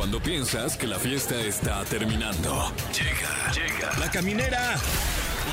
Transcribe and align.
Cuando 0.00 0.18
piensas 0.18 0.78
que 0.78 0.86
la 0.86 0.98
fiesta 0.98 1.38
está 1.42 1.84
terminando. 1.84 2.72
Llega, 2.90 3.52
llega. 3.52 3.92
La 3.98 4.10
caminera. 4.10 4.74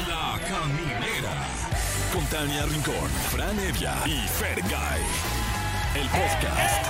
La 0.07 0.39
caminera. 0.47 1.33
Con 2.13 2.25
Tania 2.27 2.63
Rincón, 2.65 3.09
Fran 3.29 3.59
Evia 3.59 3.93
y 4.05 4.25
Fergay. 4.25 5.01
El 5.95 6.07
podcast. 6.07 6.87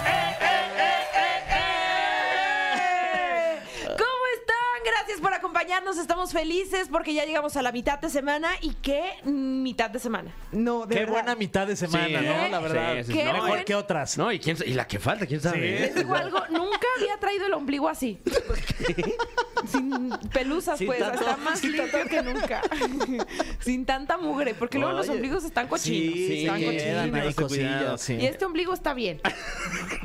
¿Cómo 3.85 4.23
están? 4.37 4.83
Gracias 4.85 5.19
por 5.19 5.33
acompañarnos. 5.33 5.97
Estamos 5.97 6.31
felices 6.31 6.87
porque 6.91 7.13
ya 7.15 7.25
llegamos 7.25 7.55
a 7.57 7.61
la 7.63 7.71
mitad 7.71 7.97
de 7.99 8.09
semana. 8.11 8.49
¿Y 8.61 8.73
qué 8.75 9.13
mitad 9.23 9.89
de 9.89 9.99
semana? 9.99 10.31
No, 10.51 10.85
de 10.85 10.93
Qué 10.93 10.99
verdad. 11.01 11.13
buena 11.13 11.35
mitad 11.35 11.65
de 11.67 11.75
semana, 11.75 12.05
Sí, 12.05 12.13
¿no? 12.13 12.19
¿eh? 12.45 12.49
La 12.51 12.59
verdad. 12.59 12.93
Sí, 12.97 13.03
sí, 13.05 13.13
Qué 13.13 13.23
no, 13.25 13.31
buen- 13.31 13.43
Mejor 13.43 13.65
que 13.65 13.75
otras. 13.75 14.17
No, 14.17 14.31
y, 14.31 14.39
quién, 14.39 14.57
sa- 14.57 14.65
y 14.65 14.73
la 14.73 14.85
que 14.87 14.99
falta, 14.99 15.25
quién 15.25 15.41
sabe. 15.41 15.59
Les 15.79 15.95
digo 15.95 16.13
algo, 16.15 16.39
nunca 16.49 16.87
traído 17.19 17.45
el 17.47 17.53
ombligo 17.53 17.89
así. 17.89 18.19
Sin 19.71 20.09
pelusas, 20.31 20.77
Sin 20.77 20.87
pues. 20.87 20.99
tanto- 20.99 21.19
está 21.19 21.37
más 21.37 21.59
sin 21.59 21.71
limpio 21.73 22.05
que 22.07 22.21
nunca. 22.23 22.61
Sin 23.59 23.85
tanta 23.85 24.17
mugre, 24.17 24.53
porque 24.53 24.77
luego 24.77 24.93
los 24.93 25.07
Oye, 25.07 25.15
ombligos 25.15 25.43
están 25.43 25.67
cochinos. 25.67 26.13
Sí, 26.13 26.41
están 26.43 26.59
quedan 26.59 27.15
ahí 27.15 27.33
cochinos. 27.33 27.35
cosillas, 27.35 28.01
sí. 28.01 28.13
Y 28.15 28.25
este 28.27 28.45
ombligo 28.45 28.73
está 28.73 28.93
bien. 28.93 29.19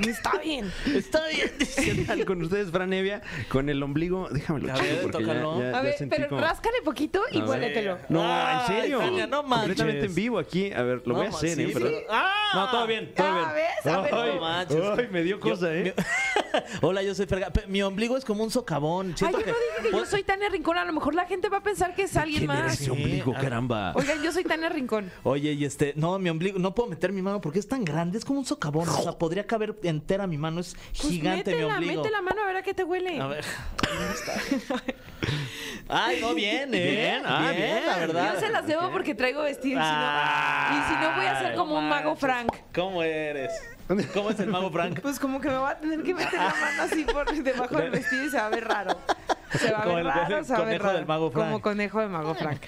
Está 0.08 0.38
bien. 0.38 0.72
Está 0.86 1.20
bien. 1.28 1.50
¿Qué 1.58 2.04
tal 2.06 2.24
con 2.24 2.42
ustedes, 2.42 2.70
Fran 2.70 2.92
Evia? 2.92 3.20
Con 3.48 3.68
el 3.68 3.82
ombligo, 3.82 4.28
déjamelo 4.30 4.72
A 4.72 4.76
chico, 4.76 4.86
ver, 4.86 5.02
porque 5.02 5.18
ya, 5.18 5.26
tócalo. 5.34 5.60
ya- 5.60 5.68
A 5.68 5.72
ya 5.72 5.80
ver, 5.82 5.98
sentí 5.98 6.16
pero 6.16 6.28
como- 6.30 6.40
ráscale 6.40 6.76
poquito 6.82 7.22
y 7.30 7.36
A 7.38 7.40
ver. 7.42 7.48
huéletelo. 7.50 7.98
No, 8.08 8.50
en 8.50 8.66
serio. 8.66 8.98
Tania, 8.98 9.26
no 9.26 9.42
Completamente 9.44 9.84
manches. 10.00 10.04
en 10.10 10.14
vivo 10.14 10.38
aquí. 10.38 10.72
A 10.72 10.82
ver, 10.82 11.02
lo 11.06 11.14
voy 11.14 11.26
a 11.26 11.28
hacer, 11.28 11.56
sí, 11.56 11.62
¿eh? 11.62 11.66
sí. 11.68 11.72
Perdón. 11.74 11.92
¡Ah! 12.10 12.32
No, 12.54 12.70
todo 12.70 12.86
bien, 12.86 13.12
todo 13.14 13.26
Ah, 13.26 13.52
bien. 13.54 13.66
¿ves? 13.84 13.92
A 13.92 14.00
ver, 14.00 14.14
Ay, 14.14 14.34
no 14.34 14.40
manches. 14.40 14.82
ay, 14.98 15.08
me 15.10 15.22
dio 15.22 15.40
cosa, 15.40 15.66
Yo- 15.66 15.70
¿eh? 15.72 15.94
Hola, 16.80 17.01
yo 17.02 17.14
soy 17.14 17.26
Ferga. 17.26 17.50
Pe- 17.50 17.66
Mi 17.66 17.82
ombligo 17.82 18.16
es 18.16 18.24
como 18.24 18.42
un 18.44 18.50
socavón. 18.50 19.08
Ay, 19.08 19.14
Siento 19.16 19.40
yo 19.40 19.46
no 19.46 19.52
dije 19.52 19.90
que 19.90 19.96
yo 19.96 20.06
soy 20.06 20.22
Tania 20.22 20.48
Rincón. 20.48 20.78
A 20.78 20.84
lo 20.84 20.92
mejor 20.92 21.14
la 21.14 21.26
gente 21.26 21.48
va 21.48 21.58
a 21.58 21.62
pensar 21.62 21.94
que 21.94 22.02
es 22.02 22.16
alguien 22.16 22.40
¿Quién 22.46 22.50
era 22.50 22.64
más. 22.64 22.80
ese 22.80 22.90
ombligo, 22.90 23.32
Sí. 23.34 23.40
caramba? 23.40 23.92
Oigan, 23.94 24.22
yo 24.22 24.32
soy 24.32 24.44
Tania 24.44 24.68
Rincón. 24.68 25.10
Oye, 25.22 25.52
y 25.52 25.64
este, 25.64 25.92
no, 25.96 26.18
mi 26.18 26.30
ombligo, 26.30 26.58
no 26.58 26.74
puedo 26.74 26.88
meter 26.88 27.12
mi 27.12 27.22
mano 27.22 27.40
porque 27.40 27.58
es 27.58 27.68
tan 27.68 27.84
grande, 27.84 28.18
es 28.18 28.24
como 28.24 28.38
un 28.38 28.44
socavón. 28.46 28.88
O 28.88 29.02
sea, 29.02 29.12
podría 29.12 29.46
caber 29.46 29.76
entera 29.82 30.26
mi 30.26 30.38
mano, 30.38 30.60
es 30.60 30.74
Pues 30.74 31.08
gigante 31.12 31.50
mi 31.50 31.56
métela, 31.56 31.74
ombligo. 31.76 32.02
mete 32.02 32.10
la 32.12 32.22
mano 32.22 32.42
a 32.42 32.46
ver 32.46 32.56
a 32.56 32.62
qué 32.62 32.74
te 32.74 32.84
huele. 32.84 33.20
A 33.20 33.26
ver. 33.26 33.44
¿dónde 33.82 34.14
está? 34.14 34.82
Ay, 35.88 36.18
no, 36.20 36.34
bien, 36.34 36.74
¿eh? 36.74 36.90
Bien, 36.90 37.22
ah, 37.26 37.52
bien. 37.54 37.86
la 37.86 37.96
verdad. 37.98 38.34
Yo 38.34 38.40
se 38.40 38.48
las 38.50 38.66
debo 38.66 38.90
porque 38.90 39.14
traigo 39.14 39.42
vestido. 39.42 39.78
y 39.80 39.82
si 39.82 39.88
no- 39.90 39.94
Ah, 39.94 40.70
y 40.88 40.88
si 40.94 41.00
no, 41.00 41.14
voy 41.16 41.26
a 41.26 41.38
ser 41.40 41.54
como 41.54 41.78
un 41.78 41.88
mago. 41.88 42.16
Frank. 42.16 42.48
¿Cómo 42.74 43.02
eres? 43.02 43.50
¿Cómo 44.14 44.30
es 44.30 44.40
el 44.40 44.48
mago 44.48 44.70
Frank? 44.70 45.00
Pues 45.00 45.18
como 45.18 45.40
que 45.40 45.48
me 45.48 45.56
va 45.56 45.70
a 45.70 45.78
tener 45.78 46.02
que 46.02 46.14
meter 46.14 46.32
la 46.34 46.48
mano 46.50 46.82
así 46.82 47.04
por 47.04 47.32
debajo 47.42 47.76
del 47.76 47.90
vestido 47.90 48.24
y 48.24 48.30
se 48.30 48.36
va 48.36 48.46
a 48.46 48.50
ver 48.50 48.64
raro. 48.68 48.96
Se 49.58 49.70
va 49.70 49.78
a 49.82 49.86
ver 49.86 49.98
el 49.98 50.04
raro, 50.06 50.44
se 50.44 50.52
va 50.52 50.58
a 50.58 50.62
ver 50.62 50.66
conejo 50.78 50.84
raro. 50.84 50.96
del 50.98 51.06
mago 51.06 51.30
Frank. 51.30 51.44
Como 51.46 51.60
conejo 51.62 52.00
de 52.00 52.08
mago 52.08 52.34
Frank. 52.34 52.62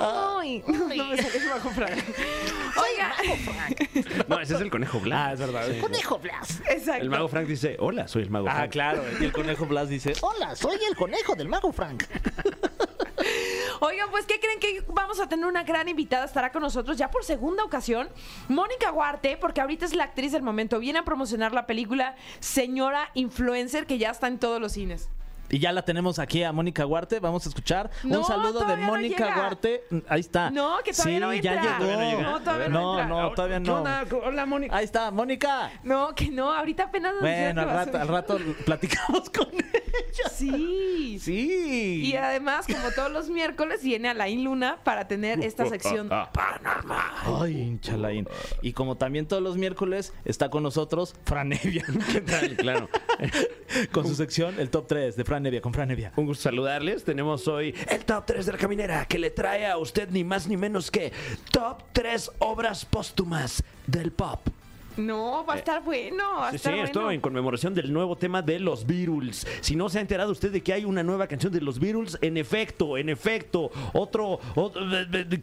Ay, 0.00 0.64
no 0.66 0.86
me 0.86 0.96
sale 1.16 1.38
el 1.38 1.48
mago 1.48 1.70
Frank. 1.70 1.92
Oiga, 2.76 3.14
No, 4.28 4.40
ese 4.40 4.54
es 4.54 4.60
el 4.60 4.70
conejo 4.70 4.98
blanco. 4.98 5.24
Ah, 5.28 5.32
es 5.34 5.38
verdad. 5.40 5.68
Conejo 5.80 6.18
Blas. 6.18 6.60
exacto. 6.68 7.02
El 7.02 7.10
mago 7.10 7.28
Frank 7.28 7.46
dice, 7.46 7.76
hola, 7.78 8.08
soy 8.08 8.22
el 8.22 8.30
mago 8.30 8.48
Ah, 8.48 8.54
Frank. 8.54 8.72
claro. 8.72 9.04
Y 9.20 9.24
el 9.24 9.32
conejo 9.32 9.66
Blas 9.66 9.88
dice, 9.88 10.14
Hola, 10.22 10.56
soy 10.56 10.78
el 10.88 10.96
conejo 10.96 11.34
del 11.36 11.48
mago 11.48 11.70
Frank. 11.72 12.04
Oigan, 13.86 14.10
pues, 14.10 14.24
¿qué 14.24 14.40
creen 14.40 14.60
que 14.60 14.82
vamos 14.94 15.20
a 15.20 15.28
tener 15.28 15.44
una 15.44 15.62
gran 15.62 15.86
invitada? 15.90 16.24
Estará 16.24 16.50
con 16.50 16.62
nosotros 16.62 16.96
ya 16.96 17.10
por 17.10 17.22
segunda 17.22 17.62
ocasión, 17.64 18.08
Mónica 18.48 18.90
Huarte, 18.90 19.36
porque 19.36 19.60
ahorita 19.60 19.84
es 19.84 19.94
la 19.94 20.04
actriz 20.04 20.32
del 20.32 20.40
momento. 20.40 20.78
Viene 20.78 21.00
a 21.00 21.04
promocionar 21.04 21.52
la 21.52 21.66
película 21.66 22.16
Señora 22.40 23.10
Influencer, 23.12 23.84
que 23.84 23.98
ya 23.98 24.08
está 24.08 24.28
en 24.28 24.38
todos 24.38 24.58
los 24.58 24.72
cines. 24.72 25.10
Y 25.50 25.58
ya 25.58 25.72
la 25.72 25.84
tenemos 25.84 26.18
aquí 26.18 26.42
a 26.42 26.52
Mónica 26.52 26.86
Huarte. 26.86 27.20
Vamos 27.20 27.44
a 27.46 27.48
escuchar 27.48 27.90
No, 28.02 28.20
un 28.20 28.24
saludo 28.24 28.64
de 28.64 28.76
no 28.76 28.82
Mónica. 28.84 29.34
Huarte. 29.36 29.84
Ahí 30.08 30.20
está. 30.20 30.50
No, 30.50 30.78
que 30.84 30.92
todavía 30.92 31.14
sí, 31.16 31.20
no 31.20 31.34
ya 31.34 31.54
entra. 31.54 31.78
llegó. 31.78 31.78
Todavía 31.78 31.96
no 31.96 32.10
llega. 32.10 32.22
No, 32.30 32.40
todavía 32.40 32.68
no 32.68 32.80
no, 32.80 32.90
entra. 33.00 33.06
no, 33.08 33.30
todavía 33.34 33.56
¿Qué 33.58 33.64
no. 33.64 33.76
onda? 33.76 34.04
Hola, 34.24 34.46
Mónica. 34.46 34.76
Ahí 34.76 34.84
está, 34.84 35.10
Mónica. 35.10 35.70
No, 35.82 36.14
que 36.14 36.30
no, 36.30 36.52
ahorita 36.52 36.84
apenas 36.84 37.12
nos 37.12 37.20
Bueno, 37.22 37.60
al 37.62 37.68
rato, 37.70 37.98
al 37.98 38.08
rato 38.08 38.38
platicamos 38.64 39.30
con 39.30 39.48
ella. 39.54 40.28
Sí. 40.32 41.18
Sí. 41.20 42.02
Y 42.04 42.16
además, 42.16 42.66
como 42.66 42.90
todos 42.90 43.10
los 43.12 43.28
miércoles, 43.28 43.82
viene 43.82 44.08
Alain 44.08 44.42
Luna 44.44 44.78
para 44.82 45.06
tener 45.06 45.44
esta 45.44 45.66
sección 45.68 46.08
paranormal. 46.08 47.12
Ay, 47.42 47.60
hinchalaín. 47.60 48.28
Y 48.62 48.72
como 48.72 48.96
también 48.96 49.26
todos 49.26 49.42
los 49.42 49.56
miércoles 49.56 50.12
está 50.24 50.48
con 50.50 50.62
nosotros 50.62 51.14
Fran 51.24 51.52
Evia. 51.52 51.84
¿Qué 52.12 52.20
tal? 52.20 52.56
Claro. 52.56 52.88
con 53.92 54.06
su 54.06 54.14
sección 54.14 54.58
El 54.58 54.70
Top 54.70 54.86
3 54.88 55.16
de 55.16 55.24
Fran 55.24 55.33
Evia, 55.46 55.60
con 55.60 55.72
Fran 55.72 55.90
Evia. 55.90 56.12
Un 56.16 56.26
gusto 56.26 56.42
saludarles. 56.44 57.04
Tenemos 57.04 57.48
hoy 57.48 57.74
el 57.88 58.04
Top 58.04 58.24
3 58.26 58.46
de 58.46 58.52
la 58.52 58.58
Caminera 58.58 59.04
que 59.06 59.18
le 59.18 59.30
trae 59.30 59.66
a 59.66 59.76
usted 59.78 60.08
ni 60.10 60.22
más 60.24 60.46
ni 60.46 60.56
menos 60.56 60.90
que 60.90 61.12
Top 61.50 61.82
3 61.92 62.30
obras 62.40 62.84
póstumas 62.84 63.62
del 63.86 64.12
pop. 64.12 64.40
No, 64.96 65.44
va 65.44 65.54
a 65.54 65.56
estar 65.56 65.82
bueno, 65.82 66.22
va 66.38 66.46
a 66.46 66.50
Sí, 66.52 66.52
sí, 66.52 66.56
estar 66.58 66.72
bueno. 66.72 66.86
esto 66.86 67.10
en 67.10 67.20
conmemoración 67.20 67.74
del 67.74 67.92
nuevo 67.92 68.14
tema 68.16 68.42
de 68.42 68.60
los 68.60 68.86
Beatles. 68.86 69.44
Si 69.60 69.74
no 69.74 69.88
se 69.88 69.98
ha 69.98 70.00
enterado 70.00 70.30
usted 70.30 70.52
de 70.52 70.62
que 70.62 70.72
hay 70.72 70.84
una 70.84 71.02
nueva 71.02 71.26
canción 71.26 71.52
de 71.52 71.60
los 71.60 71.80
Beatles, 71.80 72.16
en 72.22 72.36
efecto, 72.36 72.96
en 72.96 73.08
efecto, 73.08 73.72
otro, 73.92 74.38
otro- 74.54 74.82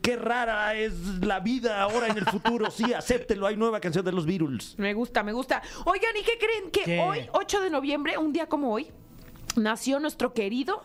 qué 0.01 0.15
rara 0.15 0.73
es 0.75 0.93
la 1.21 1.41
vida 1.41 1.81
ahora 1.81 2.07
en 2.07 2.17
el 2.17 2.25
futuro. 2.27 2.71
Sí, 2.71 2.93
acéptelo, 2.93 3.45
hay 3.45 3.57
nueva 3.57 3.81
canción 3.81 4.05
de 4.05 4.13
los 4.13 4.25
Beatles. 4.25 4.75
Me 4.77 4.93
gusta, 4.93 5.21
me 5.21 5.33
gusta. 5.33 5.61
Oigan, 5.83 6.15
¿y 6.15 6.23
qué 6.23 6.37
creen? 6.39 6.71
Que 6.71 6.83
¿Qué? 6.85 6.99
hoy, 7.01 7.27
8 7.33 7.59
de 7.59 7.69
noviembre, 7.71 8.17
un 8.17 8.31
día 8.31 8.45
como 8.47 8.71
hoy, 8.71 8.87
nació 9.55 9.99
nuestro 9.99 10.33
querido 10.33 10.81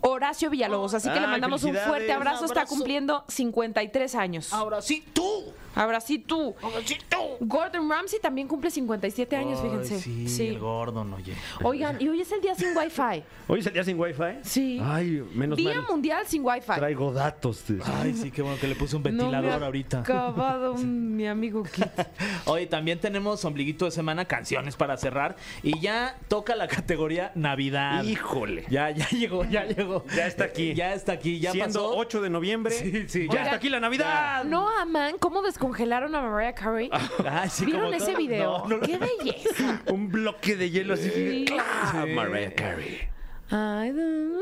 Horacio 0.00 0.50
Villalobos. 0.50 0.94
Así 0.94 1.08
que 1.10 1.20
le 1.20 1.26
mandamos 1.26 1.64
un 1.64 1.74
fuerte 1.74 2.12
abrazo. 2.12 2.44
Está 2.44 2.66
cumpliendo 2.66 3.24
53 3.28 4.14
años. 4.14 4.52
Ahora 4.52 4.82
sí, 4.82 5.04
tú. 5.12 5.52
Ahora 5.74 6.00
sí 6.00 6.18
tú. 6.18 6.54
Ahora 6.62 6.78
sí, 6.84 6.96
tú. 7.08 7.16
Gordon 7.40 7.88
Ramsay 7.90 8.20
también 8.20 8.46
cumple 8.48 8.70
57 8.70 9.36
años, 9.36 9.60
fíjense. 9.60 9.94
Ay, 9.94 10.28
sí, 10.28 10.46
el 10.48 10.58
Gordon, 10.58 11.12
oye. 11.14 11.34
Oigan, 11.62 12.00
y 12.00 12.08
hoy 12.08 12.20
es 12.20 12.30
el 12.32 12.40
día 12.40 12.54
sin 12.54 12.76
Wi-Fi. 12.76 13.22
¿Hoy 13.48 13.60
es 13.60 13.66
el 13.66 13.72
día 13.72 13.84
sin 13.84 13.98
Wi-Fi? 13.98 14.38
Sí. 14.42 14.80
Ay, 14.82 15.22
menos 15.34 15.56
Día 15.58 15.74
mal. 15.80 15.86
mundial 15.90 16.24
sin 16.26 16.44
Wi-Fi. 16.44 16.74
Traigo 16.76 17.12
datos. 17.12 17.66
de- 17.66 17.80
Ay, 17.84 18.14
sí, 18.14 18.30
qué 18.30 18.42
bueno 18.42 18.58
que 18.60 18.66
le 18.68 18.74
puse 18.76 18.96
un 18.96 19.02
No 19.02 19.10
me 19.10 19.16
ventilador 19.18 19.62
ha 19.62 19.66
ahorita. 19.66 20.00
acabado 20.00 20.72
un- 20.74 21.16
mi 21.16 21.26
amigo 21.26 21.62
Kit. 21.64 21.84
Hoy 22.46 22.66
también 22.66 22.98
tenemos 23.00 23.44
ombliguito 23.44 23.84
de 23.84 23.90
semana, 23.90 24.24
canciones 24.26 24.76
para 24.76 24.96
cerrar. 24.96 25.36
Y 25.62 25.78
ya 25.80 26.16
toca 26.28 26.54
la 26.56 26.68
categoría 26.68 27.32
Navidad. 27.34 28.04
Híjole. 28.04 28.64
Ya, 28.70 28.90
ya 28.90 29.08
llegó, 29.10 29.44
ya 29.44 29.64
llegó. 29.64 30.04
Ya 30.14 30.26
está 30.26 30.44
aquí. 30.44 30.74
Ya 30.74 30.94
está 30.94 31.12
aquí, 31.12 31.40
ya 31.40 31.52
Siendo 31.52 31.80
pasó. 31.88 31.96
8 31.96 32.22
de 32.22 32.30
noviembre, 32.30 32.74
Sí, 32.74 33.04
sí, 33.08 33.26
ya 33.28 33.34
ya. 33.34 33.42
está 33.44 33.56
aquí 33.56 33.68
la 33.68 33.80
Navidad. 33.80 34.44
¿No 34.44 34.68
aman 34.78 35.16
cómo 35.18 35.42
descongelaron 35.68 36.14
a 36.14 36.20
Mariah 36.22 36.54
Carey? 36.54 36.90
Ay, 37.28 37.48
sí, 37.50 37.64
¿Vieron 37.66 37.84
como 37.84 37.94
ese 37.96 38.06
todo- 38.12 38.16
video? 38.18 38.58
No, 38.68 38.76
no, 38.76 38.80
¡Qué 38.80 38.98
belleza! 38.98 39.80
Un 39.92 40.10
bloque 40.10 40.56
de 40.56 40.70
hielo 40.70 40.94
así. 40.94 41.10
Sí. 41.10 41.46
Ah, 41.58 42.02
Sí. 42.06 42.12
Mariah 42.12 42.54
Carey. 42.54 43.08
I 43.50 43.88
don't 43.92 44.34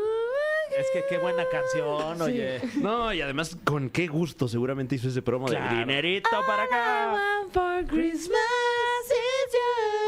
Es 0.79 0.87
que 0.93 1.05
qué 1.09 1.19
buena 1.19 1.45
canción, 1.51 2.21
oye. 2.23 2.61
No, 2.81 3.13
y 3.13 3.21
además 3.21 3.57
con 3.65 3.91
qué 3.91 4.07
gusto 4.07 4.49
seguramente 4.49 4.95
hizo 4.97 5.09
ese 5.09 5.21
promo 5.23 5.47
Claro. 5.47 5.71
de 5.75 5.81
dinerito 5.81 6.31
para 6.47 6.65
I 6.65 6.67
acá. 6.67 7.13
want 7.13 7.53
for 7.53 7.85
Christmas 7.87 9.07
is 9.11 9.53
you. 9.53 10.02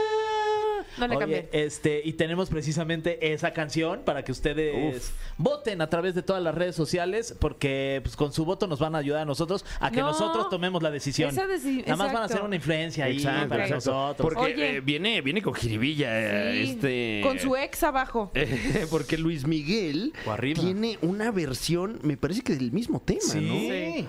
No 0.99 1.06
le 1.09 1.16
Oye, 1.16 1.21
cambié. 1.21 1.49
este, 1.53 2.00
y 2.05 2.12
tenemos 2.15 2.49
precisamente 2.50 3.32
esa 3.32 3.53
canción 3.53 4.03
para 4.05 4.25
que 4.25 4.32
ustedes 4.32 4.97
Uf. 4.97 5.10
voten 5.38 5.81
a 5.81 5.88
través 5.91 6.15
de 6.15 6.22
todas 6.22 6.43
las 6.43 6.55
redes 6.55 6.75
sociales, 6.77 7.34
porque 7.38 8.00
pues, 8.03 8.16
con 8.16 8.32
su 8.32 8.44
voto 8.44 8.66
nos 8.66 8.78
van 8.78 8.94
a 8.94 8.99
ayudar 8.99 9.22
a 9.22 9.25
nosotros 9.25 9.65
a 9.81 9.91
que 9.91 10.00
No. 10.00 10.06
nosotros 10.09 10.49
tomemos 10.50 10.83
la 10.83 10.91
decisión. 10.91 11.31
Esa 11.31 11.47
deci- 11.47 11.83
Nada 11.87 11.97
más 11.97 12.12
van 12.12 12.22
a 12.22 12.27
hacer 12.27 12.43
una 12.43 12.56
influencia 12.56 13.06
ahí 13.06 13.16
Exacto, 13.16 13.49
para 13.49 13.66
exacto. 13.66 13.91
nosotros. 13.93 14.25
Porque 14.34 14.54
Oye. 14.54 14.77
eh, 14.77 14.81
viene, 14.81 15.21
viene 15.21 15.43
con 15.43 15.54
jiribilla. 15.54 16.09
eh, 16.50 16.65
Sí, 16.65 16.71
este... 16.71 17.21
Con 17.22 17.38
su 17.38 17.56
ex 17.56 17.83
abajo. 17.83 18.30
Eh, 18.74 18.86
porque 18.91 19.16
Luis 19.18 19.47
Miguel 19.47 20.13
tiene 20.54 20.98
una 21.03 21.30
versión, 21.30 21.98
me 22.03 22.16
parece 22.16 22.42
que 22.42 22.54
del 22.54 22.72
mismo 22.72 23.01
tema, 23.01 23.21
Sí. 23.21 24.07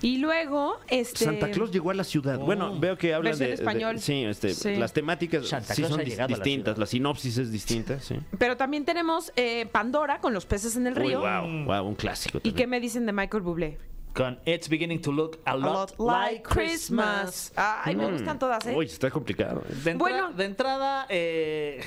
Y 0.00 0.18
luego, 0.18 0.78
este. 0.88 1.24
Santa 1.24 1.50
Claus 1.50 1.70
llegó 1.70 1.90
a 1.90 1.94
la 1.94 2.04
ciudad. 2.04 2.36
Oh. 2.40 2.44
Bueno, 2.44 2.78
veo 2.78 2.96
que 2.98 3.14
hablan 3.14 3.38
de, 3.38 3.46
de- 3.48 3.52
español. 3.54 3.98
sí, 4.00 4.24
este, 4.24 4.50
Sí. 4.54 4.76
las 4.76 4.92
temáticas 4.92 5.46
Santa 5.48 5.74
sí 5.74 5.80
Claus 5.82 5.92
son 5.92 6.00
ha 6.00 6.02
dis- 6.04 6.08
llegado 6.10 6.26
a 6.26 6.30
la 6.30 6.36
distintas, 6.44 6.64
ciudad. 6.74 6.78
la 6.78 6.86
sinopsis 6.86 7.38
es 7.38 7.50
distinta, 7.52 8.00
sí. 8.00 8.16
Pero 8.38 8.56
también 8.56 8.84
tenemos 8.84 9.32
eh, 9.36 9.66
Pandora 9.72 10.20
con 10.20 10.34
los 10.34 10.44
peces 10.46 10.76
en 10.76 10.86
el 10.86 10.98
Uy, 10.98 11.06
río. 11.08 11.20
wow, 11.20 11.64
wow, 11.64 11.86
un 11.86 11.94
clásico. 11.94 12.38
¿Y 12.38 12.40
qué 12.42 12.48
también. 12.50 12.70
me 12.70 12.80
dicen 12.80 13.06
de 13.06 13.12
Michael 13.12 13.42
Bublé? 13.42 13.78
Con 14.14 14.38
It's 14.44 14.68
Beginning 14.68 15.00
to 15.00 15.10
Look 15.10 15.40
a 15.44 15.52
A 15.52 15.56
Lot, 15.56 15.98
lot 15.98 16.08
Like 16.08 16.42
Christmas. 16.42 17.52
Ay, 17.56 17.96
me 17.96 18.06
Mm. 18.06 18.12
gustan 18.12 18.38
todas, 18.38 18.64
¿eh? 18.66 18.74
Uy, 18.76 18.86
está 18.86 19.10
complicado. 19.10 19.64
¿eh? 19.68 19.74
De, 19.82 19.90
entra- 19.92 19.98
Bueno. 19.98 20.32
de 20.32 20.44
entrada, 20.44 21.06
eh, 21.08 21.80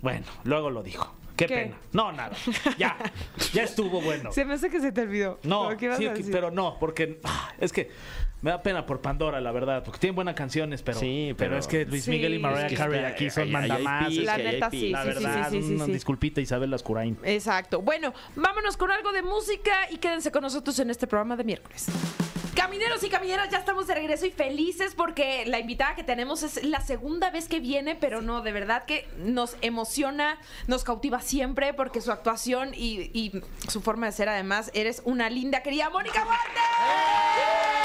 bueno, 0.00 0.24
luego 0.44 0.70
lo 0.70 0.82
dijo. 0.84 1.12
Qué, 1.38 1.46
¿Qué? 1.46 1.54
pena. 1.54 1.76
No, 1.92 2.12
nada. 2.12 2.36
Ya. 2.76 2.96
Ya 3.54 3.62
estuvo 3.62 4.00
bueno. 4.02 4.30
Se 4.32 4.44
me 4.44 4.54
hace 4.54 4.68
que 4.68 4.80
se 4.80 4.92
te 4.92 5.00
olvidó. 5.02 5.38
No, 5.44 5.74
¿Qué 5.76 5.86
ibas 5.86 5.98
sí, 5.98 6.06
a 6.06 6.12
decir? 6.12 6.32
pero 6.32 6.50
no, 6.50 6.76
porque 6.78 7.20
ah, 7.24 7.52
es 7.60 7.72
que 7.72 7.90
me 8.42 8.50
da 8.50 8.62
pena 8.62 8.84
por 8.86 9.00
Pandora, 9.00 9.40
la 9.40 9.50
verdad, 9.52 9.82
porque 9.84 9.98
tienen 10.00 10.14
buenas 10.16 10.34
canciones, 10.34 10.82
pero, 10.82 10.98
Sí, 10.98 11.34
pero, 11.38 11.50
pero- 11.50 11.58
es 11.60 11.66
que 11.66 11.84
Luis 11.86 12.04
Sí. 12.04 12.10
Miguel 12.10 12.34
y 12.34 12.38
Mariah 12.38 12.66
Es 12.66 12.72
que 12.72 12.76
Carey 12.76 13.04
aquí 13.04 13.30
son 13.30 13.50
mandamás. 13.50 14.12
La 14.14 14.36
neta, 14.36 14.70
sí, 14.70 14.90
La 14.90 15.04
sí, 15.04 15.08
sí, 15.10 15.14
verdad, 15.24 15.50
sí, 15.50 15.62
sí, 15.62 15.74
una 15.74 15.84
sí. 15.86 15.92
disculpita 15.92 16.40
Isabel 16.40 16.70
Lascurain. 16.70 17.16
Exacto. 17.24 17.82
Bueno, 17.82 18.12
vámonos 18.36 18.76
con 18.76 18.90
algo 18.90 19.12
de 19.12 19.22
música 19.22 19.90
y 19.90 19.98
quédense 19.98 20.30
con 20.32 20.42
nosotros 20.42 20.78
en 20.80 20.90
este 20.90 21.06
programa 21.06 21.36
de 21.36 21.44
miércoles. 21.44 21.86
Camineros 22.58 23.04
y 23.04 23.08
camineras, 23.08 23.50
ya 23.50 23.58
estamos 23.58 23.86
de 23.86 23.94
regreso 23.94 24.26
y 24.26 24.32
felices 24.32 24.92
porque 24.96 25.46
la 25.46 25.60
invitada 25.60 25.94
que 25.94 26.02
tenemos 26.02 26.42
es 26.42 26.64
la 26.64 26.80
segunda 26.80 27.30
vez 27.30 27.46
que 27.46 27.60
viene, 27.60 27.94
pero 27.94 28.20
no, 28.20 28.42
de 28.42 28.50
verdad 28.50 28.84
que 28.84 29.06
nos 29.16 29.56
emociona, 29.60 30.40
nos 30.66 30.82
cautiva 30.82 31.20
siempre 31.20 31.72
porque 31.72 32.00
su 32.00 32.10
actuación 32.10 32.74
y, 32.74 33.12
y 33.14 33.44
su 33.68 33.80
forma 33.80 34.06
de 34.06 34.12
ser, 34.12 34.28
además, 34.28 34.72
eres 34.74 35.02
una 35.04 35.30
linda. 35.30 35.62
Querida 35.62 35.88
Mónica 35.88 36.26
Huarte. 36.26 37.77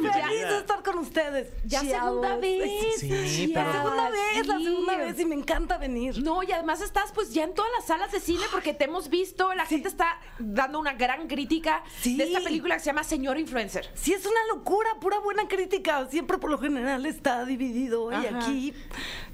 Feliz 0.00 0.40
de 0.48 0.58
estar 0.58 0.82
con 0.82 0.98
ustedes. 0.98 1.48
Ya 1.64 1.80
segunda 1.80 2.36
vez. 2.36 2.70
Sí, 3.00 3.46
La 3.48 3.64
pero- 3.64 3.72
segunda 3.82 4.10
vez, 4.10 4.46
la 4.46 4.58
segunda 4.58 4.96
vez 4.96 5.20
y 5.20 5.24
me 5.24 5.34
encanta 5.34 5.78
venir. 5.78 6.22
No, 6.22 6.42
y 6.42 6.52
además 6.52 6.80
estás 6.80 7.12
pues 7.12 7.32
ya 7.32 7.44
en 7.44 7.54
todas 7.54 7.70
las 7.76 7.86
salas 7.86 8.12
de 8.12 8.20
cine 8.20 8.44
porque 8.50 8.74
te 8.74 8.84
hemos 8.84 9.08
visto, 9.08 9.52
la 9.54 9.66
gente 9.66 9.88
está 9.88 10.18
dando 10.38 10.78
una 10.78 10.94
gran 10.94 11.26
crítica 11.28 11.82
Sí. 12.00 12.16
de 12.16 12.24
esta 12.24 12.40
película 12.40 12.74
que 12.74 12.80
se 12.80 12.86
llama 12.86 13.04
Señor 13.04 13.38
Influencer. 13.38 13.90
Sí, 13.94 14.12
es 14.12 14.24
una 14.26 14.40
locura, 14.54 14.90
pura 15.00 15.18
buena 15.20 15.48
crítica. 15.48 16.06
Siempre 16.10 16.38
por 16.38 16.50
lo 16.50 16.58
general 16.58 17.06
está 17.06 17.44
dividido 17.44 18.10
y 18.12 18.26
aquí 18.26 18.74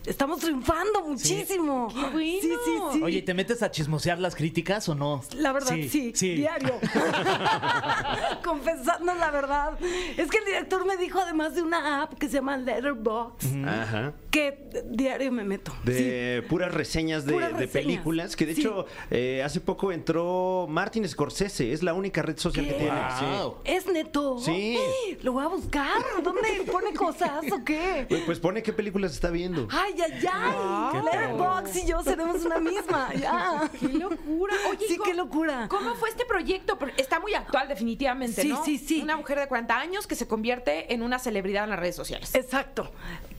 estamos 0.07 0.41
triunfando 0.41 1.03
muchísimo. 1.07 1.89
Qué 1.89 2.01
bueno. 2.01 2.41
Sí, 2.41 2.41
sí, 2.65 2.73
sí. 2.95 3.03
Oye, 3.03 3.23
¿te 3.23 3.35
metes 3.35 3.63
a 3.63 3.71
chismosear 3.71 4.19
las 4.19 4.35
críticas 4.35 4.89
o 4.89 4.95
no? 4.95 5.23
La 5.37 5.53
verdad, 5.53 5.75
sí, 5.89 6.13
diario. 6.13 6.75
Confesando 8.45 9.15
la 9.15 9.31
verdad. 9.31 9.79
Es 10.17 10.29
que 10.31 10.39
el 10.39 10.45
director 10.45 10.85
me 10.87 10.97
dijo, 10.97 11.19
además 11.21 11.55
de 11.55 11.63
una 11.63 12.03
app 12.03 12.15
que 12.15 12.27
se 12.29 12.35
llama 12.35 12.57
Letterboxd, 12.57 13.65
Ajá. 13.67 14.15
que 14.31 14.71
diario 14.87 15.31
me 15.33 15.45
meto. 15.45 15.73
Sí. 15.85 15.93
De 15.93 16.45
puras 16.49 16.73
reseñas 16.73 17.25
de, 17.27 17.33
Puras 17.33 17.51
de 17.53 17.67
reseñas. 17.67 17.73
películas, 17.73 18.37
que 18.37 18.47
de 18.47 18.55
Sí. 18.55 18.61
hecho 18.63 18.87
eh, 19.11 19.43
hace 19.45 19.61
poco 19.61 19.93
entró 19.93 20.67
Martin 20.69 21.09
Scorsese, 21.09 21.73
es 21.73 21.83
la 21.83 21.95
única 21.95 22.23
red 22.23 22.37
social 22.39 22.67
que 22.67 22.73
tiene. 22.75 22.91
Wow. 23.39 23.57
¿Es 23.65 23.87
neto? 23.87 24.39
Sí. 24.39 24.79
Lo 25.23 25.33
voy 25.33 25.45
a 25.45 25.49
buscar. 25.49 26.03
¿Dónde 26.23 26.43
pone 26.71 26.93
cosas 26.93 27.43
o 27.53 27.65
qué? 27.65 28.07
Pues, 28.09 28.23
pues 28.27 28.39
pone 28.41 28.63
qué 28.63 28.73
películas 28.73 29.13
está 29.13 29.31
viendo. 29.31 29.69
Ay, 29.71 29.92
ay, 30.01 30.27
ay. 30.33 31.01
Letterboxd 31.03 31.77
y 31.77 31.87
yo 31.87 32.03
seremos 32.03 32.45
una 32.45 32.59
misma. 32.59 33.09
Ya. 33.23 33.71
¡Qué 33.79 33.89
locura! 33.89 34.55
Oye, 34.71 34.87
Sí, 34.89 34.97
¿cómo- 34.97 35.05
qué 35.11 35.15
locura. 35.15 35.67
¿Cómo 35.69 35.95
fue 35.97 36.09
este 36.09 36.25
proyecto? 36.25 36.79
Está 36.97 37.21
muy 37.21 37.35
actual, 37.35 37.69
definitivamente, 37.69 38.43
Sí, 38.43 38.49
¿no? 38.49 38.65
sí, 38.65 38.79
sí. 38.79 39.03
Una 39.03 39.17
mujer 39.17 39.39
de 39.39 39.49
40 39.49 39.77
años 39.79 40.07
que 40.07 40.15
se 40.15 40.27
convierte 40.27 40.93
en 40.95 41.03
una 41.03 41.19
celebridad 41.19 41.65
en 41.65 41.71
las 41.71 41.79
redes 41.79 41.97
sociales. 41.97 42.35
Exacto. 42.35 42.91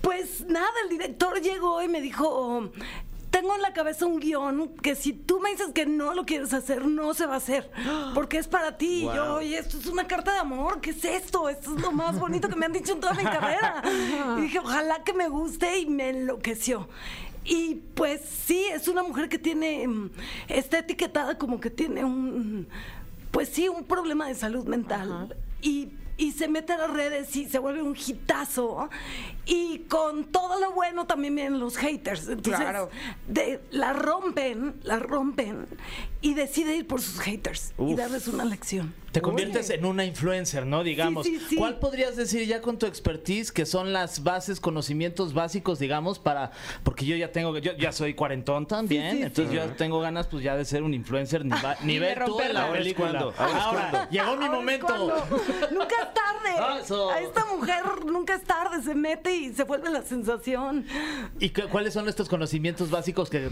Pues 0.01 0.41
nada, 0.45 0.67
el 0.83 0.89
director 0.89 1.39
llegó 1.41 1.81
y 1.81 1.87
me 1.87 2.01
dijo. 2.01 2.71
Tengo 3.33 3.55
en 3.55 3.63
la 3.63 3.73
cabeza 3.73 4.05
un 4.05 4.19
guion 4.19 4.69
que 4.83 4.93
si 4.93 5.11
tú 5.11 5.39
me 5.39 5.49
dices 5.49 5.71
que 5.73 5.87
no 5.87 6.13
lo 6.13 6.23
quieres 6.23 6.53
hacer, 6.53 6.85
no 6.85 7.15
se 7.15 7.25
va 7.25 7.33
a 7.33 7.37
hacer. 7.37 7.71
Porque 8.13 8.37
es 8.37 8.47
para 8.47 8.77
ti. 8.77 8.99
Y 8.99 9.01
yo, 9.05 9.25
Wow. 9.25 9.35
oye, 9.37 9.57
esto 9.57 9.79
es 9.79 9.87
una 9.87 10.05
carta 10.05 10.33
de 10.33 10.37
amor. 10.37 10.81
¿Qué 10.81 10.91
es 10.91 11.03
esto? 11.03 11.49
Esto 11.49 11.75
es 11.75 11.81
lo 11.81 11.91
más 11.91 12.19
bonito 12.19 12.47
que 12.47 12.55
me 12.55 12.67
han 12.67 12.73
dicho 12.73 12.93
en 12.93 12.99
toda 12.99 13.15
mi 13.15 13.23
carrera. 13.23 13.81
Y 14.37 14.41
dije, 14.41 14.59
ojalá 14.59 15.03
que 15.03 15.13
me 15.13 15.29
guste 15.29 15.79
y 15.79 15.87
me 15.87 16.09
enloqueció. 16.11 16.87
Y 17.43 17.81
pues 17.95 18.21
sí, 18.45 18.65
es 18.71 18.87
una 18.87 19.01
mujer 19.01 19.29
que 19.29 19.39
tiene, 19.39 19.87
mm, 19.87 20.11
está 20.47 20.77
etiquetada 20.77 21.35
como 21.39 21.59
que 21.59 21.71
tiene 21.71 22.05
un, 22.05 22.67
pues 23.31 23.49
sí, 23.49 23.67
un 23.67 23.83
problema 23.83 24.27
de 24.27 24.35
salud 24.35 24.65
mental. 24.67 25.35
Y, 25.59 25.89
y 26.17 26.31
se 26.31 26.47
mete 26.47 26.73
a 26.73 26.77
las 26.77 26.91
redes 26.91 27.35
y 27.35 27.45
se 27.49 27.59
vuelve 27.59 27.81
un 27.81 27.95
hitazo. 27.95 28.89
Y 29.45 29.79
con 29.89 30.25
todo 30.25 30.59
lo 30.59 30.71
bueno 30.71 31.05
también 31.07 31.35
vienen 31.35 31.59
los 31.59 31.77
haters. 31.77 32.27
Entonces, 32.27 32.61
Claro. 32.61 32.89
de, 33.27 33.61
la 33.71 33.93
rompen, 33.93 34.75
la 34.83 34.99
rompen 34.99 35.67
y 36.23 36.33
decide 36.33 36.75
ir 36.75 36.87
por 36.87 37.01
sus 37.01 37.19
haters 37.19 37.73
y 37.77 37.93
darles 37.93 38.27
una 38.27 38.45
lección. 38.45 38.95
Te 39.11 39.21
conviertes 39.21 39.69
en 39.69 39.85
una 39.85 40.05
influencer, 40.05 40.65
¿no? 40.65 40.83
Digamos. 40.83 41.23
Sí, 41.27 41.37
sí, 41.37 41.45
sí. 41.51 41.55
¿Cuál 41.55 41.77
podrías 41.77 42.15
decir 42.15 42.47
ya 42.47 42.61
con 42.61 42.79
tu 42.79 42.87
expertise 42.87 43.51
que 43.51 43.67
son 43.67 43.93
las 43.93 44.23
bases, 44.23 44.59
conocimientos 44.59 45.35
básicos, 45.35 45.77
digamos, 45.77 46.17
para. 46.17 46.49
Porque 46.83 47.05
yo 47.05 47.15
ya 47.15 47.31
tengo. 47.31 47.55
Yo 47.59 47.73
ya 47.77 47.91
soy 47.91 48.15
cuarentón 48.15 48.65
también. 48.65 49.11
Sí, 49.11 49.17
sí, 49.17 49.23
entonces 49.23 49.49
sí. 49.51 49.55
yo 49.55 49.65
ya 49.67 49.75
tengo 49.75 49.99
ganas, 49.99 50.25
pues 50.25 50.43
ya 50.43 50.55
de 50.55 50.65
ser 50.65 50.81
un 50.81 50.95
influencer 50.95 51.45
niva- 51.45 51.77
nivel 51.83 52.15
tú 52.15 52.21
en 52.21 52.27
romperla. 52.27 52.67
la 52.67 52.73
película. 52.73 53.09
cuando, 53.11 53.33
ahora 53.37 54.09
llegó 54.09 54.35
mi 54.35 54.45
Ahora 54.45 54.57
momento. 54.57 54.97
nunca 55.71 55.95
es 56.01 56.13
tarde. 56.15 56.81
Eso. 56.81 57.11
A 57.11 57.19
esta 57.19 57.45
mujer 57.45 57.83
nunca 58.07 58.33
es 58.33 58.43
tarde. 58.45 58.81
Se 58.81 58.95
mete 58.95 59.35
y 59.35 59.53
se 59.53 59.63
vuelve 59.63 59.91
la 59.91 60.01
sensación. 60.01 60.87
¿Y 61.39 61.49
cu- 61.51 61.67
cuáles 61.69 61.93
son 61.93 62.09
estos 62.09 62.29
conocimientos 62.29 62.89
básicos 62.89 63.29
que 63.29 63.47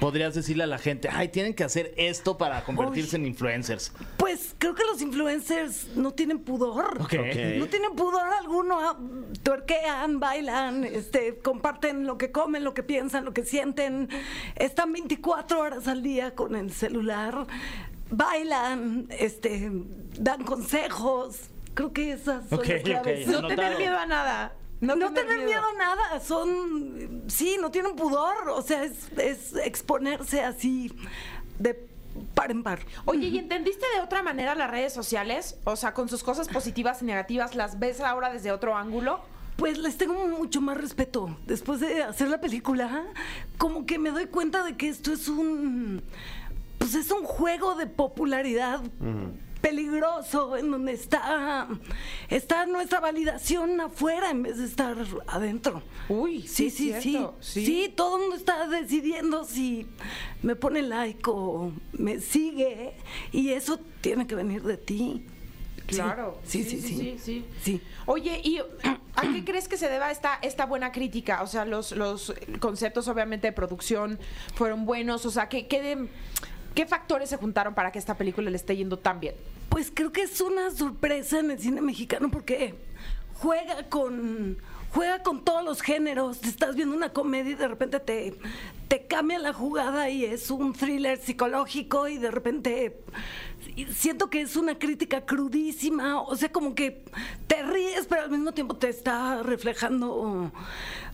podrías 0.00 0.34
decirle 0.34 0.64
a 0.64 0.66
la 0.66 0.78
gente? 0.78 1.08
Ay, 1.10 1.28
tienen 1.28 1.54
que 1.54 1.64
hacer 1.64 1.92
esto 1.96 2.36
para 2.38 2.64
convertirse 2.64 3.16
Uy. 3.16 3.22
en 3.22 3.28
influencers. 3.28 3.92
Pues 4.16 4.54
creo 4.58 4.74
que 4.74 4.84
los 4.84 5.00
influencers 5.00 5.88
no 5.96 6.12
tienen 6.12 6.38
pudor. 6.40 7.00
Ok. 7.00 7.14
No 7.58 7.66
tienen 7.66 7.94
pudor 7.96 8.22
alguno. 8.40 8.78
ah, 8.80 8.98
Tuerquean, 9.42 10.20
bailan, 10.20 10.84
este, 10.84 11.38
comparten 11.38 12.06
lo 12.06 12.18
que 12.18 12.30
comen, 12.32 12.64
lo 12.64 12.74
que 12.74 12.82
piensan, 12.82 13.24
lo 13.24 13.32
que 13.32 13.44
sienten. 13.44 14.08
Están 14.56 14.92
24 14.92 15.60
horas 15.60 15.88
al 15.88 16.02
día 16.02 16.34
con 16.34 16.56
el 16.56 16.72
celular. 16.72 17.46
Bailan, 18.10 19.06
este, 19.10 19.70
dan 20.18 20.44
consejos. 20.44 21.50
Creo 21.74 21.92
que 21.92 22.12
esas 22.12 22.48
son 22.48 22.60
las 22.66 22.82
claves. 22.82 23.26
No 23.26 23.46
tener 23.46 23.76
miedo 23.76 23.98
a 23.98 24.06
nada. 24.06 24.54
No, 24.80 24.94
tener 25.12 25.44
miedo. 25.44 25.62
a 25.64 25.78
nada, 25.78 26.20
son, 26.20 27.24
sí, 27.28 27.56
no 27.60 27.70
tienen 27.70 27.96
pudor, 27.96 28.48
o 28.50 28.60
sea, 28.60 28.84
es, 28.84 29.08
es 29.16 29.56
exponerse 29.56 30.42
así 30.42 30.92
de 31.58 31.88
par 32.34 32.50
en 32.50 32.62
par. 32.62 32.80
Oye, 33.04 33.28
¿y 33.28 33.38
entendiste 33.38 33.84
de 33.94 34.02
otra 34.02 34.22
manera 34.22 34.54
las 34.54 34.70
redes 34.70 34.92
sociales? 34.92 35.58
O 35.64 35.76
sea, 35.76 35.94
con 35.94 36.08
sus 36.08 36.22
cosas 36.22 36.48
positivas 36.48 37.02
y 37.02 37.06
negativas, 37.06 37.54
¿las 37.54 37.78
ves 37.78 38.00
ahora 38.00 38.32
desde 38.32 38.52
otro 38.52 38.76
ángulo? 38.76 39.20
Pues 39.56 39.78
les 39.78 39.96
tengo 39.96 40.26
mucho 40.26 40.60
más 40.60 40.76
respeto. 40.76 41.34
Después 41.46 41.80
de 41.80 42.02
hacer 42.02 42.28
la 42.28 42.40
película, 42.40 43.06
como 43.56 43.86
que 43.86 43.98
me 43.98 44.10
doy 44.10 44.26
cuenta 44.26 44.62
de 44.62 44.76
que 44.76 44.88
esto 44.88 45.12
es 45.12 45.28
un. 45.28 46.02
Pues 46.78 46.94
es 46.94 47.10
un 47.10 47.24
juego 47.24 47.74
de 47.74 47.86
popularidad 47.86 48.82
peligroso 49.70 50.56
en 50.56 50.70
donde 50.70 50.92
está, 50.92 51.66
está 52.28 52.66
nuestra 52.66 53.00
validación 53.00 53.80
afuera 53.80 54.30
en 54.30 54.44
vez 54.44 54.58
de 54.58 54.64
estar 54.64 54.96
adentro. 55.26 55.82
Uy, 56.08 56.46
sí, 56.46 56.70
sí, 56.70 56.94
sí, 57.00 57.18
sí, 57.40 57.92
todo 57.96 58.14
el 58.16 58.20
mundo 58.22 58.36
está 58.36 58.68
decidiendo 58.68 59.44
si 59.44 59.88
me 60.42 60.54
pone 60.54 60.82
like 60.82 61.20
o 61.26 61.72
me 61.94 62.20
sigue 62.20 62.92
y 63.32 63.50
eso 63.50 63.80
tiene 64.00 64.28
que 64.28 64.36
venir 64.36 64.62
de 64.62 64.76
ti. 64.76 65.26
Claro. 65.88 66.38
Sí, 66.44 66.62
sí, 66.62 66.80
sí. 66.80 66.96
sí, 66.96 67.16
sí. 67.20 67.44
Sí. 67.62 67.80
Oye, 68.06 68.40
¿y 68.44 68.58
a 68.58 69.32
qué 69.32 69.44
crees 69.44 69.66
que 69.68 69.76
se 69.76 69.88
deba 69.88 70.10
esta, 70.12 70.38
esta 70.42 70.64
buena 70.66 70.92
crítica? 70.92 71.42
O 71.42 71.46
sea, 71.48 71.64
los, 71.64 71.90
los 71.92 72.32
conceptos 72.60 73.08
obviamente 73.08 73.48
de 73.48 73.52
producción 73.52 74.18
fueron 74.54 74.84
buenos. 74.84 75.26
O 75.26 75.30
sea, 75.30 75.48
¿qué, 75.48 75.66
qué, 75.68 75.82
de- 75.82 76.08
qué 76.74 76.86
factores 76.86 77.30
se 77.30 77.36
juntaron 77.36 77.74
para 77.74 77.90
que 77.92 77.98
esta 78.00 78.16
película 78.16 78.48
le 78.50 78.56
esté 78.56 78.76
yendo 78.76 78.98
tan 78.98 79.18
bien? 79.20 79.34
Pues 79.68 79.90
creo 79.92 80.12
que 80.12 80.22
es 80.22 80.40
una 80.40 80.70
sorpresa 80.70 81.40
en 81.40 81.50
el 81.50 81.58
cine 81.58 81.80
mexicano 81.80 82.30
porque 82.30 82.74
juega 83.34 83.88
con 83.88 84.58
juega 84.96 85.22
con 85.22 85.44
todos 85.44 85.62
los 85.62 85.82
géneros. 85.82 86.42
Estás 86.42 86.74
viendo 86.74 86.96
una 86.96 87.12
comedia 87.12 87.52
y 87.52 87.54
de 87.54 87.68
repente 87.68 88.00
te, 88.00 88.34
te 88.88 89.06
cambia 89.06 89.38
la 89.38 89.52
jugada 89.52 90.08
y 90.08 90.24
es 90.24 90.50
un 90.50 90.72
thriller 90.72 91.18
psicológico 91.18 92.08
y 92.08 92.16
de 92.16 92.30
repente 92.30 92.98
siento 93.90 94.30
que 94.30 94.40
es 94.40 94.56
una 94.56 94.78
crítica 94.78 95.26
crudísima. 95.26 96.22
O 96.22 96.34
sea, 96.36 96.50
como 96.50 96.74
que 96.74 97.04
te 97.46 97.62
ríes, 97.62 98.06
pero 98.08 98.22
al 98.22 98.30
mismo 98.30 98.52
tiempo 98.52 98.76
te 98.76 98.88
está 98.88 99.42
reflejando 99.42 100.50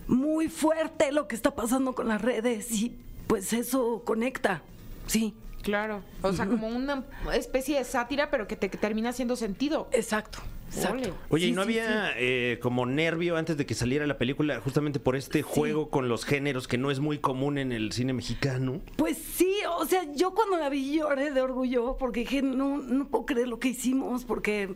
muy 0.07 0.47
fuerte 0.47 1.11
lo 1.11 1.27
que 1.27 1.35
está 1.35 1.55
pasando 1.55 1.93
con 1.93 2.07
las 2.07 2.21
redes 2.21 2.71
y 2.71 2.95
pues 3.27 3.51
eso 3.51 4.03
conecta. 4.05 4.61
Sí. 5.07 5.33
Claro. 5.63 6.03
O 6.21 6.33
sea, 6.33 6.45
como 6.45 6.67
una 6.67 7.03
especie 7.33 7.77
de 7.77 7.85
sátira, 7.85 8.29
pero 8.29 8.47
que 8.47 8.55
te 8.55 8.69
que 8.69 8.77
termina 8.77 9.09
haciendo 9.09 9.35
sentido. 9.35 9.89
Exacto. 9.91 10.39
Exacto. 10.67 11.15
Oye, 11.29 11.47
¿y 11.47 11.49
Sí, 11.49 11.55
no 11.55 11.63
sí, 11.63 11.67
había 11.67 12.13
eh, 12.17 12.59
como 12.61 12.85
nervio 12.85 13.37
antes 13.37 13.57
de 13.57 13.65
que 13.65 13.75
saliera 13.75 14.07
la 14.07 14.17
película 14.17 14.59
justamente 14.59 14.99
por 14.99 15.15
este 15.15 15.41
juego 15.43 15.89
con 15.89 16.09
los 16.09 16.25
géneros 16.25 16.67
que 16.67 16.77
no 16.77 16.89
es 16.89 16.99
muy 16.99 17.19
común 17.19 17.57
en 17.57 17.71
el 17.71 17.91
cine 17.91 18.11
mexicano? 18.13 18.81
Pues 18.97 19.17
sí, 19.17 19.53
o 19.77 19.85
sea, 19.85 20.03
yo 20.15 20.33
cuando 20.33 20.57
la 20.57 20.69
vi 20.69 20.97
lloré 20.97 21.31
de 21.31 21.41
orgullo 21.41 21.95
porque 21.97 22.21
dije, 22.21 22.41
no, 22.41 22.79
no 22.79 23.07
puedo 23.07 23.25
creer 23.25 23.47
lo 23.47 23.59
que 23.59 23.69
hicimos 23.69 24.25
porque 24.25 24.73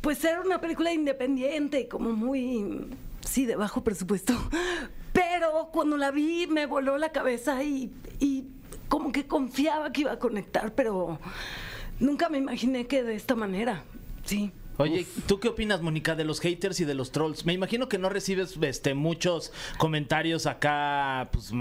pues 0.00 0.24
era 0.24 0.40
una 0.40 0.60
película 0.60 0.92
independiente 0.92 1.80
y 1.80 1.88
como 1.88 2.10
muy, 2.10 2.88
sí, 3.20 3.46
de 3.46 3.56
bajo 3.56 3.84
presupuesto. 3.84 4.34
Pero 5.12 5.30
Pero 5.40 5.70
cuando 5.72 5.96
la 5.96 6.10
vi 6.10 6.46
me 6.46 6.66
voló 6.66 6.98
la 6.98 7.12
cabeza 7.12 7.62
y, 7.64 7.90
y 8.20 8.44
como 8.90 9.12
que 9.12 9.26
confiaba 9.26 9.92
que 9.92 10.02
iba 10.02 10.12
a 10.12 10.18
conectar, 10.18 10.74
pero 10.74 11.18
nunca 12.00 12.28
me 12.28 12.38
imaginé 12.38 12.86
que 12.86 13.02
de 13.04 13.14
esta 13.14 13.36
manera. 13.36 13.84
Sí. 14.24 14.50
Oye, 14.78 15.06
¿tú 15.26 15.38
qué 15.38 15.48
opinas, 15.48 15.80
Mónica, 15.82 16.16
de 16.16 16.24
los 16.24 16.40
haters 16.40 16.80
y 16.80 16.84
de 16.86 16.94
los 16.94 17.12
trolls? 17.12 17.44
Me 17.44 17.52
imagino 17.52 17.88
que 17.88 17.98
no 17.98 18.08
recibes 18.08 18.58
este 18.62 18.94
muchos 18.94 19.52
comentarios 19.76 20.46
acá, 20.46 21.28
pues, 21.32 21.52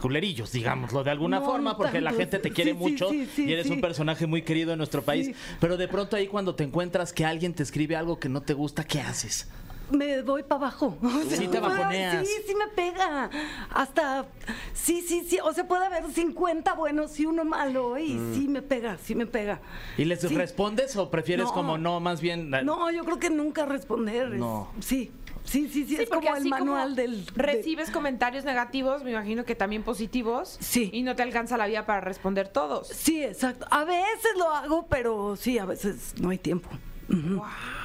culerillos, 0.00 0.52
digámoslo, 0.52 1.02
de 1.04 1.10
alguna 1.10 1.40
No, 1.40 1.44
forma, 1.44 1.76
porque 1.76 2.00
la 2.00 2.12
gente 2.12 2.38
te 2.38 2.50
quiere 2.50 2.70
Sí, 2.70 2.76
mucho 2.78 3.10
sí, 3.10 3.28
sí, 3.34 3.44
y 3.46 3.52
eres 3.52 3.66
sí. 3.66 3.72
un 3.72 3.80
personaje 3.80 4.26
muy 4.26 4.42
querido 4.42 4.72
en 4.72 4.78
nuestro 4.78 5.02
país. 5.02 5.26
Sí. 5.26 5.34
Pero 5.60 5.76
de 5.76 5.86
pronto 5.88 6.16
ahí 6.16 6.28
cuando 6.28 6.54
te 6.54 6.62
encuentras 6.64 7.12
que 7.12 7.24
alguien 7.24 7.52
te 7.54 7.62
escribe 7.64 7.96
algo 7.96 8.18
que 8.20 8.28
no 8.28 8.40
te 8.40 8.54
gusta, 8.54 8.84
¿qué 8.84 9.00
haces? 9.00 9.48
Me 9.90 10.22
voy 10.22 10.42
para 10.42 10.56
abajo. 10.62 10.96
O 11.02 11.22
Sí 11.30 11.48
te 11.48 11.60
bajoneas. 11.60 12.26
Sí, 12.26 12.32
sí 12.46 12.54
me 12.54 12.68
pega. 12.68 13.30
Hasta, 13.70 14.26
sí, 14.72 15.02
sí, 15.06 15.24
sí. 15.28 15.38
O 15.42 15.52
sea, 15.52 15.66
puede 15.66 15.84
haber 15.86 16.10
50 16.10 16.74
buenos 16.74 17.18
y 17.20 17.26
uno 17.26 17.44
malo 17.44 17.98
y 17.98 18.18
sí 18.34 18.46
me 18.48 18.62
pega, 18.62 18.96
sí 18.98 19.14
me 19.14 19.26
pega. 19.26 19.60
¿Y 19.96 20.04
les 20.04 20.20
Sí. 20.20 20.28
respondes 20.34 20.96
o 20.96 21.10
prefieres 21.10 21.46
No. 21.46 21.52
como 21.52 21.78
no, 21.78 22.00
más 22.00 22.20
bien... 22.20 22.50
No, 22.50 22.90
yo 22.90 23.04
creo 23.04 23.18
que 23.18 23.30
nunca 23.30 23.66
responder. 23.66 24.32
es- 24.34 24.38
No. 24.40 24.68
Sí, 24.80 25.10
sí, 25.44 25.68
sí, 25.68 25.84
sí. 25.84 25.96
Sí, 25.96 26.02
es 26.02 26.08
como 26.10 26.28
el 26.36 26.42
como 26.42 26.50
manual 26.50 26.94
del. 26.96 27.24
de- 27.26 27.32
recibes 27.34 27.90
comentarios 27.90 28.44
negativos, 28.44 29.02
me 29.04 29.10
imagino 29.12 29.44
que 29.44 29.54
también 29.54 29.82
positivos. 29.82 30.56
Sí. 30.60 30.90
Y 30.92 31.02
no 31.02 31.16
te 31.16 31.22
alcanza 31.22 31.56
la 31.56 31.66
vida 31.66 31.86
para 31.86 32.00
responder 32.00 32.48
todos. 32.48 32.88
Sí, 32.88 33.22
exacto. 33.24 33.66
A 33.70 33.84
veces 33.84 34.32
lo 34.38 34.50
hago, 34.50 34.86
pero 34.88 35.36
sí, 35.36 35.58
a 35.58 35.64
veces 35.64 36.14
no 36.20 36.30
hay 36.30 36.38
tiempo. 36.38 36.68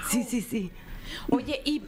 Sí, 0.10 0.24
sí, 0.24 0.42
sí. 0.42 0.72
Oye, 1.30 1.62
y 1.66 1.82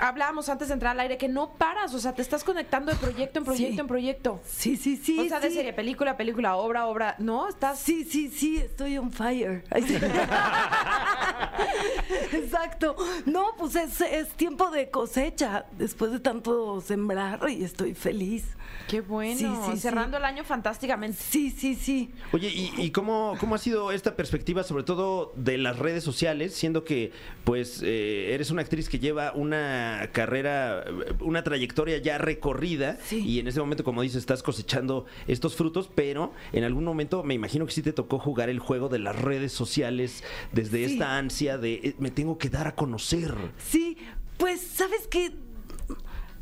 hablábamos 0.00 0.48
antes 0.48 0.68
de 0.68 0.74
entrar 0.74 0.92
al 0.92 1.00
aire 1.00 1.18
que 1.18 1.28
no 1.28 1.54
paras, 1.54 1.94
o 1.94 1.98
sea, 1.98 2.14
te 2.14 2.22
estás 2.22 2.44
conectando 2.44 2.92
de 2.92 2.98
proyecto 2.98 3.38
en 3.38 3.44
proyecto 3.44 3.74
Sí. 3.74 3.80
en 3.80 3.86
proyecto. 3.86 4.40
Sí, 4.46 4.76
sí, 4.76 4.96
sí. 4.96 5.18
o 5.18 5.24
sea, 5.28 5.40
de 5.40 5.50
serie, 5.50 5.72
película, 5.72 6.16
película, 6.16 6.56
obra, 6.56 6.86
obra. 6.86 7.16
No, 7.18 7.48
estás. 7.48 7.78
Sí, 7.78 8.04
sí, 8.04 8.28
sí, 8.28 8.58
estoy 8.58 8.98
on 8.98 9.12
fire. 9.12 9.64
Ay, 9.70 9.82
sí. 9.82 9.96
Exacto. 12.32 12.96
No, 13.26 13.54
pues 13.58 13.76
es, 13.76 14.00
es 14.00 14.28
tiempo 14.30 14.70
de 14.70 14.90
cosecha 14.90 15.66
después 15.72 16.12
de 16.12 16.20
tanto 16.20 16.80
sembrar 16.80 17.40
y 17.48 17.64
estoy 17.64 17.94
feliz. 17.94 18.44
Qué 18.88 19.00
bueno. 19.00 19.38
Sí, 19.38 19.48
sí, 19.72 19.78
Cerrando 19.80 20.16
el 20.18 20.24
año 20.24 20.44
fantásticamente. 20.44 21.16
Sí, 21.18 21.50
sí, 21.50 21.74
sí. 21.74 22.12
Oye, 22.32 22.48
¿y, 22.48 22.72
y 22.76 22.90
cómo, 22.90 23.34
cómo 23.40 23.54
ha 23.54 23.58
sido 23.58 23.92
esta 23.92 24.14
perspectiva, 24.16 24.62
sobre 24.62 24.84
todo 24.84 25.32
de 25.36 25.58
las 25.58 25.78
redes 25.78 26.04
sociales, 26.04 26.54
siendo 26.54 26.84
que 26.84 27.12
pues 27.44 27.80
eh, 27.82 28.34
eres 28.34 28.50
una 28.50 28.62
actriz 28.62 28.88
que 28.88 28.98
lleva 28.98 29.32
una 29.32 29.73
carrera, 30.12 30.84
una 31.20 31.42
trayectoria 31.44 31.98
ya 31.98 32.18
recorrida 32.18 32.98
Sí. 33.04 33.18
y 33.26 33.38
en 33.38 33.48
ese 33.48 33.60
momento, 33.60 33.84
como 33.84 34.02
dices, 34.02 34.18
estás 34.18 34.42
cosechando 34.42 35.06
estos 35.26 35.56
frutos, 35.56 35.90
pero 35.94 36.32
en 36.52 36.64
algún 36.64 36.84
momento 36.84 37.22
me 37.22 37.34
imagino 37.34 37.66
que 37.66 37.72
sí 37.72 37.82
te 37.82 37.92
tocó 37.92 38.18
jugar 38.18 38.48
el 38.48 38.58
juego 38.58 38.88
de 38.88 38.98
las 38.98 39.16
redes 39.20 39.52
sociales 39.52 40.24
desde 40.52 40.86
Sí. 40.86 40.92
esta 40.94 41.16
ansia 41.18 41.58
de 41.58 41.74
eh, 41.74 41.94
me 41.98 42.10
tengo 42.10 42.38
que 42.38 42.48
dar 42.50 42.66
a 42.66 42.74
conocer. 42.74 43.34
Sí, 43.58 43.96
pues, 44.38 44.60
¿sabes 44.60 45.06
qué? 45.08 45.32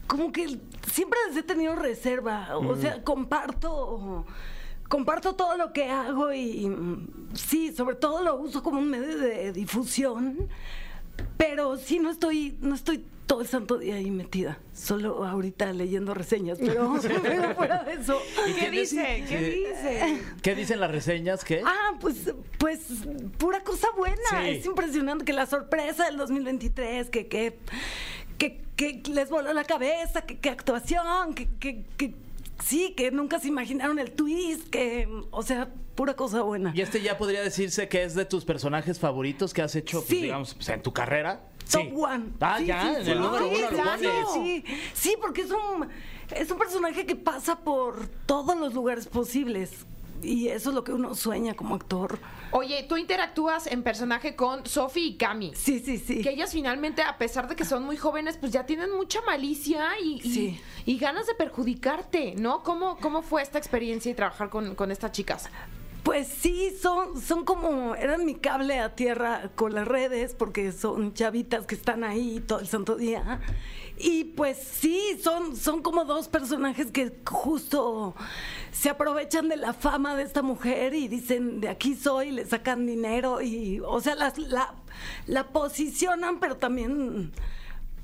Como 0.07 0.33
que 0.33 0.59
siempre 0.91 1.19
les 1.29 1.37
he 1.37 1.43
tenido 1.43 1.75
reserva. 1.77 2.57
O 2.57 2.77
sea, 2.77 3.03
comparto. 3.03 4.27
Comparto 4.89 5.35
todo 5.35 5.57
lo 5.57 5.73
que 5.73 5.87
hago 5.89 6.35
y 6.35 6.71
sí, 7.33 7.73
sobre 7.73 7.95
todo 7.97 8.23
lo 8.23 8.37
uso 8.37 8.63
como 8.63 8.79
un 8.79 8.91
medio 8.91 9.17
de 9.17 9.51
difusión. 9.53 10.49
Pero 11.39 11.79
sí 11.79 11.99
no 11.99 12.11
estoy, 12.11 12.59
no 12.61 12.75
estoy 12.75 13.03
todo 13.27 13.41
el 13.41 13.47
santo 13.47 13.79
día 13.79 13.95
ahí 13.97 14.11
metida. 14.11 14.59
Solo 14.75 15.25
ahorita 15.25 15.73
leyendo 15.73 16.13
reseñas, 16.15 16.59
pero, 16.61 16.95
pero 17.23 17.55
fuera 17.55 17.83
de 17.85 17.95
eso. 17.95 18.19
¿Qué 18.59 18.71
dice? 18.71 19.25
¿Qué 19.29 19.39
dice? 19.39 20.19
¿Qué 20.43 20.55
dicen 20.55 20.81
las 20.81 20.91
reseñas? 20.91 21.45
¿Qué? 21.45 21.63
Ah, 21.65 21.93
pues, 22.01 22.33
pues, 22.59 22.81
pura 23.39 23.63
cosa 23.63 23.89
buena. 23.97 24.17
Sí. 24.31 24.49
Es 24.49 24.67
impresionante 24.67 25.25
que 25.25 25.33
la 25.33 25.47
sorpresa 25.47 26.05
del 26.07 26.17
2023, 26.19 27.09
que, 27.11 27.27
que, 27.29 27.59
que, 28.39 28.61
que 28.77 29.03
les 29.11 29.31
voló 29.31 29.53
la 29.53 29.65
cabeza, 29.65 30.23
que, 30.23 30.39
que 30.39 30.51
actuación, 30.51 31.35
que, 31.35 31.49
que, 31.59 31.85
que 31.97 32.15
sí, 32.63 32.95
que 32.97 33.11
nunca 33.11 33.39
se 33.39 33.49
imaginaron 33.49 33.99
el 33.99 34.13
twist, 34.13 34.69
que, 34.69 35.09
o 35.31 35.43
sea, 35.43 35.69
pura 35.95 36.15
cosa 36.15 36.43
buena. 36.43 36.73
Y 36.75 36.81
este 36.81 37.03
ya 37.03 37.19
podría 37.19 37.43
decirse 37.43 37.89
que 37.89 38.03
es 38.03 38.15
de 38.15 38.25
tus 38.25 38.45
personajes 38.45 38.99
favoritos 38.99 39.53
que 39.55 39.63
has 39.63 39.75
hecho, 39.77 39.99
pues, 39.99 40.09
Sí. 40.09 40.23
digamos, 40.23 40.55
pues, 40.55 40.69
en 40.71 40.83
tu 40.83 40.93
carrera. 40.93 41.41
Top 41.71 41.83
Sí. 41.83 41.93
one. 41.95 42.25
Ah, 42.41 42.57
Sí, 42.59 42.67
ya, 42.67 42.83
sí, 42.83 42.95
en 42.99 43.05
sí. 43.05 43.11
el 43.13 43.21
número 43.21 43.45
Sí, 43.49 43.55
uno 43.57 43.63
lo 43.63 43.69
claro. 43.83 44.03
pones. 44.03 44.27
Sí, 44.35 44.65
sí, 44.95 45.17
porque 45.21 45.43
es 45.43 45.51
un, 45.51 45.89
es 46.37 46.51
un 46.51 46.59
personaje 46.59 47.07
que 47.07 47.17
pasa 47.17 47.61
por 47.61 48.07
todos 48.27 48.57
los 48.57 48.75
lugares 48.75 49.07
posibles. 49.07 49.71
Y 50.23 50.47
eso 50.49 50.69
es 50.69 50.77
lo 50.77 50.85
que 50.85 50.93
uno 50.93 51.17
sueña 51.17 51.55
como 51.55 51.75
actor. 51.75 52.17
Oye, 52.53 52.85
tú 52.89 52.97
interactúas 52.97 53.67
en 53.67 53.83
personaje 53.83 54.37
con 54.37 54.65
Sophie 54.67 55.03
y 55.07 55.17
Cami. 55.17 55.53
Sí, 55.57 55.81
sí, 55.85 55.99
sí. 55.99 56.23
Que 56.23 56.31
ellas 56.31 56.53
finalmente, 56.53 57.03
a 57.03 57.19
pesar 57.19 57.49
de 57.49 57.57
que 57.57 57.65
son 57.65 57.83
muy 57.83 57.97
jóvenes, 57.97 58.37
pues 58.37 58.53
ya 58.53 58.65
tienen 58.65 58.93
mucha 58.95 59.21
malicia 59.23 59.89
y, 60.01 60.21
y- 60.23 60.61
y 60.87 60.99
ganas 60.99 61.27
de 61.27 61.35
perjudicarte, 61.35 62.35
¿no? 62.37 62.63
¿Cómo, 62.63 62.99
cómo 62.99 63.23
fue 63.23 63.43
esta 63.43 63.59
experiencia 63.59 64.13
y 64.13 64.15
trabajar 64.15 64.49
con, 64.49 64.77
con 64.77 64.93
estas 64.93 65.11
chicas? 65.11 65.49
Pues 66.03 66.27
sí, 66.27 66.77
son, 66.81 67.21
son 67.21 67.45
como, 67.45 67.95
eran 67.95 68.25
mi 68.25 68.35
cable 68.35 68.81
a 68.81 68.97
tierra 68.97 69.51
con 69.55 69.73
las 69.75 69.87
redes, 69.87 70.35
porque 70.35 70.73
son 70.73 71.15
chavitas 71.15 71.65
que 71.67 71.77
están 71.77 72.03
ahí 72.03 72.41
todo 72.41 72.59
el 72.59 72.67
santo 72.67 72.97
día. 72.97 73.41
Y 73.99 74.25
pues 74.25 74.59
sí, 74.59 75.17
son, 75.23 75.57
son 75.57 75.81
como 75.81 76.05
dos 76.05 76.27
personajes 76.27 76.91
que 76.91 77.13
justo 77.25 78.17
se 78.73 78.91
aprovechan 78.91 79.49
de 79.49 79.57
la 79.57 79.75
fama 79.75 80.17
de 80.17 80.25
esta 80.25 80.43
mujer 80.43 80.95
y 80.95 81.07
dicen, 81.07 81.61
de 81.61 81.69
aquí 81.69 81.95
soy, 81.95 82.33
le 82.33 82.45
sacan 82.47 82.85
dinero 82.85 83.41
y, 83.41 83.81
o 83.81 84.01
sea, 84.01 84.17
las, 84.17 84.35
la, 84.39 85.49
posicionan, 85.53 86.41
pero 86.41 86.57
también, 86.57 87.31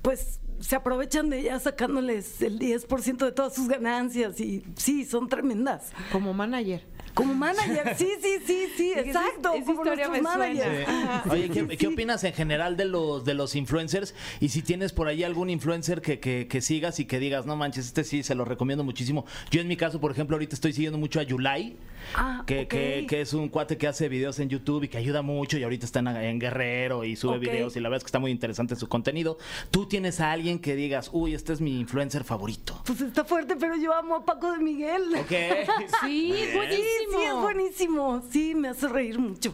pues 0.02 0.38
se 0.60 0.76
aprovechan 0.76 1.30
de 1.30 1.40
ella 1.40 1.58
sacándoles 1.58 2.42
el 2.42 2.60
10% 2.60 3.16
de 3.16 3.32
todas 3.32 3.54
sus 3.54 3.66
ganancias 3.66 4.40
y 4.40 4.64
sí, 4.76 5.04
son 5.04 5.28
tremendas. 5.28 5.90
Como 6.12 6.32
manager. 6.32 6.84
Como 7.18 7.34
manager, 7.34 7.94
sí, 7.98 8.08
sí, 8.22 8.36
sí, 8.46 8.68
sí, 8.76 8.92
exacto. 8.94 9.52
esa 9.54 9.64
como 9.64 9.82
historia 9.82 10.06
nuestros 10.08 10.36
managers. 10.36 10.88
Oye, 11.30 11.48
¿qué, 11.50 11.60
Sí, 11.62 11.66
qué 11.66 11.76
sí. 11.76 11.86
opinas 11.86 12.22
en 12.22 12.32
general 12.32 12.76
de 12.76 12.84
los 12.84 13.24
de 13.24 13.34
los 13.34 13.56
influencers? 13.56 14.14
Y 14.40 14.50
si 14.50 14.62
tienes 14.62 14.92
por 14.92 15.08
ahí 15.08 15.24
algún 15.24 15.50
influencer 15.50 16.00
que, 16.00 16.20
que- 16.20 16.46
que 16.46 16.60
sigas 16.60 17.00
y 17.00 17.06
que 17.06 17.18
digas, 17.18 17.44
no 17.44 17.56
manches, 17.56 17.86
este 17.86 18.04
sí, 18.04 18.22
se 18.22 18.36
lo 18.36 18.44
recomiendo 18.44 18.84
muchísimo. 18.84 19.26
Yo 19.50 19.60
en 19.60 19.66
mi 19.66 19.76
caso, 19.76 20.00
por 20.00 20.12
ejemplo, 20.12 20.36
ahorita 20.36 20.54
estoy 20.54 20.72
siguiendo 20.72 20.96
mucho 20.98 21.18
a 21.18 21.24
Yulai, 21.24 21.76
Ah, 22.14 22.44
que, 22.46 22.68
que- 22.68 23.04
que 23.08 23.20
es 23.20 23.32
un 23.34 23.48
cuate 23.48 23.76
que 23.76 23.88
hace 23.88 24.08
videos 24.08 24.38
en 24.38 24.48
YouTube 24.48 24.84
y 24.84 24.88
que 24.88 24.96
ayuda 24.98 25.20
mucho 25.22 25.58
y 25.58 25.64
ahorita 25.64 25.84
está 25.84 25.98
en, 25.98 26.06
en 26.08 26.38
Guerrero 26.38 27.02
y 27.04 27.16
sube 27.16 27.38
videos 27.38 27.76
y 27.76 27.80
la 27.80 27.88
verdad 27.88 27.98
es 27.98 28.04
que 28.04 28.08
está 28.08 28.20
muy 28.20 28.30
interesante 28.30 28.76
su 28.76 28.88
contenido. 28.88 29.36
¿Tú 29.72 29.86
tienes 29.88 30.20
a 30.20 30.30
alguien 30.30 30.60
que 30.60 30.76
digas, 30.76 31.10
uy, 31.12 31.34
este 31.34 31.52
es 31.52 31.60
mi 31.60 31.80
influencer 31.80 32.22
favorito? 32.22 32.80
Pues 32.86 33.00
está 33.00 33.24
fuerte, 33.24 33.56
pero 33.56 33.76
yo 33.76 33.92
amo 33.92 34.14
a 34.14 34.24
Paco 34.24 34.52
de 34.52 34.58
Miguel. 34.58 35.02
Ok. 35.18 35.32
Sí, 36.04 36.32
Sí, 36.38 36.44
buenísimo. 36.54 37.07
Sí, 37.10 37.24
es 37.24 37.34
buenísimo. 37.34 38.22
Sí, 38.30 38.54
me 38.54 38.68
hace 38.68 38.88
reír 38.88 39.18
mucho. 39.18 39.52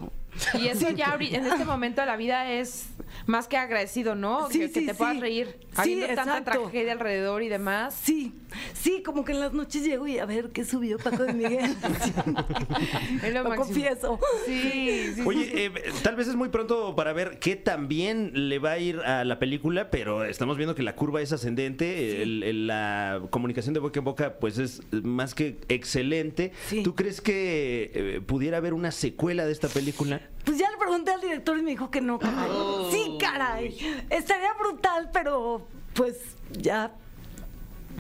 Y 0.55 0.67
eso 0.69 0.91
ya 0.91 1.17
en 1.21 1.47
este 1.47 1.65
momento 1.65 2.01
de 2.01 2.07
la 2.07 2.17
vida 2.17 2.51
es 2.51 2.87
más 3.27 3.47
que 3.49 3.57
agradecido, 3.57 4.15
¿no? 4.15 4.51
Sí, 4.51 4.59
que, 4.61 4.71
que 4.73 4.81
sí, 4.81 4.87
te 4.87 4.95
puedas 4.95 5.19
reír. 5.21 5.57
Sí, 5.61 5.67
Habiendo 5.77 6.07
tanta 6.09 6.23
exacto. 6.39 6.51
tragedia 6.63 6.93
alrededor 6.93 7.43
y 7.43 7.49
demás. 7.49 7.97
Sí, 8.03 8.33
sí, 8.73 9.03
como 9.05 9.25
que 9.25 9.33
en 9.33 9.41
las 9.41 9.53
noches 9.53 9.85
llego 9.85 10.07
y 10.07 10.19
a 10.19 10.27
ver 10.27 10.51
qué 10.51 10.65
subió 10.65 10.99
Paco 10.99 11.23
de 11.25 11.33
Miguel. 11.33 11.75
Es 13.23 13.33
lo 13.33 13.45
confieso. 13.57 14.19
Sí, 14.47 15.13
sí. 15.15 15.23
Oye, 15.25 15.67
eh, 15.67 15.71
tal 16.03 16.17
vez 16.17 16.29
es 16.29 16.35
muy 16.37 16.49
pronto 16.49 16.95
para 16.97 17.13
ver 17.13 17.39
qué 17.39 17.57
tan 17.57 17.89
bien 17.89 18.49
le 18.49 18.59
va 18.59 18.73
a 18.73 18.79
ir 18.79 18.99
a 19.01 19.25
la 19.25 19.39
película, 19.39 19.91
pero 19.91 20.25
estamos 20.25 20.57
viendo 20.57 20.75
que 20.75 20.83
la 20.83 20.95
curva 20.95 21.21
es 21.23 21.33
ascendente, 21.33 22.23
el- 22.23 22.43
el- 22.43 22.67
la 22.67 23.23
comunicación 23.31 23.75
de 23.75 23.81
boca 23.81 23.99
en 24.01 24.05
boca 24.05 24.39
pues 24.39 24.59
es 24.59 24.83
más 24.93 25.35
que 25.35 25.59
excelente. 25.69 26.53
Sí. 26.69 26.83
¿Tú 26.83 26.95
crees 26.95 27.21
que 27.21 27.91
eh, 27.95 28.21
pudiera 28.25 28.59
haber 28.59 28.75
una 28.75 28.91
secuela 28.91 29.47
de 29.47 29.53
esta 29.53 29.69
película? 29.69 30.21
Pues 30.45 30.59
ya 30.59 30.71
le 30.71 30.77
pregunté 30.77 31.11
al 31.13 31.21
director 31.21 31.57
y 31.59 31.63
me 31.63 31.71
dijo 31.71 31.91
que 31.91 32.01
no, 32.01 32.19
caray. 32.19 32.49
Sí, 32.91 33.17
caray. 33.19 33.77
Estaría 34.11 34.53
brutal, 34.55 35.11
pero 35.13 35.67
pues 35.95 36.17
ya 36.53 36.93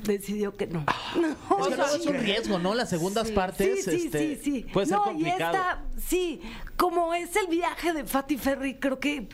decidió 0.04 0.54
que 0.56 0.66
no. 0.66 0.84
No, 1.16 1.66
Es 1.68 1.74
que 1.76 1.96
es 1.96 2.06
un 2.06 2.14
riesgo, 2.14 2.58
¿no? 2.58 2.74
Las 2.74 2.90
segundas 2.90 3.30
partes 3.30 3.84
Sí, 3.84 3.90
sí, 3.98 4.06
este, 4.06 4.36
sí, 4.36 4.40
sí. 4.42 4.66
puede 4.72 4.86
ser 4.88 4.96
no, 4.98 5.04
complicado. 5.04 5.52
y 5.54 5.56
esta, 5.56 5.84
sí, 6.06 6.40
como 6.76 7.14
es 7.14 7.34
el 7.36 7.46
viaje 7.46 7.92
de 7.92 8.04
Fatty 8.04 8.36
Ferry, 8.36 8.74
creo 8.74 8.98
que 9.00 9.28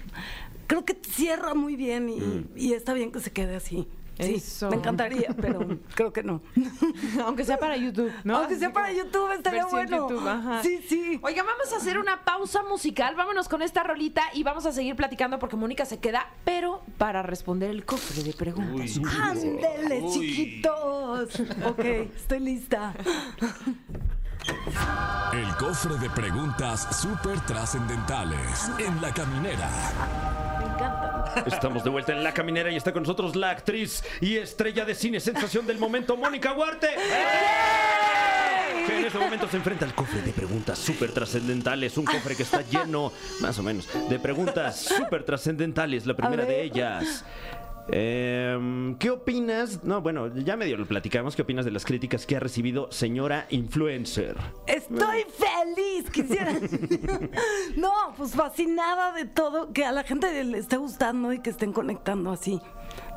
creo 0.69 0.85
que 0.85 0.97
cierra 1.09 1.55
muy 1.55 1.75
bien 1.75 2.09
y, 2.09 2.17
Mm. 2.21 2.49
y 2.55 2.73
está 2.75 2.93
bien 2.93 3.11
que 3.11 3.19
se 3.19 3.33
quede 3.33 3.57
así. 3.57 3.88
Sí, 4.23 4.67
me 4.67 4.77
encantaría, 4.77 5.35
pero 5.41 5.67
creo 5.95 6.12
que 6.12 6.23
no. 6.23 6.43
Aunque 7.25 7.45
sea 7.45 7.59
para 7.59 7.77
YouTube, 7.77 8.12
¿no? 8.25 8.37
Aunque 8.37 8.55
Así 8.55 8.61
sea 8.61 8.73
para 8.73 8.93
YouTube, 8.93 9.33
estaría 9.33 9.67
bueno. 9.67 10.09
YouTube, 10.09 10.27
ajá. 10.27 10.62
Sí, 10.62 10.81
sí. 10.89 11.21
Oigan, 11.23 11.47
vamos 11.47 11.73
a 11.73 11.77
hacer 11.77 11.99
una 11.99 12.25
pausa 12.25 12.62
musical. 12.62 13.15
Vámonos 13.15 13.49
con 13.49 13.62
esta 13.62 13.83
rolita 13.83 14.23
y 14.35 14.43
vamos 14.43 14.67
a 14.67 14.73
seguir 14.73 14.97
platicando 14.97 15.39
porque 15.39 15.57
Mónica 15.57 15.85
se 15.85 15.99
queda, 15.99 16.31
pero 16.45 16.83
para 16.99 17.23
responder 17.23 17.71
el 17.71 17.85
cofre 17.85 18.23
de 18.23 18.33
preguntas. 18.33 19.00
Ándele, 19.21 20.05
chiquitos. 20.11 21.41
Ok, 21.67 21.85
estoy 22.15 22.41
lista. 22.41 22.95
El 25.32 25.56
cofre 25.56 25.97
de 25.97 26.11
preguntas 26.11 26.88
súper 27.00 27.40
trascendentales 27.40 28.70
en 28.78 29.00
la 29.00 29.12
caminera. 29.12 29.68
Me 30.59 30.64
encanta. 30.66 31.11
Estamos 31.47 31.85
de 31.85 31.90
vuelta 31.90 32.12
en 32.12 32.25
La 32.25 32.32
Caminera 32.32 32.70
y 32.70 32.76
está 32.76 32.92
con 32.92 33.02
nosotros 33.02 33.37
la 33.37 33.50
actriz 33.50 34.02
y 34.20 34.37
estrella 34.37 34.85
de 34.85 34.94
cine 34.94 35.20
sensación 35.20 35.66
del 35.66 35.78
momento, 35.78 36.16
Mónica 36.16 36.52
Huarte. 36.52 36.88
Que 38.87 38.99
en 38.99 39.04
este 39.04 39.18
momento 39.18 39.47
se 39.49 39.59
enfrenta 39.59 39.85
al 39.85 39.94
cofre 39.94 40.23
de 40.23 40.32
preguntas 40.32 40.78
súper 40.78 41.12
trascendentales. 41.12 41.97
Un 41.97 42.06
cofre 42.06 42.35
que 42.35 42.42
está 42.42 42.62
lleno, 42.62 43.12
más 43.40 43.59
o 43.59 43.62
menos, 43.62 43.87
de 44.09 44.18
preguntas 44.18 44.80
súper 44.80 45.23
trascendentales. 45.23 46.06
La 46.06 46.14
primera 46.14 46.44
de 46.44 46.62
ellas. 46.62 47.25
Em, 47.92 48.97
¿Qué 48.99 49.11
opinas? 49.11 49.82
No, 49.82 50.00
bueno, 50.00 50.28
ya 50.37 50.56
medio 50.56 50.76
lo 50.76 50.87
platicamos. 50.87 51.35
¿Qué 51.35 51.42
opinas 51.42 51.64
de 51.64 51.70
las 51.70 51.85
críticas 51.85 52.26
que 52.26 52.37
ha 52.37 52.40
recibido 52.40 52.90
señora 52.92 53.47
influencer? 53.50 54.37
Estoy 54.66 55.25
feliz, 55.37 56.11
quisiera. 56.11 56.54
No, 57.76 57.92
pues 58.16 58.32
fascinada 58.32 59.12
de 59.12 59.25
todo, 59.25 59.73
que 59.73 59.85
a 59.85 59.92
la 59.92 60.02
gente 60.04 60.44
le 60.44 60.59
esté 60.59 60.76
gustando 60.76 61.32
y 61.32 61.40
que 61.40 61.50
estén 61.50 61.73
conectando 61.73 62.30
así. 62.30 62.61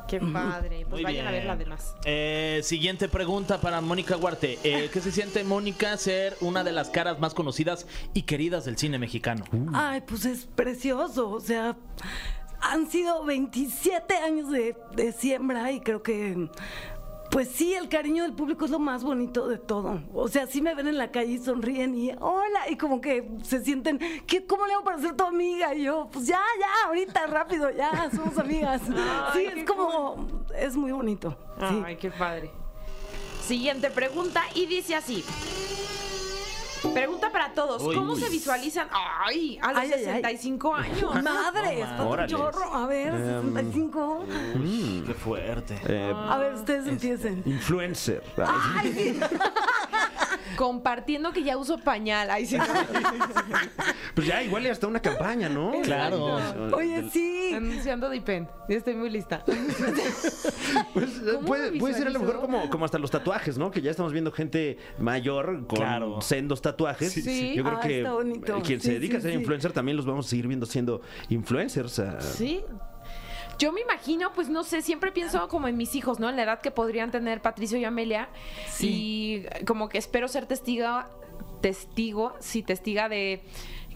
Qué 0.08 0.20
padre. 0.20 0.80
Pues 0.88 1.02
Muy 1.02 1.02
vayan 1.04 1.26
a 1.26 1.30
ver 1.30 1.40
bien. 1.42 1.48
la 1.48 1.56
demás. 1.56 1.94
Eh, 2.04 2.60
siguiente 2.62 3.08
pregunta 3.08 3.60
para 3.60 3.80
Mónica 3.80 4.16
Huarte. 4.16 4.58
Eh, 4.62 4.90
¿Qué 4.92 5.00
se 5.00 5.10
siente, 5.10 5.44
Mónica, 5.44 5.96
ser 5.96 6.36
una 6.40 6.62
de 6.62 6.72
las 6.72 6.90
caras 6.90 7.18
más 7.20 7.34
conocidas 7.34 7.86
y 8.12 8.22
queridas 8.22 8.64
del 8.64 8.76
cine 8.76 8.98
mexicano? 8.98 9.44
Ay, 9.72 10.02
pues 10.06 10.24
es 10.26 10.46
precioso. 10.46 11.30
O 11.30 11.40
sea, 11.40 11.76
han 12.70 12.90
sido 12.90 13.24
27 13.24 14.16
años 14.16 14.50
de, 14.50 14.76
de 14.94 15.12
siembra 15.12 15.70
y 15.72 15.80
creo 15.80 16.02
que. 16.02 16.48
Pues 17.30 17.48
sí, 17.48 17.74
el 17.74 17.88
cariño 17.88 18.22
del 18.22 18.32
público 18.32 18.64
es 18.64 18.70
lo 18.70 18.78
más 18.78 19.02
bonito 19.02 19.48
de 19.48 19.58
todo. 19.58 20.00
O 20.12 20.28
sea, 20.28 20.46
sí 20.46 20.62
me 20.62 20.72
ven 20.72 20.86
en 20.86 20.98
la 20.98 21.10
calle 21.10 21.32
y 21.32 21.38
sonríen 21.38 21.92
y 21.96 22.12
hola, 22.20 22.70
y 22.70 22.76
como 22.76 23.00
que 23.00 23.28
se 23.42 23.64
sienten, 23.64 23.98
¿qué, 24.24 24.46
¿cómo 24.46 24.66
le 24.66 24.74
hago 24.74 24.84
para 24.84 25.00
ser 25.00 25.16
tu 25.16 25.24
amiga? 25.24 25.74
Y 25.74 25.82
yo, 25.82 26.08
pues 26.12 26.28
ya, 26.28 26.40
ya, 26.60 26.86
ahorita, 26.86 27.26
rápido, 27.26 27.70
ya, 27.72 28.08
somos 28.14 28.38
amigas. 28.38 28.82
sí, 29.32 29.46
es 29.46 29.64
como, 29.64 30.28
es 30.56 30.76
muy 30.76 30.92
bonito. 30.92 31.36
Sí. 31.58 31.82
Ay, 31.84 31.96
qué 31.96 32.12
padre. 32.12 32.52
Siguiente 33.44 33.90
pregunta 33.90 34.42
y 34.54 34.66
dice 34.66 34.94
así. 34.94 35.24
Pregunta 36.92 37.30
para 37.32 37.52
todos. 37.52 37.82
Uy, 37.82 37.94
¿Cómo 37.96 38.12
uy. 38.12 38.20
se 38.20 38.28
visualizan? 38.28 38.88
Ay, 38.92 39.58
a 39.62 39.72
los 39.72 39.82
Ay, 39.82 39.92
ay, 39.94 40.04
ay. 40.06 40.14
65 40.38 40.74
años. 40.74 41.22
Madre, 41.22 41.84
Órale. 42.00 42.28
chorro. 42.30 42.74
A 42.74 42.86
ver, 42.86 43.12
65. 43.12 44.24
Qué 45.06 45.14
fuerte. 45.14 45.80
Eh, 45.86 46.12
A 46.14 46.38
ver, 46.38 46.54
ustedes 46.54 46.86
empiecen. 46.86 47.42
influencer. 47.46 48.22
Ay. 48.36 49.18
Compartiendo 50.56 51.32
que 51.32 51.42
ya 51.42 51.56
uso 51.56 51.78
pañal. 51.78 52.30
Ay, 52.30 52.46
sí. 52.46 52.56
Pues 54.14 54.28
ya, 54.28 54.44
igual 54.44 54.64
y 54.64 54.68
hasta 54.68 54.86
una 54.86 55.00
campaña, 55.00 55.48
¿no? 55.48 55.72
Claro. 55.82 56.36
Oye, 56.72 57.10
sí. 57.10 57.50
Anunciando 57.52 58.08
Dipen. 58.08 58.48
Ya 58.68 58.76
estoy 58.76 58.94
muy 58.94 59.10
lista. 59.10 59.44
Pues, 60.92 61.10
¿Cómo 61.32 61.46
puede, 61.46 61.94
ser 61.94 62.06
a 62.06 62.10
lo 62.10 62.20
mejor 62.20 62.40
como, 62.40 62.68
como 62.70 62.84
hasta 62.84 62.98
los 62.98 63.10
tatuajes, 63.10 63.58
¿no? 63.58 63.70
Que 63.70 63.80
ya 63.82 63.90
estamos 63.90 64.12
viendo 64.12 64.30
gente 64.32 64.78
mayor 64.98 65.66
con 65.66 65.78
Claro. 65.78 66.20
sendos 66.20 66.62
tatuajes. 66.62 67.12
Sí. 67.12 67.54
Yo 67.56 67.64
creo 67.64 67.78
Ah, 67.78 67.80
que 67.80 67.98
está 67.98 68.12
bonito. 68.12 68.60
quien 68.62 68.80
Sí, 68.80 68.86
se 68.86 68.92
dedica 68.94 69.14
sí, 69.14 69.18
a 69.18 69.20
ser 69.22 69.30
sí. 69.32 69.38
influencer 69.38 69.72
también 69.72 69.96
los 69.96 70.06
vamos 70.06 70.26
a 70.26 70.30
seguir 70.30 70.46
viendo 70.46 70.66
siendo 70.66 71.00
influencers. 71.28 72.00
Sí. 72.20 72.62
Yo 73.58 73.72
me 73.72 73.80
imagino, 73.80 74.32
pues 74.32 74.48
no 74.48 74.64
sé, 74.64 74.82
siempre 74.82 75.12
pienso 75.12 75.48
como 75.48 75.68
en 75.68 75.76
mis 75.76 75.94
hijos, 75.94 76.20
¿no? 76.20 76.28
En 76.28 76.36
la 76.36 76.42
edad 76.42 76.60
que 76.60 76.70
podrían 76.70 77.10
tener 77.10 77.40
Patricio 77.40 77.78
y 77.78 77.84
Amelia. 77.84 78.28
Y 78.80 79.44
como 79.66 79.88
que 79.88 79.98
espero 79.98 80.28
ser 80.28 80.46
testigo, 80.46 80.86
testigo, 81.60 82.34
sí, 82.40 82.62
testiga 82.62 83.08
de 83.08 83.42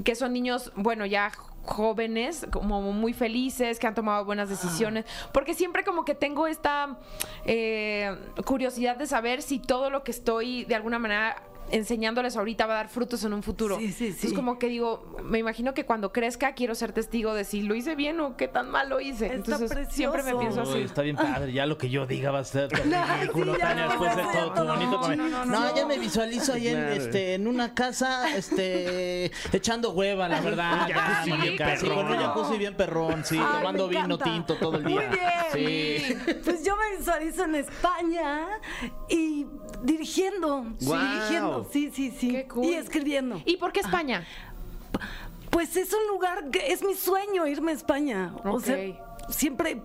que 0.05 0.15
son 0.15 0.33
niños, 0.33 0.73
bueno, 0.77 1.07
ya 1.07 1.33
jóvenes, 1.69 2.47
como 2.51 2.81
muy 2.81 3.13
felices, 3.13 3.79
que 3.79 3.87
han 3.87 3.95
tomado 3.95 4.25
buenas 4.25 4.49
decisiones, 4.49 5.05
porque 5.33 5.55
siempre 5.55 5.85
como 5.85 6.05
que 6.05 6.15
tengo 6.15 6.47
esta 6.47 6.99
eh, 7.45 8.17
curiosidad 8.47 8.97
de 8.97 9.07
saber 9.07 9.43
si 9.43 9.59
todo 9.59 9.91
lo 9.91 10.03
que 10.03 10.11
estoy 10.11 10.65
de 10.65 10.75
alguna 10.75 10.99
manera 10.99 11.43
enseñándoles 11.71 12.37
ahorita 12.37 12.67
va 12.67 12.75
a 12.75 12.77
dar 12.77 12.89
frutos 12.89 13.25
en 13.25 13.33
un 13.33 13.43
futuro. 13.43 13.79
Sí, 13.79 13.93
sí, 13.93 14.07
Entonces 14.07 14.31
sí. 14.31 14.37
como 14.37 14.59
que 14.59 14.69
digo, 14.69 15.17
me 15.23 15.39
imino 15.41 15.75
que 15.75 15.85
cuando 15.85 16.13
crezca 16.13 16.53
quiero 16.55 16.75
ser 16.75 16.93
testigo 16.93 17.35
de 17.35 17.45
si 17.45 17.63
lo 17.63 17.75
hice 17.75 17.95
bien 17.95 18.21
o 18.21 18.37
qué 18.37 18.49
tan 18.49 18.71
mal 18.71 18.89
lo 18.89 19.01
hice. 19.01 19.27
Está 19.27 19.35
Entonces 19.37 19.89
siempre 19.91 20.23
me 20.23 20.35
pienso 20.37 20.63
Uy, 20.63 20.69
así. 20.69 20.81
está 20.83 21.03
bien 21.03 21.17
padre. 21.17 21.53
Ya 21.53 21.67
lo 21.67 21.79
que 21.79 21.91
yo 21.91 22.07
diga 22.07 22.31
va 22.31 22.41
a 22.41 22.45
ser 22.45 22.69
No, 22.87 22.97
ridículo. 23.21 23.55
sí, 23.55 23.61
ya 23.61 23.69
Tania, 23.69 23.89
después 23.89 24.17
de 24.17 24.23
todo 24.23 24.53
tu 24.55 24.65
bonito 24.65 25.01
no, 25.01 25.17
no, 25.17 25.29
no, 25.29 25.45
No, 25.45 25.61
no. 25.61 25.77
ya 25.77 25.87
me 25.87 25.99
visualizo 25.99 26.53
ahí 26.55 26.69
en, 26.69 26.79
este, 26.89 27.35
en 27.35 27.47
una 27.47 27.75
casa 27.75 28.35
este, 28.37 29.31
echando 29.53 29.91
hueva, 29.93 30.29
la 30.29 30.41
verdad. 30.41 30.87
Ya, 30.89 30.95
jacuzzi 30.97 31.31
bien 31.37 31.53
sí, 31.53 31.59
perrón. 31.59 31.95
con 31.97 32.07
un 32.13 32.19
jacuzzi 32.19 32.59
bien 32.59 32.75
perrón, 32.77 33.25
sí, 33.25 33.39
Ay, 33.39 33.59
tomando 33.59 33.89
vino 33.89 34.05
encanta. 34.05 34.25
tinto 34.25 34.57
todo 34.57 34.77
el 34.79 34.85
día. 34.85 34.97
Muy 34.97 35.05
bien. 35.17 36.19
Sí. 36.25 36.35
Pues 36.45 36.65
yo 36.65 36.77
me 36.77 36.97
visualizo 36.99 37.45
en 37.45 37.55
España 37.57 38.47
y 39.09 39.47
dirigiendo. 39.83 40.65
Sí, 40.79 40.87
Guau. 40.87 41.58
Sí, 41.65 41.91
sí, 41.93 42.11
sí. 42.11 42.31
Qué 42.33 42.47
cool. 42.49 42.65
Y 42.65 42.75
escribiendo. 42.75 43.41
¿Y 43.45 43.57
por 43.57 43.73
qué 43.73 43.81
España? 43.81 44.25
Pues 45.51 45.77
es 45.77 45.93
un 45.93 46.07
lugar 46.09 46.51
que 46.51 46.73
es 46.73 46.83
mi 46.85 46.95
sueño 46.95 47.47
irme 47.47 47.73
a 47.73 47.75
España. 47.75 48.35
O 48.45 48.57
Ok. 48.57 48.65
sea, 48.65 49.17
siempre, 49.29 49.83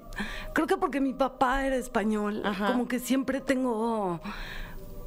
creo 0.54 0.68
que 0.68 0.78
porque 0.78 1.00
mi 1.00 1.14
papá 1.14 1.66
era 1.66 1.76
español, 1.76 2.42
Ajá. 2.46 2.68
como 2.68 2.88
que 2.88 3.00
siempre 3.00 3.42
tengo 3.42 4.20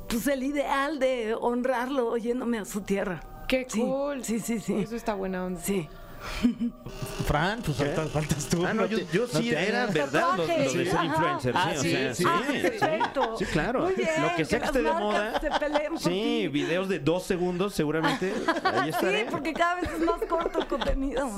pues 0.09 0.27
el 0.29 0.43
ideal 0.43 0.99
de 0.99 1.35
honrarlo 1.39 2.17
yéndome 2.17 2.59
a 2.59 2.65
su 2.65 2.81
tierra. 2.81 3.21
Qué 3.49 3.67
Sí, 3.69 3.81
cool. 3.81 4.25
Sí, 4.25 4.41
sí, 4.41 4.59
sí. 4.61 4.75
Eso 4.75 4.97
está 4.97 5.15
buena 5.15 5.45
onda. 5.45 5.61
Sí. 5.61 5.89
Fran, 7.27 7.61
pues 7.63 7.77
faltas, 7.77 8.11
faltas 8.11 8.47
tú. 8.49 8.65
Ah, 8.67 8.75
no, 8.75 8.87
yo, 8.87 9.27
sí 9.29 9.51
era 9.51 9.87
verdad 9.87 10.31
lo, 10.37 10.37
lo 10.39 10.47
de 10.47 10.69
ser 10.71 11.05
influencer. 11.05 11.55
Ah, 11.57 11.71
sí, 11.73 11.79
o 11.79 11.83
sí, 11.83 11.91
sea, 11.91 12.15
sí. 12.15 12.23
sí, 12.23 12.29
Ah, 12.29 12.43
sí. 12.47 12.59
perfecto. 12.61 13.37
Sí, 13.39 13.45
claro. 13.47 13.83
Muy 13.85 13.95
bien, 13.95 14.23
lo 14.23 14.35
que 14.37 14.45
sea 14.45 14.61
que 14.61 14.67
esté 14.67 14.83
de 14.83 14.93
moda. 14.93 15.41
Sí, 15.99 16.09
ti. 16.09 16.49
videos 16.49 16.89
de 16.89 16.99
dos 16.99 17.25
segundos 17.25 17.75
seguramente. 17.75 18.33
Ahí 18.65 18.85
Sí, 18.85 18.89
estaré. 18.91 19.27
porque 19.31 19.53
cada 19.53 19.81
vez 19.81 19.91
es 19.93 20.01
más 20.01 20.21
corto 20.29 20.59
el 20.61 20.67
contenido. 20.67 21.31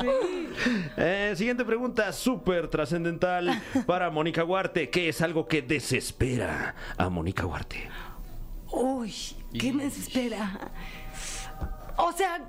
Eh, 0.96 1.34
siguiente 1.36 1.64
pregunta, 1.64 2.12
súper 2.12 2.68
trascendental 2.68 3.62
para 3.86 4.10
Mónica 4.10 4.44
Huarte. 4.44 4.90
¿Qué 4.90 5.08
es 5.08 5.22
algo 5.22 5.46
que 5.46 5.62
desespera 5.62 6.74
a 6.96 7.08
Mónica 7.08 7.46
Huarte? 7.46 7.88
Uy, 8.70 9.14
¿qué 9.58 9.72
me 9.72 9.86
espera? 9.86 10.70
O 11.96 12.12
sea, 12.12 12.40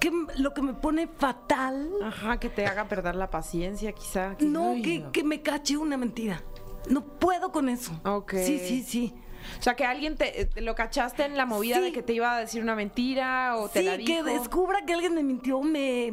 que 0.00 0.10
lo 0.38 0.54
que 0.54 0.62
me 0.62 0.74
pone 0.74 1.06
fatal, 1.08 1.90
Ajá, 2.02 2.38
que 2.40 2.48
te 2.48 2.66
haga 2.66 2.86
perder 2.88 3.14
la 3.16 3.30
paciencia, 3.30 3.92
quizá. 3.92 4.36
que- 4.36 4.44
no, 4.44 4.74
que, 4.82 5.04
que 5.12 5.24
me 5.24 5.42
cache 5.42 5.76
una 5.76 5.96
mentira. 5.96 6.42
No 6.88 7.02
puedo 7.04 7.50
con 7.52 7.68
eso. 7.68 7.92
Ok. 8.04 8.34
Sí, 8.44 8.58
sí, 8.58 8.82
sí. 8.82 9.14
O 9.58 9.62
sea, 9.62 9.74
que 9.76 9.84
alguien 9.84 10.16
te, 10.16 10.46
te 10.46 10.60
lo 10.62 10.74
cachaste 10.74 11.24
en 11.24 11.36
la 11.36 11.44
movida 11.44 11.76
Sí. 11.76 11.82
de 11.82 11.92
que 11.92 12.02
te 12.02 12.14
iba 12.14 12.34
a 12.34 12.40
decir 12.40 12.62
una 12.62 12.74
mentira 12.74 13.56
o 13.58 13.68
te 13.68 13.80
Sí, 13.80 13.84
la 13.84 13.96
dijo. 13.98 14.06
que 14.06 14.22
descubra 14.22 14.86
que 14.86 14.94
alguien 14.94 15.14
me 15.14 15.22
mintió 15.22 15.60
me, 15.60 16.12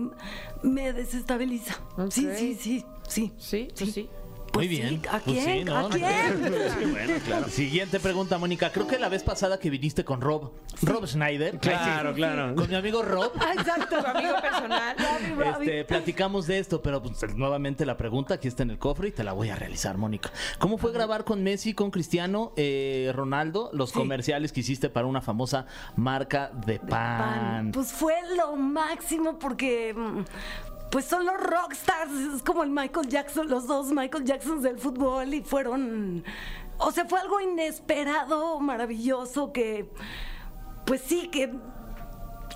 me 0.64 0.92
desestabiliza. 0.94 1.76
Sí, 2.10 2.28
sí, 2.36 2.56
sí, 2.56 2.86
sí. 3.08 3.34
Sí, 3.38 3.68
pues 3.78 3.94
sí. 3.94 4.10
Pues 4.52 4.68
Muy 4.68 4.76
sí, 4.76 4.82
bien. 4.82 5.02
¿A 5.10 5.20
Pues 5.20 5.24
quién? 5.44 5.60
sí, 5.60 5.64
¿no? 5.64 5.78
¿A 5.78 5.90
quién? 5.90 6.42
bueno, 6.92 7.14
claro. 7.26 7.48
Siguiente 7.48 8.00
pregunta, 8.00 8.38
Mónica. 8.38 8.70
Creo 8.72 8.86
que 8.88 9.00
la 9.00 9.08
vez 9.10 9.24
pasada 9.24 9.60
que 9.60 9.70
viniste 9.70 10.04
con 10.04 10.20
Rob, 10.22 10.52
Rob 10.84 11.06
Schneider. 11.08 11.58
Claro, 11.60 12.14
claro. 12.14 12.56
Con 12.56 12.70
mi 12.70 12.76
amigo 12.76 13.02
Rob. 13.02 13.32
Ah, 13.40 13.54
Exacto. 13.58 13.98
Tu 14.02 14.06
amigo 14.08 14.34
personal. 14.42 14.96
Este, 15.62 15.86
platicamos 15.86 16.48
de 16.48 16.60
esto, 16.60 16.82
pero 16.82 17.02
pues, 17.02 17.36
nuevamente 17.36 17.86
la 17.86 17.96
pregunta 17.98 18.34
aquí 18.36 18.48
está 18.48 18.64
en 18.64 18.72
el 18.72 18.78
cofre 18.80 19.10
y 19.10 19.12
te 19.12 19.24
la 19.24 19.34
voy 19.34 19.50
a 19.50 19.56
realizar, 19.56 19.98
Mónica. 19.98 20.32
¿Cómo 20.60 20.78
fue 20.78 20.92
grabar 20.92 21.24
con 21.24 21.44
Messi, 21.44 21.74
con 21.74 21.92
Cristiano, 21.92 22.52
eh, 22.58 23.12
Ronaldo, 23.16 23.70
los 23.74 23.92
Sí. 23.92 24.00
comerciales 24.00 24.52
que 24.52 24.60
hiciste 24.62 24.90
para 24.90 25.08
una 25.08 25.22
famosa 25.22 25.66
marca 25.96 26.52
de 26.66 26.80
pan? 26.80 26.90
pan. 26.90 27.72
Pues 27.72 27.92
fue 27.92 28.16
lo 28.36 28.56
máximo 28.56 29.38
porque 29.40 29.94
mm, 29.96 30.24
pues 30.92 31.06
son 31.06 31.26
los 31.26 31.42
rockstars, 31.42 32.12
es 32.36 32.44
como 32.44 32.64
el 32.64 32.70
Michael 32.70 33.08
Jackson, 33.08 33.50
los 33.50 33.66
dos 33.66 33.92
Michael 33.92 34.26
Jacksons 34.26 34.62
del 34.62 34.78
fútbol 34.78 35.34
y 35.34 35.42
fueron, 35.42 36.24
o 36.78 36.92
sea, 36.92 37.06
fue 37.06 37.20
algo 37.20 37.40
inesperado, 37.40 38.60
maravilloso 38.60 39.54
que, 39.54 39.90
pues 40.86 41.02
sí, 41.02 41.30
que 41.30 41.50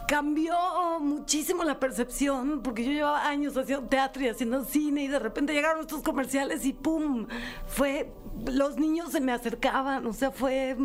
cambió 0.06 0.54
muchísimo 1.00 1.64
la 1.64 1.80
percepción, 1.80 2.62
porque 2.62 2.84
yo 2.84 2.92
llevaba 2.92 3.26
años 3.26 3.56
haciendo 3.56 3.88
teatro 3.88 4.22
y 4.24 4.28
haciendo 4.28 4.66
cine 4.66 5.04
y 5.04 5.08
de 5.08 5.20
repente 5.20 5.54
llegaron 5.54 5.82
estos 5.82 6.02
comerciales 6.02 6.66
y 6.66 6.74
¡pum! 6.74 7.28
Fue, 7.68 8.14
los 8.46 8.78
niños 8.78 9.12
se 9.12 9.22
me 9.22 9.32
acercaban, 9.32 10.06
o 10.06 10.14
sea, 10.14 10.32
fue, 10.32 10.76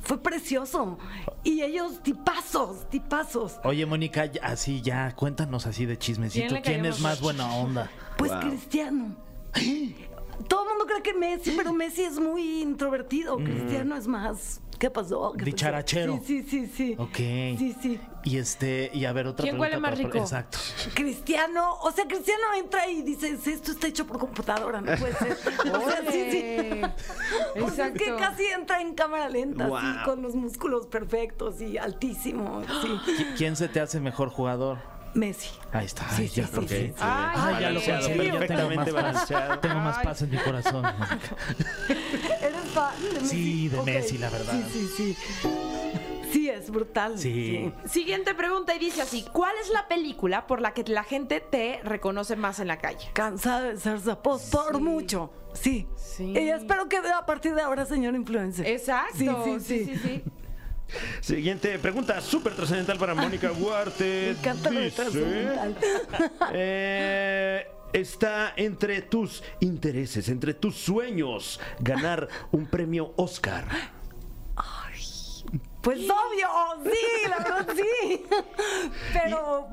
fue 0.00 0.22
precioso. 0.22 0.98
Y 1.44 1.62
ellos 1.62 2.02
tipazos, 2.02 2.88
tipazos. 2.90 3.58
Oye, 3.64 3.86
Mónica, 3.86 4.30
así 4.42 4.80
ya, 4.82 5.14
cuéntanos 5.14 5.66
así 5.66 5.86
de 5.86 5.98
chismecito. 5.98 6.46
¿Quién 6.46 6.54
le 6.54 6.62
¿Quién 6.62 6.80
cayó 6.80 6.90
es 6.90 7.00
más? 7.00 7.12
más 7.12 7.20
buena 7.20 7.54
onda? 7.54 7.90
Pues 8.16 8.32
Cristiano. 8.32 9.16
Todo 10.48 10.62
el 10.62 10.68
mundo 10.68 10.86
cree 10.86 11.02
que 11.02 11.14
Messi, 11.14 11.52
pero 11.56 11.72
Messi 11.72 12.02
es 12.04 12.18
muy 12.18 12.62
introvertido. 12.62 13.36
Cristiano 13.36 13.96
es 13.96 14.06
más. 14.06 14.60
¿Qué 14.78 14.90
pasó? 14.90 15.32
¿Qué 15.32 15.38
pasó? 15.38 15.44
Dicharachero. 15.44 16.20
Sí, 16.24 16.42
sí, 16.42 16.48
sí, 16.48 16.72
sí. 16.74 16.94
Ok. 16.98 17.16
Sí, 17.16 17.76
sí. 17.82 18.00
Y 18.24 18.36
este, 18.38 18.90
y 18.94 19.04
a 19.06 19.12
ver, 19.12 19.26
otra 19.26 19.42
¿Quién 19.42 19.54
pregunta. 19.58 19.76
huele 19.76 19.80
más 19.80 19.90
para- 19.92 20.02
rico? 20.04 20.18
Exacto. 20.18 20.58
Cristiano, 20.94 21.74
o 21.82 21.90
sea, 21.90 22.06
Cristiano 22.06 22.42
entra 22.56 22.86
y 22.88 23.02
dice, 23.02 23.30
esto 23.46 23.72
está 23.72 23.86
hecho 23.86 24.06
por 24.06 24.18
computadora, 24.18 24.80
no 24.80 24.94
puede 24.96 25.14
ser. 25.14 25.36
O 25.74 25.80
sea, 25.90 26.02
sí, 26.10 26.28
sí. 26.30 27.60
O 27.62 27.70
sea, 27.70 27.92
que 27.92 28.14
casi 28.16 28.44
entra 28.46 28.80
en 28.80 28.94
cámara 28.94 29.28
lenta, 29.28 29.64
así, 29.64 29.70
Guau. 29.70 30.04
con 30.04 30.22
los 30.22 30.34
músculos 30.34 30.86
perfectos 30.86 31.60
y 31.60 31.78
altísimo, 31.78 32.62
sí. 32.82 32.88
¿Qui- 33.06 33.34
¿Quién 33.36 33.56
se 33.56 33.68
te 33.68 33.80
hace 33.80 33.98
mejor 34.00 34.28
jugador? 34.30 34.78
Messi. 35.14 35.48
Ahí 35.72 35.86
está. 35.86 36.06
Sí, 36.10 36.22
ay, 36.22 36.28
sí, 36.28 36.40
ya. 36.42 36.46
sí, 36.46 36.56
Ok. 36.56 36.68
sí, 36.68 36.76
sí. 36.76 36.94
Ay, 37.00 37.34
Ay, 37.54 37.62
ya 37.62 37.70
lo 37.70 37.80
conseguí. 37.80 38.18
Tengo 38.18 38.28
más 38.28 38.38
perfectamente 38.38 38.92
paz. 38.92 39.02
balanceado. 39.02 39.58
Tengo 39.60 39.74
más 39.80 39.98
paz 40.04 40.22
en 40.22 40.30
mi 40.30 40.36
corazón. 40.36 40.84
Mónica. 42.74 42.92
¿Eres 42.98 43.02
fan 43.02 43.14
de 43.14 43.20
Messi? 43.20 43.28
Sí, 43.36 43.68
de. 43.68 43.82
Messi, 43.82 44.18
la 44.18 44.30
verdad. 44.30 44.52
Sí, 44.72 44.88
sí, 44.96 45.14
sí. 45.16 45.16
Sí, 46.32 46.48
es 46.50 46.70
brutal. 46.70 47.18
Sí. 47.18 47.72
Siguiente 47.90 48.34
pregunta 48.34 48.74
y 48.74 48.78
dice 48.78 49.00
así: 49.02 49.24
¿Cuál 49.32 49.54
es 49.62 49.70
la 49.70 49.88
película 49.88 50.46
por 50.46 50.60
la 50.60 50.74
que 50.74 50.84
la 50.84 51.02
gente 51.04 51.40
te 51.40 51.80
reconoce 51.82 52.36
más 52.36 52.60
en 52.60 52.68
la 52.68 52.78
calle? 52.78 53.08
Cansada 53.14 53.62
de 53.62 53.76
ser 53.78 54.00
zapos 54.00 54.42
por 54.42 54.80
mucho. 54.80 55.32
Sí. 55.54 55.86
Sí. 55.96 56.32
Y 56.36 56.48
espero 56.50 56.88
que 56.88 56.98
a 56.98 57.24
partir 57.24 57.54
de 57.54 57.62
ahora, 57.62 57.86
señor 57.86 58.14
influencer. 58.14 58.66
Exacto. 58.66 59.14
Sí, 59.16 59.26
sí, 59.26 59.60
sí, 59.60 59.84
sí. 59.84 59.94
sí, 59.94 60.00
sí. 60.02 60.22
Siguiente 61.20 61.78
pregunta 61.78 62.20
súper 62.20 62.54
trascendental 62.54 62.98
para 62.98 63.14
Mónica 63.14 63.52
Huarte. 63.58 64.04
Me 64.34 64.38
encanta 64.38 64.70
lo 64.70 64.80
de 64.80 64.90
trascendental. 64.90 65.76
eh, 66.52 67.66
está 67.92 68.52
entre 68.56 69.02
tus 69.02 69.42
intereses, 69.60 70.28
entre 70.28 70.54
tus 70.54 70.76
sueños, 70.76 71.60
ganar 71.80 72.28
un 72.52 72.66
premio 72.66 73.12
Oscar. 73.16 73.66
Pues 75.80 76.00
obvio, 76.00 76.48
sí, 76.84 77.28
la 77.30 77.36
verdad 77.38 77.68
sí. 77.74 78.22
Pero, 79.12 79.68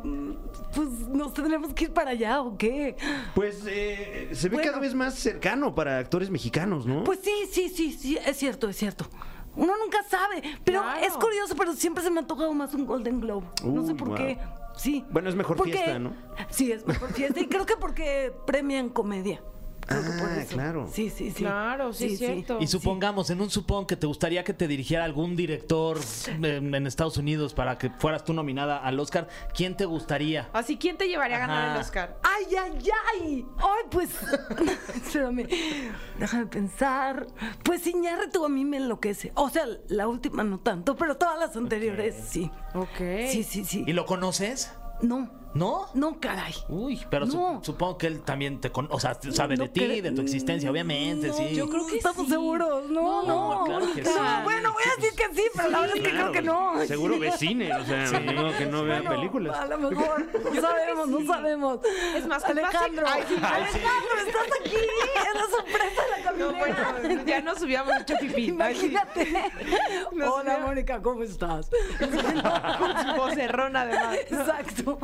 pues 0.73 0.87
nos 1.09 1.33
tendremos 1.33 1.73
que 1.73 1.85
ir 1.85 1.93
para 1.93 2.11
allá 2.11 2.41
o 2.41 2.55
qué. 2.57 2.95
Pues 3.33 3.63
eh, 3.67 4.29
se 4.33 4.47
ve 4.47 4.55
Bueno. 4.57 4.71
cada 4.71 4.79
vez 4.81 4.93
más 4.93 5.15
cercano 5.15 5.73
para 5.73 5.97
actores 5.97 6.29
mexicanos, 6.29 6.85
¿no? 6.85 7.03
Pues 7.03 7.19
sí, 7.21 7.33
sí, 7.51 7.69
sí, 7.69 7.91
sí, 7.91 8.17
es 8.23 8.37
cierto, 8.37 8.69
es 8.69 8.77
cierto. 8.77 9.07
Uno 9.55 9.73
nunca 9.77 10.03
sabe, 10.03 10.41
pero 10.63 10.83
Claro. 10.83 11.05
es 11.05 11.13
curioso, 11.13 11.55
pero 11.57 11.73
siempre 11.73 12.03
se 12.03 12.11
me 12.11 12.19
ha 12.21 12.27
tocado 12.27 12.53
más 12.53 12.73
un 12.75 12.85
Golden 12.85 13.19
Globe. 13.19 13.47
no 13.63 13.85
sé 13.85 13.93
Uh, 13.93 13.97
por 13.97 14.07
wow. 14.09 14.17
qué. 14.17 14.37
Sí. 14.75 15.05
Bueno, 15.09 15.29
es 15.29 15.35
mejor 15.35 15.57
Porque- 15.57 15.73
fiesta, 15.73 15.99
¿no? 15.99 16.13
Sí, 16.49 16.71
es 16.71 16.85
mejor 16.85 17.09
fiesta. 17.13 17.39
Y 17.39 17.47
creo 17.47 17.65
que 17.65 17.75
porque 17.77 18.33
premian 18.45 18.89
comedia. 18.89 19.41
Creo 19.85 20.01
que 20.01 20.09
por 20.19 20.29
Ah, 20.29 20.41
eso. 20.41 20.53
claro. 20.53 20.89
Sí, 20.91 21.09
sí, 21.09 21.29
sí. 21.31 21.43
Claro, 21.43 21.93
sí, 21.93 22.13
es 22.13 22.19
cierto. 22.19 22.57
Y 22.59 22.67
supongamos, 22.67 23.29
en 23.29 23.41
un 23.41 23.49
supón 23.49 23.85
que 23.85 23.95
te 23.95 24.07
gustaría 24.07 24.43
que 24.43 24.53
te 24.53 24.67
dirigiera 24.67 25.03
algún 25.03 25.35
director 25.35 25.99
en, 26.27 26.73
en 26.73 26.87
Estados 26.87 27.17
Unidos 27.17 27.53
para 27.53 27.77
que 27.77 27.89
fueras 27.91 28.23
tú 28.23 28.33
nominada 28.33 28.77
al 28.77 28.99
Oscar, 28.99 29.27
¿quién 29.53 29.77
te 29.77 29.85
gustaría? 29.85 30.49
Así, 30.53 30.77
¿quién 30.77 30.97
te 30.97 31.07
llevaría 31.07 31.37
a 31.37 31.39
ganar 31.39 31.75
el 31.75 31.81
Oscar? 31.81 32.17
¡Ay, 32.23 32.55
ay, 32.55 32.89
ay! 33.13 33.45
¡Ay, 33.57 33.83
pues! 33.91 34.09
Espérame. 34.95 35.47
Déjame 36.19 36.45
pensar. 36.47 37.27
Pues 37.63 37.85
Iñárritu 37.87 38.43
a 38.45 38.49
mí 38.49 38.65
me 38.65 38.77
enloquece. 38.77 39.31
O 39.35 39.49
sea, 39.49 39.65
la 39.87 40.07
última 40.07 40.43
no 40.43 40.59
tanto, 40.59 40.95
pero 40.95 41.17
todas 41.17 41.39
las 41.39 41.55
anteriores 41.55 42.15
sí. 42.27 42.49
Ok. 42.73 43.27
Sí, 43.29 43.43
sí, 43.43 43.65
sí. 43.65 43.83
¿Y 43.85 43.93
lo 43.93 44.05
conoces? 44.05 44.71
No, 45.01 45.29
¿No? 45.55 45.87
no, 45.93 46.19
caray. 46.19 46.53
Uy, 46.67 47.01
pero 47.09 47.25
su- 47.27 47.37
No. 47.37 47.61
supongo 47.63 47.97
que 47.97 48.07
él 48.07 48.21
también 48.21 48.59
te 48.59 48.71
conoce, 48.71 48.93
o 48.93 48.99
sea, 48.99 49.17
sabe 49.31 49.55
de 49.55 49.65
No 49.65 49.71
ti, 49.71 50.01
de 50.01 50.11
tu 50.11 50.21
existencia, 50.21 50.69
obviamente, 50.69 51.29
No, 51.29 51.33
sí. 51.33 51.55
Yo 51.55 51.69
creo 51.69 51.87
que 51.87 51.95
estamos 51.97 52.25
sí. 52.25 52.29
seguros. 52.31 52.89
No, 52.89 53.23
no. 53.23 53.59
No, 53.59 53.63
claro 53.65 53.85
que 53.93 54.01
No, 54.01 54.11
sí. 54.11 54.19
bueno, 54.43 54.73
voy 54.73 54.83
a 54.83 55.01
decir 55.01 55.15
que 55.17 55.33
sí, 55.33 55.43
pero 55.55 55.69
la 55.69 55.79
verdad 55.79 55.95
es 55.97 56.03
que 56.03 56.09
creo 56.09 56.31
que 56.33 56.41
no. 56.41 56.85
Seguro 56.85 57.17
ve 57.19 57.31
cine, 57.31 57.73
o 57.73 57.85
sea, 57.85 58.05
no 58.19 58.51
que 58.57 58.65
no 58.65 58.83
vea 58.83 58.97
Bueno, 59.01 59.09
películas. 59.15 59.55
A 59.57 59.65
lo 59.65 59.77
mejor. 59.79 60.27
No 60.53 60.61
sabemos, 60.61 61.07
no 61.07 61.25
sabemos. 61.25 61.79
Es 62.15 62.27
más, 62.27 62.43
que 62.43 62.51
Alejandro. 62.51 63.05
Ay, 63.07 63.23
sí. 63.27 63.35
Alejandro, 63.35 64.17
estás 64.27 64.47
aquí. 64.59 64.75
Es 64.75 65.35
la 65.35 65.57
sorpresa 65.57 66.01
de 66.03 66.23
la 66.23 66.31
No, 66.31 66.51
caminera. 66.51 66.91
bueno, 67.01 67.23
ya 67.25 67.41
nos 67.41 67.61
hubiéramos 67.61 68.01
hecho 68.01 68.15
pipí. 68.19 68.45
Imagínate. 68.49 69.51
Nos 70.11 70.27
Hola, 70.29 70.57
Mónica, 70.59 71.01
¿cómo 71.01 71.23
estás? 71.23 71.69
Con 71.97 73.07
su 73.07 73.15
vocerrón, 73.15 73.75
además. 73.77 74.17
Exacto. 74.17 74.99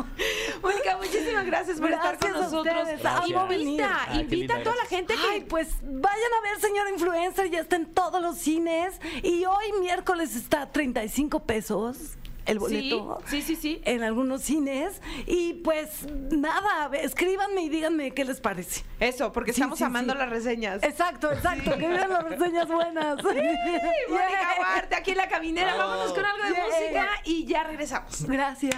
Mónica, 0.61 0.97
muchísimas 0.97 1.45
gracias 1.45 1.79
por 1.79 1.91
estar 1.91 2.17
con 2.17 2.31
Gracias 2.31 2.51
nosotros. 2.51 2.89
Invita, 3.27 4.07
invita 4.13 4.55
a 4.55 4.63
toda 4.63 4.75
la 4.75 4.81
gracias. 4.83 4.89
gente 4.89 5.13
Ay, 5.31 5.41
que 5.41 5.45
pues 5.47 5.69
vayan 5.81 6.33
a 6.39 6.41
ver 6.41 6.59
Señor 6.59 6.89
Influencer, 6.89 7.49
ya 7.49 7.59
está 7.59 7.75
en 7.75 7.85
todos 7.85 8.21
los 8.21 8.37
cines. 8.37 8.99
Y 9.23 9.45
hoy 9.45 9.79
miércoles 9.79 10.35
está 10.35 10.63
a 10.63 10.71
35 10.71 11.43
pesos 11.43 12.17
el 12.51 12.59
boleto. 12.59 13.17
Sí, 13.27 13.41
sí, 13.41 13.55
sí, 13.55 13.61
sí. 13.61 13.81
En 13.85 14.03
algunos 14.03 14.41
cines. 14.41 15.01
Y 15.27 15.53
pues 15.63 16.05
nada, 16.31 16.89
escríbanme 16.97 17.63
y 17.63 17.69
díganme 17.69 18.11
qué 18.11 18.25
les 18.25 18.39
parece. 18.41 18.83
Eso, 18.99 19.31
porque 19.31 19.53
Sí, 19.53 19.61
estamos 19.61 19.79
sí, 19.79 19.83
amando 19.83 20.13
sí. 20.13 20.19
las 20.19 20.29
reseñas. 20.29 20.83
Exacto, 20.83 21.31
exacto. 21.31 21.71
Que 21.77 21.87
vean 21.87 22.09
las 22.09 22.23
reseñas 22.23 22.67
buenas. 22.67 23.23
Mónica 23.23 23.41
Yeah. 24.09 24.55
Huarte, 24.59 24.95
aquí 24.95 25.11
en 25.11 25.17
la 25.17 25.27
caminera. 25.27 25.75
Vámonos 25.75 26.13
con 26.13 26.25
algo 26.25 26.43
de 26.45 26.51
Yeah. 26.53 26.65
música 26.65 27.09
y 27.25 27.45
ya 27.45 27.63
regresamos. 27.63 28.23
Gracias. 28.25 28.75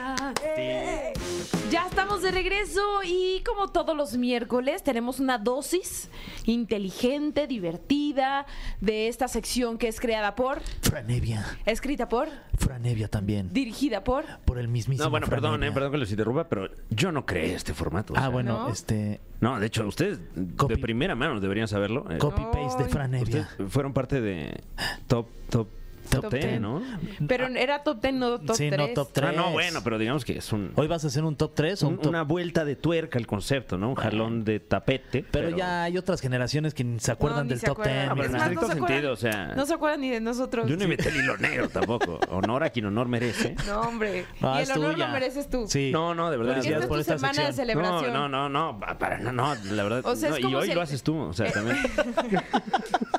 Ya 1.72 1.88
estamos 1.88 2.22
de 2.22 2.32
regreso 2.32 3.02
y 3.04 3.42
como 3.46 3.70
todos 3.70 3.96
los 3.98 4.16
miércoles 4.18 4.84
tenemos 4.84 5.20
una 5.20 5.38
dosis 5.40 6.10
inteligente, 6.46 7.48
divertida 7.48 8.46
de 8.80 9.08
esta 9.08 9.28
sección 9.28 9.78
que 9.78 9.88
es 9.88 10.00
creada 10.00 10.36
por, 10.36 10.62
Franevia, 10.82 11.46
escrita 11.66 12.08
por, 12.10 12.30
Franevia 12.58 13.08
también, 13.08 13.50
dirigida 13.66 14.04
por. 14.04 14.26
por 14.46 14.58
el 14.58 14.68
mismísimo 14.68 15.06
No, 15.06 15.10
bueno, 15.12 15.28
perdón, 15.28 15.64
eh, 15.64 15.72
perdón 15.72 15.92
que 15.92 15.98
los 15.98 16.12
interrumpa, 16.12 16.48
pero 16.50 16.70
yo 16.90 17.12
no 17.12 17.26
creé 17.26 17.56
este 17.56 17.74
formato. 17.74 18.14
o 18.14 18.18
Ah, 18.18 18.22
sea, 18.22 18.30
bueno, 18.30 18.60
¿no? 18.64 18.70
este, 18.70 19.20
No, 19.42 19.60
de 19.60 19.68
hecho, 19.68 19.88
ustedes 19.88 20.20
Copy. 20.56 20.76
de 20.76 20.82
primera 20.82 21.16
mano 21.16 21.40
deberían 21.40 21.68
saberlo. 21.68 22.06
Eh, 22.12 22.18
copy-paste 22.18 22.80
de 22.84 22.86
Ay. 22.86 22.92
Franevia. 22.92 23.42
ustedes 23.50 23.72
fueron 23.72 23.94
parte 23.94 24.22
de 24.22 24.62
Top, 25.08 25.28
Top, 25.50 25.68
Top, 26.14 26.22
Top 26.24 26.34
10, 26.34 26.46
Ten. 26.46 26.62
¿no? 26.62 26.82
Pero 27.28 27.48
era 27.48 27.84
top 27.84 28.02
10, 28.02 28.14
no 28.14 28.40
top 28.40 28.56
Sí, 28.56 28.70
3. 28.70 28.78
no 28.78 28.88
top 28.94 29.10
3. 29.14 29.30
Ah, 29.30 29.32
no, 29.36 29.52
bueno, 29.52 29.82
pero 29.84 29.98
digamos 29.98 30.24
que 30.26 30.38
es 30.38 30.52
un, 30.54 30.72
Hoy 30.76 30.88
vas 30.88 31.04
a 31.04 31.08
hacer 31.08 31.24
un 31.24 31.36
top 31.36 31.54
3 31.56 31.84
o 31.84 31.88
un 31.88 31.94
un- 31.94 32.00
top... 32.00 32.10
una 32.10 32.24
vuelta 32.24 32.66
de 32.66 32.76
tuerca 32.76 33.18
el 33.20 33.28
concepto, 33.28 33.78
¿no? 33.78 33.90
Un 33.90 33.96
jalón 33.96 34.44
de 34.44 34.60
tapete. 34.60 35.26
Pero, 35.32 35.50
ya 35.50 35.84
hay 35.84 35.98
otras 35.98 36.22
generaciones 36.22 36.74
que 36.74 36.84
ni 36.84 37.00
se 37.00 37.12
acuerdan 37.12 37.44
ni 37.46 37.50
del 37.50 37.60
se 37.60 37.68
top 37.68 37.84
10. 37.84 37.88
acuerdan. 37.88 38.10
Ah, 38.10 38.16
pero 38.16 38.30
en 38.30 38.36
estricto 38.36 38.62
no 38.62 38.68
se 38.68 38.74
acuerdan- 38.74 38.88
sentido, 38.88 39.14
o 39.14 39.16
sea, 39.16 39.48
No 39.56 39.66
se 39.66 39.74
acuerdan 39.74 40.02
ni 40.02 40.10
de 40.10 40.22
nosotros. 40.22 40.68
yo 40.70 40.78
no 40.78 40.84
invité 40.84 41.10
el 41.10 41.16
hilo 41.18 41.38
negro 41.38 41.70
tampoco. 41.70 42.20
Honor 42.30 42.64
a 42.64 42.70
quien 42.70 42.86
honor 42.86 43.08
merece. 43.08 43.56
No, 43.68 43.82
hombre. 43.82 44.26
Ah, 44.42 44.58
y 44.60 44.64
es 44.64 44.70
el 44.70 44.78
honor 44.80 44.94
tuya. 44.94 45.08
lo 45.08 45.14
mereces 45.14 45.50
tú. 45.50 45.66
Sí. 45.68 45.90
No, 45.92 46.14
no, 46.14 46.30
de 46.30 46.38
verdad. 46.38 46.54
Porque 46.56 46.70
esta 46.70 46.80
es 46.82 46.86
por 46.88 46.98
tu 46.98 47.02
esta 47.02 47.18
semana 47.18 47.48
de 47.48 47.54
celebración. 47.54 48.14
No, 48.14 48.28
no, 48.30 48.50
no, 48.50 48.72
no, 48.74 48.80
pa- 48.80 48.98
para, 48.98 49.18
no, 49.20 49.32
no, 49.32 49.56
la 49.72 49.84
verdad. 49.84 50.02
O 50.06 50.16
sea, 50.16 50.30
es 50.36 50.42
no, 50.42 50.50
y 50.50 50.56
hoy 50.56 50.68
si 50.68 50.74
lo 50.74 50.82
haces 50.82 51.02
tú, 51.04 51.18
o 51.18 51.34
sea, 51.34 51.52
también. 51.54 51.78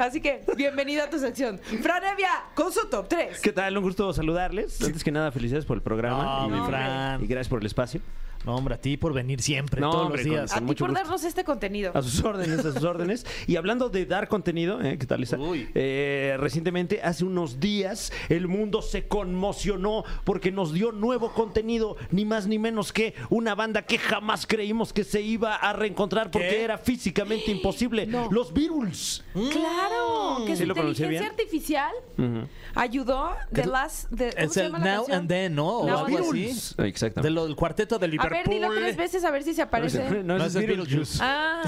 Así 0.00 0.22
que, 0.22 0.40
bienvenido 0.56 1.04
a 1.04 1.10
tu 1.10 1.18
sección. 1.18 1.58
Fran 1.82 2.02
Evia, 2.02 2.30
con 2.54 2.72
su 2.72 2.88
top 2.88 3.06
3. 3.06 3.38
¿Qué 3.40 3.52
tal? 3.52 3.76
Un 3.76 3.84
gusto 3.84 4.10
saludarles. 4.14 4.80
Antes 4.80 5.04
que 5.04 5.12
nada, 5.12 5.30
felicidades 5.30 5.66
por 5.66 5.76
el 5.76 5.82
programa. 5.82 6.40
No, 6.40 6.48
y, 6.48 6.58
mi 6.58 6.66
Fran. 6.66 7.22
y 7.22 7.26
gracias 7.26 7.48
por 7.50 7.60
el 7.60 7.66
espacio. 7.66 8.00
No, 8.46 8.56
hombre, 8.56 8.74
a 8.74 8.80
ti 8.80 8.96
por 8.96 9.12
venir 9.12 9.42
siempre, 9.42 9.80
No, 9.80 9.90
todos 9.90 10.06
hombre, 10.06 10.24
los 10.24 10.32
días. 10.32 10.52
A 10.52 10.60
ti 10.60 10.60
por 10.60 10.68
gusto. 10.88 10.92
darnos 10.92 11.24
este 11.24 11.44
contenido. 11.44 11.92
A 11.94 12.02
sus 12.02 12.24
órdenes, 12.24 12.58
a 12.64 12.72
sus 12.72 12.82
órdenes. 12.84 13.26
Y 13.46 13.56
hablando 13.56 13.90
de 13.90 14.06
dar 14.06 14.28
contenido, 14.28 14.80
¿eh? 14.82 14.96
¿qué 14.98 15.06
tal? 15.06 15.24
Uy. 15.38 15.68
Eh, 15.74 16.36
recientemente, 16.40 17.02
hace 17.02 17.24
unos 17.24 17.60
días, 17.60 18.12
el 18.30 18.48
mundo 18.48 18.80
se 18.80 19.06
conmocionó 19.08 20.04
porque 20.24 20.50
nos 20.52 20.72
dio 20.72 20.90
nuevo 20.92 21.32
contenido, 21.34 21.96
ni 22.10 22.24
más 22.24 22.46
ni 22.46 22.58
menos 22.58 22.92
que 22.92 23.14
una 23.28 23.54
banda 23.54 23.82
que 23.82 23.98
jamás 23.98 24.46
creímos 24.46 24.92
que 24.92 25.04
se 25.04 25.20
iba 25.20 25.56
a 25.56 25.72
reencontrar 25.74 26.30
porque 26.30 26.48
¿Qué? 26.48 26.64
era 26.64 26.78
físicamente 26.78 27.50
imposible. 27.50 28.06
No. 28.06 28.28
Los 28.30 28.52
Beatles. 28.54 29.22
Claro, 29.34 30.44
que 30.46 30.56
¿Sí 30.56 30.62
su 30.62 30.66
lo 30.66 30.72
inteligencia 30.74 31.08
bien? 31.08 31.24
artificial 31.24 31.92
Ujú. 32.16 32.48
ayudó 32.74 33.32
de 33.50 33.60
Es- 33.62 33.66
las. 33.66 34.06
De, 34.10 34.30
¿cómo 34.32 34.44
Es 34.46 34.56
el 34.56 34.72
Now 34.72 34.80
canción? 34.80 35.18
and 35.18 35.28
Then, 35.28 35.54
¿no? 35.54 35.68
O 35.80 35.88
algo 35.98 36.18
así. 36.30 36.46
Exactamente. 36.78 37.20
De 37.22 37.30
lo- 37.30 37.44
del 37.46 37.56
cuarteto 37.56 37.98
de 37.98 38.08
A 38.30 38.34
Liverpool. 38.34 38.54
ver, 38.54 38.60
dilo 38.70 38.74
tres 38.74 38.96
veces 38.96 39.24
a 39.24 39.30
ver 39.30 39.42
si 39.42 39.54
se 39.54 39.62
aparece. 39.62 40.08
No, 40.22 40.22
No, 40.22 40.36
ese 40.36 40.46
es 40.46 40.54
es 40.56 40.66
Beetlejuice. 40.66 41.18
Ah, 41.20 41.62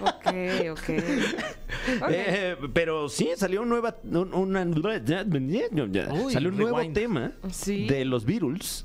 ok. 0.00 0.26
ok, 0.26 0.70
ok. 0.72 0.88
Ok. 2.02 2.10
Eh, 2.10 2.56
pero 2.74 3.08
sí, 3.08 3.30
salió 3.36 3.64
nueva, 3.64 3.96
un- 4.04 4.34
una, 4.34 4.62
Uy, 6.12 6.32
salió 6.32 6.50
un 6.50 6.56
nuevo 6.58 6.92
tema 6.92 7.32
Sí. 7.50 7.86
de 7.86 8.04
los 8.04 8.24
Beatles. 8.24 8.84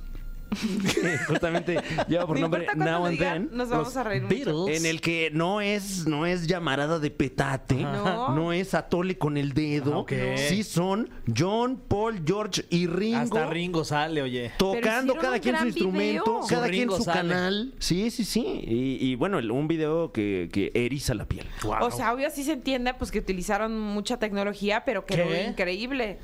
Que 0.56 1.18
justamente 1.28 1.80
lleva 2.08 2.26
por 2.28 2.38
No 2.38 2.44
nombre 2.44 2.68
Now 2.76 3.06
and 3.06 3.12
digan, 3.12 3.48
Then. 3.50 3.58
nos 3.58 3.70
vamos 3.70 3.88
Los 3.88 3.98
a 3.98 4.04
reír 4.04 4.24
mucho. 4.24 4.36
Beatles. 4.36 4.80
En 4.80 4.86
el 4.86 5.02
que 5.02 5.30
no 5.34 5.62
es, 5.62 6.06
no 6.08 6.26
es 6.26 6.48
llamarada 6.48 7.00
de 7.00 7.12
petate, 7.12 7.76
No. 7.76 8.30
no 8.36 8.54
es 8.54 8.74
atole 8.74 9.18
con 9.18 9.38
el 9.38 9.54
dedo, 9.54 10.06
sí 10.36 10.64
son 10.64 11.10
John, 11.36 11.82
Paul, 11.88 12.22
George 12.26 12.66
y 12.70 12.88
Ringo. 12.88 13.18
Hasta 13.20 13.46
Ringo 13.48 13.84
sale, 13.84 14.22
oye. 14.22 14.52
Tocando 14.58 15.16
cada 15.16 15.40
quien 15.40 15.58
su 15.58 15.66
instrumento, 15.68 16.24
video. 16.42 16.48
cada 16.48 16.66
Su 16.68 16.72
quien 16.72 16.90
su 16.92 17.04
sale. 17.04 17.18
canal. 17.30 17.74
Sí, 17.80 18.12
sí, 18.12 18.24
sí. 18.26 18.46
Y, 18.66 18.98
y 19.02 19.16
bueno, 19.16 19.40
el- 19.40 19.52
un 19.52 19.68
video 19.68 20.12
que, 20.12 20.50
que 20.52 20.72
eriza 20.74 21.14
la 21.14 21.26
piel. 21.26 21.46
O 21.82 21.92
sea, 21.92 22.14
obvio 22.14 22.30
sí 22.30 22.44
se 22.44 22.54
entiende 22.54 22.94
pues 22.94 23.12
que 23.12 23.20
utilizaron 23.20 23.80
mucha 23.80 24.18
tecnología, 24.18 24.84
pero 24.86 25.06
quedó 25.06 25.30
¿Qué? 25.30 25.46
increíble. 25.48 26.20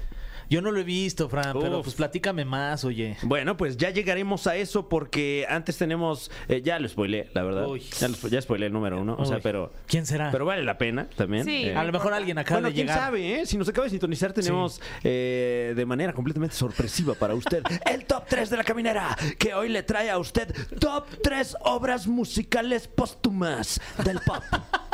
Yo 0.49 0.61
no 0.61 0.71
lo 0.71 0.79
he 0.79 0.83
visto, 0.83 1.29
Fran, 1.29 1.57
pero 1.59 1.83
pues 1.83 1.95
platícame 1.95 2.43
más, 2.43 2.83
oye. 2.83 3.17
Bueno, 3.21 3.55
pues 3.55 3.77
ya 3.77 3.91
llegaremos 3.91 4.47
a 4.47 4.55
eso 4.55 4.89
porque 4.89 5.45
antes 5.47 5.77
tenemos, 5.77 6.31
eh, 6.47 6.61
ya 6.63 6.79
lo 6.79 6.89
spoilé, 6.89 7.29
la 7.33 7.43
verdad. 7.43 7.67
Uy. 7.67 7.81
Ya, 7.99 8.07
lo, 8.07 8.15
ya 8.15 8.41
spoilé 8.41 8.65
el 8.65 8.73
número 8.73 8.99
uno, 8.99 9.15
o 9.19 9.25
sea, 9.25 9.39
pero, 9.41 9.71
¿Quién 9.87 10.07
será? 10.07 10.31
pero 10.31 10.45
vale 10.45 10.63
la 10.63 10.79
pena 10.79 11.07
también. 11.15 11.45
Sí. 11.45 11.65
Eh, 11.65 11.75
a 11.75 11.83
lo 11.83 11.91
mejor 11.91 12.13
alguien 12.13 12.39
acaba 12.39 12.61
bueno, 12.61 12.69
de 12.69 12.73
quién 12.73 12.87
llegar. 12.87 12.99
sabe, 12.99 13.41
¿eh? 13.41 13.45
Si 13.45 13.57
nos 13.57 13.69
acaba 13.69 13.85
de 13.85 13.91
sintonizar, 13.91 14.33
tenemos 14.33 14.81
eh, 15.03 15.73
de 15.75 15.85
manera 15.85 16.13
completamente 16.13 16.55
sorpresiva 16.55 17.13
para 17.13 17.35
usted 17.35 17.61
el 17.85 18.05
top 18.05 18.25
3 18.27 18.49
de 18.49 18.57
la 18.57 18.63
caminera, 18.63 19.15
que 19.37 19.53
hoy 19.53 19.69
le 19.69 19.83
trae 19.83 20.09
a 20.09 20.17
usted 20.17 20.51
top 20.79 21.05
3 21.21 21.57
obras 21.61 22.07
musicales 22.07 22.87
póstumas 22.87 23.79
del 24.03 24.19
pop. 24.21 24.43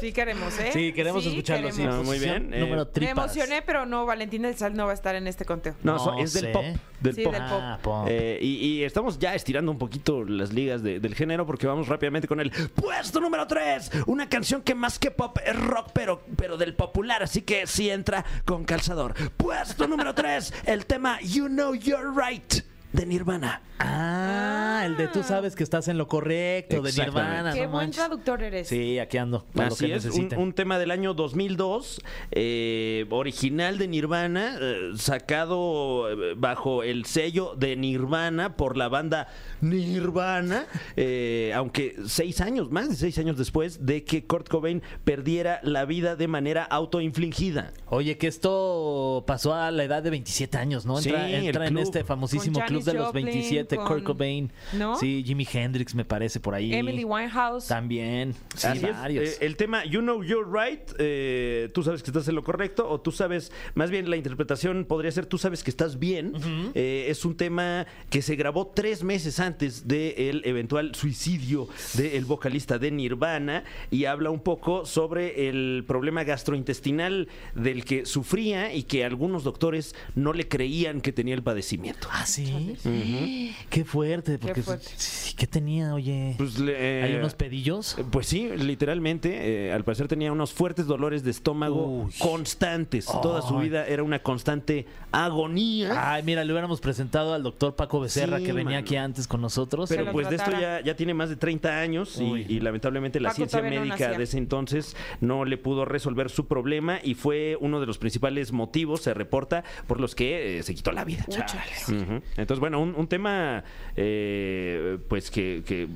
Sí 0.00 0.12
queremos, 0.12 0.58
¿eh? 0.58 0.70
Sí, 0.72 0.92
queremos 0.92 1.24
escucharlo, 1.26 1.70
sí. 1.70 1.78
queremos. 1.78 2.04
Muy 2.04 2.16
Posición 2.16 2.42
bien, 2.50 2.54
eh, 2.54 2.60
Número 2.60 2.84
Me 2.84 2.90
tripas. 2.92 3.12
emocioné, 3.36 3.62
pero 3.62 3.86
no, 3.86 4.06
Valentín 4.06 4.42
del 4.42 4.56
Sal 4.56 4.74
no 4.74 4.84
va 4.86 4.92
a 4.92 4.94
estar 4.94 5.14
en 5.14 5.26
este 5.26 5.44
conteo. 5.44 5.74
No, 5.82 5.98
so- 5.98 6.18
es 6.18 6.32
del 6.32 6.44
sé. 6.44 6.48
pop. 6.52 6.64
Del 7.00 7.14
Sí, 7.14 7.22
pop. 7.24 7.32
del 7.34 7.42
pop. 7.44 7.60
Ah, 7.62 7.78
pop. 7.82 8.06
Eh, 8.08 8.38
y, 8.40 8.46
y 8.66 8.84
estamos 8.84 9.18
ya 9.18 9.34
estirando 9.34 9.70
un 9.70 9.78
poquito 9.78 10.24
las 10.24 10.52
ligas 10.52 10.82
de- 10.82 11.00
del 11.00 11.14
género 11.14 11.46
porque 11.46 11.66
vamos 11.66 11.88
rápidamente 11.88 12.26
con 12.28 12.40
el 12.40 12.50
puesto 12.50 13.20
número 13.20 13.46
3. 13.46 13.90
Una 14.06 14.28
canción 14.28 14.62
que 14.62 14.74
más 14.74 14.98
que 14.98 15.10
pop 15.10 15.38
es 15.44 15.56
rock, 15.56 15.90
pero, 15.92 16.22
pero 16.36 16.56
del 16.56 16.74
popular, 16.74 17.22
así 17.22 17.42
que 17.42 17.66
sí 17.66 17.90
entra 17.90 18.24
con 18.44 18.64
calzador. 18.64 19.14
Puesto 19.36 19.86
número 19.86 20.14
3, 20.14 20.52
el 20.66 20.86
tema 20.86 21.20
You 21.22 21.46
Know 21.48 21.74
You're 21.74 22.10
Right 22.16 22.62
de 22.96 23.06
Nirvana. 23.06 23.62
Ah, 23.78 24.82
el 24.86 24.96
de 24.96 25.06
tú 25.08 25.22
sabes 25.22 25.54
que 25.54 25.62
estás 25.62 25.86
en 25.88 25.98
lo 25.98 26.08
correcto, 26.08 26.80
de 26.80 26.88
Exactamente. 26.88 27.28
Nirvana. 27.30 27.52
Qué 27.52 27.60
no 27.66 27.70
buen 27.72 27.84
manches. 27.86 27.96
traductor 28.04 28.42
eres. 28.42 28.68
Sí, 28.68 28.98
aquí 28.98 29.18
ando. 29.18 29.44
Para 29.54 29.68
Así 29.68 29.86
lo 29.86 29.88
que 29.92 29.96
es, 29.96 30.04
un, 30.06 30.10
necesiten. 30.10 30.38
un 30.38 30.52
tema 30.54 30.78
del 30.78 30.90
año 30.90 31.12
2002, 31.14 32.00
eh, 32.32 33.06
original 33.10 33.76
de 33.78 33.88
Nirvana, 33.88 34.56
eh, 34.60 34.92
sacado 34.96 36.10
eh, 36.10 36.34
bajo 36.36 36.82
el 36.82 37.04
sello 37.04 37.54
de 37.56 37.76
Nirvana 37.76 38.56
por 38.56 38.76
la 38.78 38.88
banda 38.88 39.28
Nirvana, 39.60 40.66
eh, 40.96 41.52
aunque 41.54 41.96
seis 42.06 42.40
años, 42.40 42.70
más 42.70 42.88
de 42.88 42.96
seis 42.96 43.18
años 43.18 43.36
después 43.36 43.84
de 43.84 44.04
que 44.04 44.24
Kurt 44.26 44.48
Cobain 44.48 44.82
perdiera 45.04 45.60
la 45.62 45.84
vida 45.84 46.16
de 46.16 46.28
manera 46.28 46.64
autoinfligida. 46.64 47.72
Oye, 47.88 48.16
que 48.16 48.26
esto 48.26 49.24
pasó 49.26 49.54
a 49.54 49.70
la 49.70 49.84
edad 49.84 50.02
de 50.02 50.10
27 50.10 50.56
años, 50.58 50.86
¿no? 50.86 50.96
Sí, 50.98 51.10
Entra, 51.10 51.28
el 51.28 51.34
entra 51.46 51.66
en 51.66 51.74
club. 51.74 51.82
este 51.82 52.04
famosísimo 52.04 52.58
Con 52.58 52.68
club 52.68 52.82
de 52.86 52.94
los 52.94 53.06
Joplin, 53.08 53.26
27, 53.26 53.76
con- 53.76 53.86
Kurt 53.86 54.02
Cobain. 54.04 54.52
¿No? 54.72 54.96
Sí, 54.98 55.22
Jimi 55.26 55.46
Hendrix 55.52 55.94
me 55.94 56.04
parece 56.04 56.40
por 56.40 56.54
ahí. 56.54 56.72
Emily 56.74 57.04
Winehouse. 57.04 57.66
También. 57.66 58.34
Sí, 58.54 58.66
Así 58.66 58.86
es, 58.86 58.92
varios. 58.92 59.28
eh, 59.28 59.36
el 59.40 59.56
tema 59.56 59.84
You 59.84 60.00
Know 60.00 60.22
You're 60.24 60.48
Right, 60.50 60.80
eh, 60.98 61.68
tú 61.74 61.82
sabes 61.82 62.02
que 62.02 62.10
estás 62.10 62.26
en 62.28 62.34
lo 62.34 62.42
correcto, 62.44 62.88
o 62.88 63.00
tú 63.00 63.12
sabes, 63.12 63.52
más 63.74 63.90
bien 63.90 64.08
la 64.08 64.16
interpretación 64.16 64.84
podría 64.86 65.10
ser 65.12 65.26
tú 65.26 65.38
sabes 65.38 65.62
que 65.62 65.70
estás 65.70 65.98
bien. 65.98 66.32
Eh, 66.74 67.06
es 67.08 67.24
un 67.24 67.36
tema 67.36 67.86
que 68.10 68.22
se 68.22 68.36
grabó 68.36 68.68
tres 68.68 69.02
meses 69.04 69.40
antes 69.40 69.86
del 69.88 70.42
eventual 70.44 70.94
suicidio 70.94 71.68
del 71.94 72.24
vocalista 72.24 72.78
de 72.78 72.90
Nirvana 72.90 73.64
y 73.90 74.04
habla 74.06 74.30
un 74.30 74.40
poco 74.40 74.86
sobre 74.86 75.48
el 75.48 75.84
problema 75.86 76.24
gastrointestinal 76.24 77.28
del 77.54 77.84
que 77.84 78.06
sufría 78.06 78.72
y 78.74 78.84
que 78.84 79.04
algunos 79.04 79.44
doctores 79.44 79.94
no 80.14 80.32
le 80.32 80.48
creían 80.48 81.00
que 81.00 81.12
tenía 81.12 81.34
el 81.34 81.42
padecimiento. 81.42 82.08
Ah, 82.10 82.26
sí. 82.26 82.75
Qué 83.70 83.84
fuerte. 83.84 84.38
Porque, 84.38 84.62
fuerte. 84.62 84.88
sí, 84.96 85.34
¿Qué 85.36 85.46
tenía, 85.46 85.94
oye? 85.94 86.34
Pues, 86.38 86.58
le- 86.58 87.02
¿Hay 87.02 87.12
eh, 87.12 87.18
unos 87.18 87.34
pedillos? 87.34 87.96
Pues 88.10 88.26
sí, 88.26 88.48
literalmente, 88.56 89.66
eh, 89.68 89.72
al 89.72 89.84
parecer 89.84 90.08
tenía 90.08 90.32
unos 90.32 90.52
fuertes 90.52 90.86
dolores 90.86 91.22
de 91.24 91.30
estómago 91.30 92.04
Uy. 92.04 92.12
constantes. 92.18 93.06
Toda 93.06 93.42
su 93.42 93.58
vida 93.58 93.86
era 93.86 94.02
una 94.02 94.20
constante 94.22 94.86
agonía. 95.12 96.12
Ay, 96.14 96.22
mira, 96.22 96.44
le 96.44 96.52
hubiéramos 96.52 96.80
presentado 96.80 97.34
al 97.34 97.42
doctor 97.42 97.74
Paco 97.76 98.00
Becerra 98.00 98.38
Sí, 98.38 98.44
que 98.44 98.52
venía 98.52 98.76
mano. 98.76 98.78
aquí 98.86 98.96
antes 98.96 99.26
con 99.26 99.40
nosotros. 99.40 99.88
Pero 99.88 100.10
pues 100.12 100.28
de 100.30 100.36
esto 100.36 100.50
ya, 100.52 100.80
ya 100.82 100.96
tiene 100.96 101.14
más 101.14 101.28
de 101.28 101.36
30 101.36 101.80
años 101.80 102.20
y, 102.20 102.60
lamentablemente 102.60 103.20
la 103.20 103.28
Paco 103.30 103.36
ciencia 103.36 103.60
no 103.62 103.68
médica 103.70 103.86
nacía. 103.88 104.18
de 104.18 104.24
ese 104.24 104.38
entonces 104.38 104.96
no 105.20 105.44
le 105.44 105.56
pudo 105.58 105.84
resolver 105.84 106.30
su 106.30 106.46
problema 106.46 106.98
y 107.02 107.14
fue 107.14 107.56
uno 107.60 107.80
de 107.80 107.86
los 107.86 107.98
principales 107.98 108.52
motivos, 108.52 109.02
se 109.02 109.14
reporta, 109.14 109.64
por 109.86 110.00
los 110.00 110.14
que 110.14 110.58
eh, 110.58 110.62
se 110.62 110.74
quitó 110.74 110.92
la 110.92 111.04
vida. 111.04 111.24
Ujú. 111.28 112.22
Entonces, 112.36 112.55
bueno, 112.58 112.80
un, 112.80 112.94
un 112.94 113.06
tema 113.08 113.64
eh, 113.96 114.98
pues 115.08 115.30
que, 115.30 115.62
que 115.66 115.88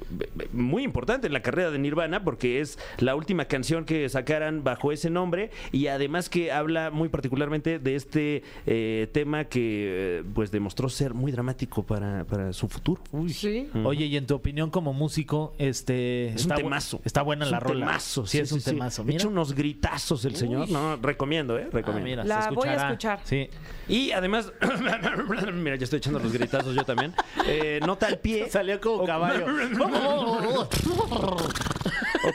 muy 0.52 0.82
importante 0.82 1.26
en 1.26 1.32
la 1.32 1.42
carrera 1.42 1.70
de 1.70 1.78
Nirvana 1.78 2.24
porque 2.24 2.60
es 2.60 2.78
la 2.98 3.14
última 3.14 3.44
canción 3.46 3.84
que 3.84 4.08
sacaran 4.08 4.64
bajo 4.64 4.92
ese 4.92 5.10
nombre 5.10 5.50
y 5.72 5.86
además 5.88 6.28
que 6.28 6.52
habla 6.52 6.90
muy 6.90 7.08
particularmente 7.08 7.78
de 7.78 7.94
este 7.94 8.42
eh, 8.66 9.08
tema 9.12 9.44
que 9.44 10.18
eh, 10.20 10.24
pues 10.34 10.50
demostró 10.50 10.88
ser 10.88 11.14
muy 11.14 11.32
dramático 11.32 11.82
para, 11.82 12.24
para 12.24 12.52
su 12.52 12.68
futuro. 12.68 13.02
Sí. 13.28 13.68
Oye, 13.84 14.06
y 14.06 14.16
en 14.16 14.26
tu 14.26 14.34
opinión 14.34 14.70
como 14.70 14.92
músico, 14.92 15.54
este 15.58 16.28
Es 16.28 16.44
un 16.44 16.52
bu- 16.52 16.56
temazo. 16.56 17.00
Está 17.04 17.22
buena 17.22 17.44
Es 17.44 17.50
la 17.50 17.58
un 17.58 17.64
rola. 17.64 17.86
temazo, 17.86 18.26
Sí, 18.26 18.38
es 18.38 18.52
un 18.52 18.60
temazo. 18.60 19.04
Mira. 19.04 19.16
Echa 19.18 19.28
unos 19.28 19.54
gritazos 19.54 20.24
el 20.24 20.36
señor. 20.36 20.68
No, 20.70 20.96
recomiendo, 20.96 21.58
¿eh? 21.58 21.64
Ah, 21.66 21.70
Recomiendo. 21.72 22.08
mira, 22.10 22.24
La 22.24 22.42
se 22.42 22.50
voy 22.50 22.68
a 22.68 22.74
escuchar. 22.88 23.20
Sí. 23.24 23.48
Y 23.88 24.12
además, 24.12 24.52
mira, 25.54 25.76
ya 25.76 25.84
estoy 25.84 25.98
echando 25.98 26.18
los 26.18 26.32
gritazos 26.50 26.74
yo 26.74 26.84
también. 26.84 27.14
Eh, 27.46 27.80
nota 27.86 28.06
al 28.08 28.18
pie. 28.18 28.48
Salió 28.50 28.80
como 28.80 29.04
caballo. 29.04 29.46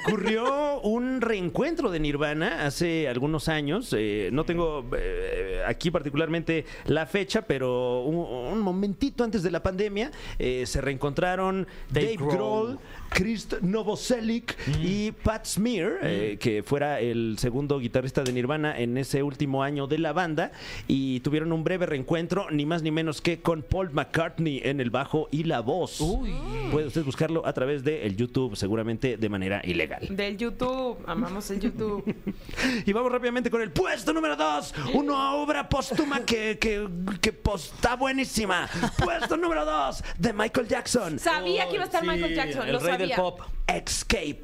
Ocurrió 0.07 0.79
un 0.81 1.21
reencuentro 1.21 1.91
de 1.91 1.99
Nirvana 1.99 2.65
hace 2.65 3.07
algunos 3.07 3.47
años. 3.49 3.93
eh, 3.97 4.29
no 4.31 4.43
tengo 4.45 4.85
eh, 4.97 5.61
aquí 5.67 5.91
particularmente 5.91 6.65
la 6.85 7.05
fecha, 7.05 7.43
pero 7.43 8.01
un, 8.03 8.15
un 8.53 8.59
momentito 8.61 9.23
antes 9.23 9.43
de 9.43 9.51
la 9.51 9.61
pandemia 9.61 10.11
eh, 10.39 10.65
se 10.65 10.81
reencontraron 10.81 11.67
Dave 11.91 12.15
Dave, 12.17 12.35
Grohl, 12.35 12.79
Chris 13.15 13.47
Novoselic 13.61 14.57
y 14.83 15.13
Pat 15.13 15.45
Smear, 15.45 15.99
eh, 16.03 16.37
que 16.37 16.63
fuera 16.63 16.99
el 16.99 17.37
segundo 17.39 17.79
guitarrista 17.79 18.23
de 18.23 18.33
Nirvana 18.33 18.77
en 18.77 18.97
ese 18.97 19.23
último 19.23 19.63
año 19.63 19.87
de 19.87 19.99
la 19.99 20.11
banda, 20.11 20.51
y 20.89 21.21
tuvieron 21.21 21.53
un 21.53 21.63
breve 21.63 21.85
reencuentro, 21.85 22.51
ni 22.51 22.65
más 22.65 22.83
ni 22.83 22.91
menos 22.91 23.21
que 23.21 23.39
con 23.39 23.63
Paul 23.63 23.91
McCartney 23.93 24.59
en 24.65 24.81
el 24.81 24.89
bajo 24.89 25.29
y 25.31 25.45
la 25.45 25.61
voz. 25.61 26.03
Puede 26.71 26.87
usted 26.87 27.05
buscarlo 27.05 27.47
a 27.47 27.53
través 27.53 27.85
de 27.85 28.05
el 28.05 28.17
YouTube, 28.17 28.57
seguramente 28.57 29.15
de 29.15 29.29
manera 29.29 29.61
ilegal. 29.63 30.13
Del 30.13 30.37
YouTube. 30.37 30.97
Amamos 31.07 31.49
el 31.51 31.61
YouTube. 31.61 32.03
Y 32.85 32.93
vamos 32.93 33.11
rápidamente 33.11 33.49
con 33.49 33.61
el 33.61 33.71
puesto 33.71 34.11
número 34.13 34.35
2. 34.35 34.73
Una 34.93 35.33
obra 35.33 35.69
póstuma 35.69 36.25
que, 36.25 36.57
que, 36.59 36.87
que 37.21 37.33
está 37.55 37.95
buenísima. 37.95 38.67
Puesto 39.01 39.37
número 39.37 39.65
2 39.65 40.03
de 40.17 40.33
Michael 40.33 40.67
Jackson. 40.67 41.19
Sabía 41.19 41.67
que 41.67 41.75
iba 41.75 41.83
a 41.83 41.85
estar 41.85 42.01
Sí, 42.01 42.07
Michael 42.07 42.35
Jackson. 42.35 42.67
El 42.67 42.73
lo 42.73 42.79
rey 42.79 42.91
sabía. 42.91 43.04
Del 43.07 43.15
pop. 43.15 43.39
Escape. 43.67 44.41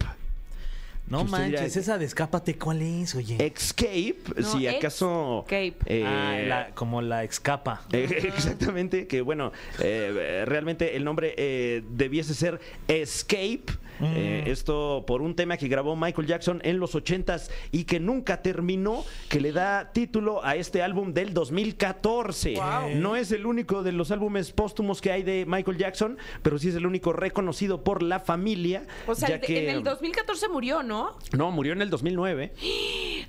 No 1.08 1.19
Que 1.19 1.26
usted 1.26 1.45
dirá, 1.45 1.60
manches, 1.62 1.76
esa 1.78 1.97
de 1.97 2.06
escápate, 2.06 2.58
¿cuál 2.58 2.82
es, 2.82 3.15
oye? 3.15 3.36
Escape, 3.45 4.15
No, 4.38 4.43
si 4.50 4.65
acaso. 4.67 5.39
Escape. 5.45 5.76
eh, 5.86 6.04
Ah, 6.06 6.38
la- 6.47 6.69
como 6.74 7.02
la 7.02 7.26
escapa. 7.26 7.82
eh, 7.91 8.08
exactamente, 8.34 9.08
que 9.08 9.19
bueno, 9.21 9.52
eh, 9.80 10.43
realmente 10.47 10.95
el 10.95 11.04
nombre 11.04 11.34
eh, 11.38 11.84
debiese 11.89 12.34
ser 12.34 12.62
Escape. 12.88 13.63
Eh, 14.01 14.43
esto 14.47 15.03
por 15.07 15.21
un 15.21 15.35
tema 15.35 15.57
que 15.57 15.67
grabó 15.67 15.95
Michael 15.95 16.27
Jackson 16.27 16.59
en 16.63 16.79
los 16.79 16.95
80s 16.95 17.49
y 17.71 17.83
que 17.85 17.99
nunca 17.99 18.41
terminó, 18.41 19.03
que 19.29 19.39
le 19.39 19.51
da 19.51 19.91
título 19.93 20.43
a 20.43 20.55
este 20.55 20.81
álbum 20.81 21.13
del 21.13 21.33
2014. 21.33 22.55
Wow. 22.55 22.95
No 22.95 23.15
es 23.15 23.31
el 23.31 23.45
único 23.45 23.83
de 23.83 23.91
los 23.91 24.11
álbumes 24.11 24.51
póstumos 24.51 25.01
que 25.01 25.11
hay 25.11 25.23
de 25.23 25.45
Michael 25.47 25.77
Jackson, 25.77 26.17
pero 26.41 26.57
sí 26.59 26.69
es 26.69 26.75
el 26.75 26.85
único 26.85 27.13
reconocido 27.13 27.83
por 27.83 28.01
la 28.03 28.19
familia. 28.19 28.85
O 29.07 29.15
sea, 29.15 29.29
ya 29.29 29.39
que, 29.41 29.69
en 29.69 29.77
el 29.77 29.83
2014 29.83 30.49
murió, 30.49 30.83
¿no? 30.83 31.17
No, 31.35 31.51
murió 31.51 31.73
en 31.73 31.81
el 31.81 31.89
2009. 31.89 32.53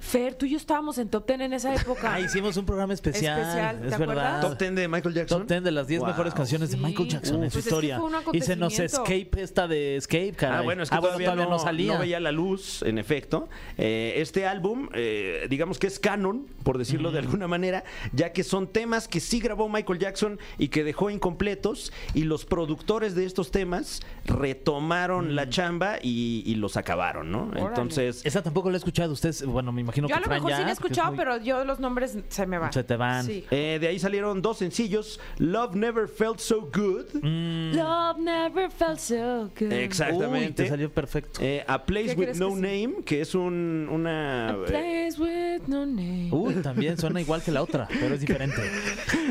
Fer, 0.01 0.35
tú 0.35 0.47
y 0.47 0.51
yo 0.51 0.57
estábamos 0.57 0.99
en 0.99 1.09
Top 1.09 1.27
Ten 1.27 1.41
en 1.43 1.53
esa 1.53 1.75
época. 1.75 2.13
Ah, 2.15 2.21
hicimos 2.21 2.57
un 2.57 2.67
programa 2.67 2.93
especial. 2.95 3.41
Especial, 3.41 3.81
¿te 3.81 3.89
es 3.89 3.99
verdad. 3.99 4.41
Top 4.41 4.59
10 4.59 4.75
de 4.75 4.89
Michael 4.89 5.15
Jackson. 5.15 5.41
Top 5.43 5.49
10 5.49 5.63
de 5.65 5.71
las 5.71 5.87
10 5.87 6.01
Wow. 6.01 6.09
mejores 6.09 6.35
canciones 6.35 6.71
de. 6.71 6.77
Michael 6.79 7.09
Jackson 7.09 7.45
en 7.45 7.51
su 7.51 7.55
Pues 7.55 7.57
es 7.57 7.63
que 7.65 7.69
historia. 7.69 7.99
fue 8.01 8.07
un 8.09 8.37
y 8.37 8.41
se 8.41 8.57
nos 8.57 8.79
escape 8.79 9.31
esta 9.37 9.69
de 9.69 9.97
Escape, 9.97 10.33
caray. 10.33 10.59
Ah, 10.59 10.62
bueno, 10.65 10.83
es 10.83 10.91
que 10.91 10.97
bueno, 10.99 11.17
todavía, 11.17 11.47
no, 11.47 11.59
salía. 11.59 11.95
no 11.95 11.99
veía 12.01 12.21
la 12.21 12.33
luz, 12.33 12.83
en 12.83 12.99
efecto. 12.99 13.49
Eh, 13.79 14.15
este 14.17 14.47
álbum, 14.47 14.89
eh, 14.95 15.47
digamos 15.51 15.79
que 15.79 15.87
es 15.87 15.99
canon, 15.99 16.47
por 16.63 16.79
decirlo 16.79 17.11
de 17.13 17.19
alguna 17.19 17.49
manera, 17.49 17.85
ya 18.13 18.33
que 18.33 18.45
son 18.45 18.67
temas 18.67 19.09
que 19.09 19.21
sí 19.21 19.41
grabó 19.41 19.69
Michael 19.69 19.99
Jackson 19.99 20.39
y 20.59 20.69
que 20.69 20.85
dejó 20.85 21.11
incompletos, 21.11 21.93
y 22.15 22.25
los 22.25 22.45
productores 22.45 23.15
de 23.15 23.25
estos 23.25 23.51
temas 23.51 24.01
retomaron 24.25 25.35
la 25.35 25.49
chamba 25.49 25.97
y, 26.03 26.43
y 26.47 26.55
los 26.57 26.77
acabaron, 26.77 27.31
¿no? 27.33 27.45
Órale. 27.49 27.67
Entonces, 27.67 28.25
Esa 28.25 28.43
tampoco 28.43 28.71
la 28.71 28.77
he 28.77 28.79
escuchado. 28.79 29.13
Ustedes, 29.13 29.45
bueno, 29.45 29.73
me 29.73 29.81
imagino 29.81 30.09
Yo 30.09 30.15
que 30.17 30.19
a 30.19 30.27
lo 30.27 30.29
mejor 30.35 30.51
ya, 30.51 30.57
sí 30.57 30.63
la 30.63 30.69
he 30.69 30.73
es 30.73 30.79
escuchado, 30.79 31.09
muy- 31.09 31.17
pero 31.19 31.37
yo 31.39 31.65
los 31.65 31.81
nombres 31.81 32.17
se 32.29 32.47
me 32.47 32.59
van. 32.59 32.73
Se 32.73 32.85
te 32.85 32.97
van. 32.97 33.25
Sí. 33.25 33.45
eh, 33.51 33.79
de 33.81 33.89
ahí 33.89 33.99
salieron 33.99 34.41
dos 34.43 34.59
sencillos, 34.59 35.21
Love 35.39 35.75
Never 35.75 36.09
Felt 36.09 36.39
So 36.39 36.69
Good. 36.73 37.23
Love 37.23 38.19
never 38.19 38.71
felt 38.71 38.99
so 38.99 39.51
good. 39.59 39.73
Exactamente. 39.73 40.52
Te 40.55 40.69
salió 40.69 40.91
perfecto. 40.91 41.41
Eh, 41.43 41.65
a 41.67 41.85
Place 41.85 42.15
¿Qué 42.15 42.21
with 42.21 42.35
No 42.37 42.49
que 42.51 42.55
sí? 42.55 42.61
Name, 42.61 42.95
que 43.05 43.21
es 43.21 43.35
un, 43.35 43.89
una... 43.91 44.51
A 44.51 44.65
place 44.65 45.15
with 45.19 45.32
no 45.67 45.87
name. 45.87 46.29
Uy, 46.33 46.55
también 46.57 46.97
suena 46.99 47.21
igual 47.21 47.43
que 47.43 47.51
la 47.53 47.63
otra, 47.63 47.89
pero 47.89 48.15
es 48.15 48.21
diferente. 48.21 48.61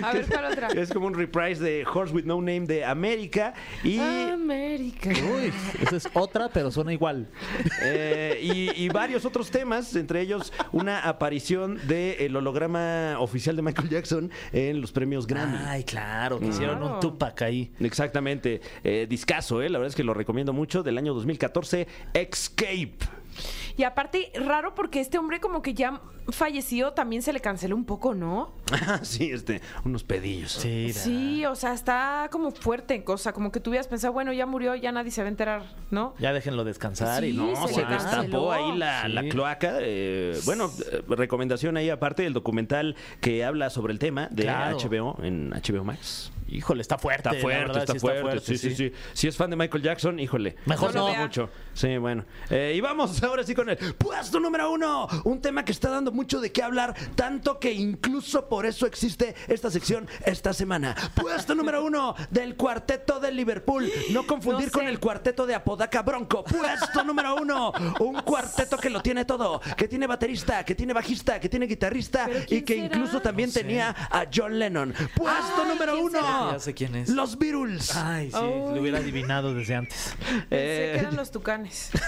A 0.04 0.14
ver, 0.14 0.26
¿cuál 0.28 0.46
otra? 0.46 0.68
Es 0.70 0.92
como 0.92 1.08
un 1.08 1.14
reprise 1.14 1.62
de 1.64 1.86
Horse 1.92 2.14
with 2.14 2.24
No 2.26 2.38
Name 2.38 2.62
de 2.62 2.86
América 2.86 3.54
y, 3.84 3.98
América. 4.00 5.10
Uy, 5.10 5.52
esa 5.82 5.96
es 5.96 6.10
otra, 6.14 6.50
pero 6.50 6.72
suena 6.72 6.94
igual. 6.94 7.28
eh, 7.84 8.40
y, 8.42 8.84
y 8.84 8.90
varios 8.90 9.26
otros 9.26 9.52
temas, 9.52 9.96
entre 9.96 10.22
ellos 10.22 10.52
una 10.72 11.00
aparición 11.02 11.80
del 11.88 12.36
holograma 12.36 13.16
oficial 13.20 13.56
de 13.56 13.62
Michael 13.62 13.90
Jackson 13.90 14.32
en 14.52 14.82
los 14.82 14.92
premios 14.92 15.28
Grammy. 15.28 15.58
Ay, 15.66 15.84
claro, 15.84 16.40
que 16.40 16.48
hicieron 16.48 16.78
Claro. 16.80 16.96
un 16.96 17.00
Tupac 17.00 17.42
ahí. 17.42 17.72
Exactamente, 17.80 18.62
eh, 18.84 19.08
discaso, 19.10 19.62
eh, 19.62 19.70
la 19.70 19.78
verdad 19.80 19.90
es 19.90 19.96
que 19.96 20.04
lo 20.04 20.14
recomiendo 20.14 20.54
mucho, 20.54 20.84
del 20.84 20.98
año 20.98 21.14
2014, 21.14 21.88
Escape. 22.14 22.94
Y 23.78 23.84
aparte, 23.84 24.32
raro 24.36 24.76
porque 24.76 25.00
este 25.00 25.18
hombre 25.18 25.40
como 25.40 25.62
que 25.62 25.74
ya 25.74 26.02
falleció, 26.30 26.92
también 26.94 27.22
se 27.22 27.34
le 27.34 27.40
canceló 27.40 27.76
un 27.76 27.86
poco, 27.86 28.14
¿no? 28.14 28.52
sí, 29.02 29.32
este, 29.32 29.62
unos 29.86 30.04
pedillos. 30.04 30.52
Sí, 30.52 30.94
Sí, 30.94 31.46
o 31.46 31.56
sea, 31.56 31.74
está 31.74 32.30
como 32.32 32.52
fuerte 32.52 32.94
en 32.96 33.02
cosa, 33.04 33.34
como 33.34 33.52
que 33.52 33.60
tú 33.60 33.70
hubieras 33.72 33.88
pensado, 33.88 34.14
bueno, 34.14 34.32
ya 34.32 34.46
murió, 34.46 34.76
ya 34.76 34.92
nadie 34.92 35.12
se 35.12 35.22
va 35.22 35.28
a 35.28 35.30
enterar, 35.32 35.64
¿no? 35.90 36.14
Ya 36.20 36.32
déjenlo 36.34 36.64
descansar 36.64 37.24
y 37.24 37.32
Sí, 37.32 37.38
no, 37.38 37.48
No, 37.52 37.68
se 37.68 37.74
se 37.74 37.86
destapó 37.86 38.52
ahí 38.52 38.78
la, 38.78 39.04
Sí. 39.06 39.12
la 39.14 39.24
cloaca. 39.30 39.78
eh, 39.80 40.40
bueno, 40.46 40.70
eh, 40.92 41.02
recomendación 41.08 41.76
ahí 41.78 41.90
aparte 41.90 42.24
del 42.24 42.34
documental 42.34 42.96
que 43.20 43.44
habla 43.44 43.70
sobre 43.70 43.92
el 43.94 44.00
tema 44.00 44.28
de 44.32 44.44
Claro. 44.44 44.78
HBO 44.78 45.18
en 45.24 45.50
HBO 45.52 45.84
Max. 45.84 46.32
Híjole, 46.52 46.82
está 46.82 46.98
fuerte. 46.98 47.30
Está 47.30 47.42
fuerte, 47.42 47.60
verdad, 47.68 47.78
está, 47.84 47.94
sí 47.94 48.00
fuerte, 48.00 48.40
Sí, 48.42 48.58
sí, 48.58 48.76
sí, 48.76 48.92
Si 49.14 49.28
es 49.28 49.38
fan 49.38 49.50
de 49.50 49.56
Michael 49.56 49.82
Jackson, 49.84 50.20
híjole. 50.20 50.58
Mejor 50.66 50.94
No 50.94 51.08
no. 51.14 51.16
mucho. 51.16 51.50
Sí, 51.74 51.98
bueno. 51.98 52.26
Eh, 52.50 52.74
y 52.76 52.82
vamos 52.82 53.22
ahora 53.24 53.44
sí 53.44 53.56
con 53.56 53.70
el 53.70 53.78
puesto 53.96 54.40
número 54.40 54.70
uno. 54.72 55.08
Un 55.24 55.42
tema 55.42 55.64
que 55.64 55.72
está 55.72 55.90
dando 55.90 56.12
mucho 56.12 56.42
de 56.42 56.52
qué 56.52 56.62
hablar, 56.64 56.94
tanto 57.16 57.60
que 57.60 57.72
incluso 57.72 58.50
por 58.50 58.66
eso 58.66 58.86
existe 58.86 59.34
esta 59.48 59.72
sección 59.72 60.08
esta 60.26 60.52
semana. 60.54 60.96
Puesto 61.16 61.56
número 61.56 61.84
uno 61.86 62.16
del 62.30 62.56
cuarteto 62.56 63.20
de 63.20 63.32
Liverpool. 63.32 63.90
No 64.12 64.24
confundir 64.28 64.66
No 64.68 64.72
sé. 64.74 64.78
con 64.80 64.88
el 64.88 65.00
cuarteto 65.00 65.46
de 65.46 65.56
Apodaca 65.56 66.02
Bronco. 66.02 66.44
Puesto 66.44 67.04
número 67.06 67.36
uno. 67.36 67.72
Un 68.00 68.22
cuarteto 68.24 68.78
que 68.78 68.90
lo 68.90 69.02
tiene 69.02 69.24
todo. 69.26 69.62
Que 69.78 69.88
tiene 69.88 70.06
baterista, 70.08 70.66
que 70.66 70.76
tiene 70.76 70.92
bajista, 70.94 71.40
que 71.40 71.48
tiene 71.48 71.66
guitarrista 71.68 72.26
¿Pero 72.26 72.40
y 72.50 72.62
que 72.64 72.74
será? 72.76 72.86
incluso 72.88 73.22
también 73.22 73.48
No 73.50 73.54
sé. 73.54 73.62
tenía 73.62 73.96
a 74.10 74.26
John 74.34 74.60
Lennon. 74.60 74.94
Puesto 75.16 75.62
Ay, 75.64 75.68
número 75.70 75.94
¿quién 75.94 76.06
uno. 76.06 76.20
será? 76.20 76.41
Ya 76.54 76.60
sé 76.60 76.74
quién 76.74 76.96
es. 76.96 77.10
Los 77.10 77.38
Beatles. 77.38 77.96
Ay, 77.96 78.30
sí, 78.32 78.38
Ay. 78.40 78.50
lo 78.76 78.82
hubiera 78.82 78.98
adivinado 79.00 79.54
desde 79.54 79.76
antes. 79.76 80.16
Pensé 80.20 80.46
Eh, 80.52 80.92
que 80.94 81.00
eran 81.00 81.16
los 81.16 81.32
tucanes. 81.32 81.92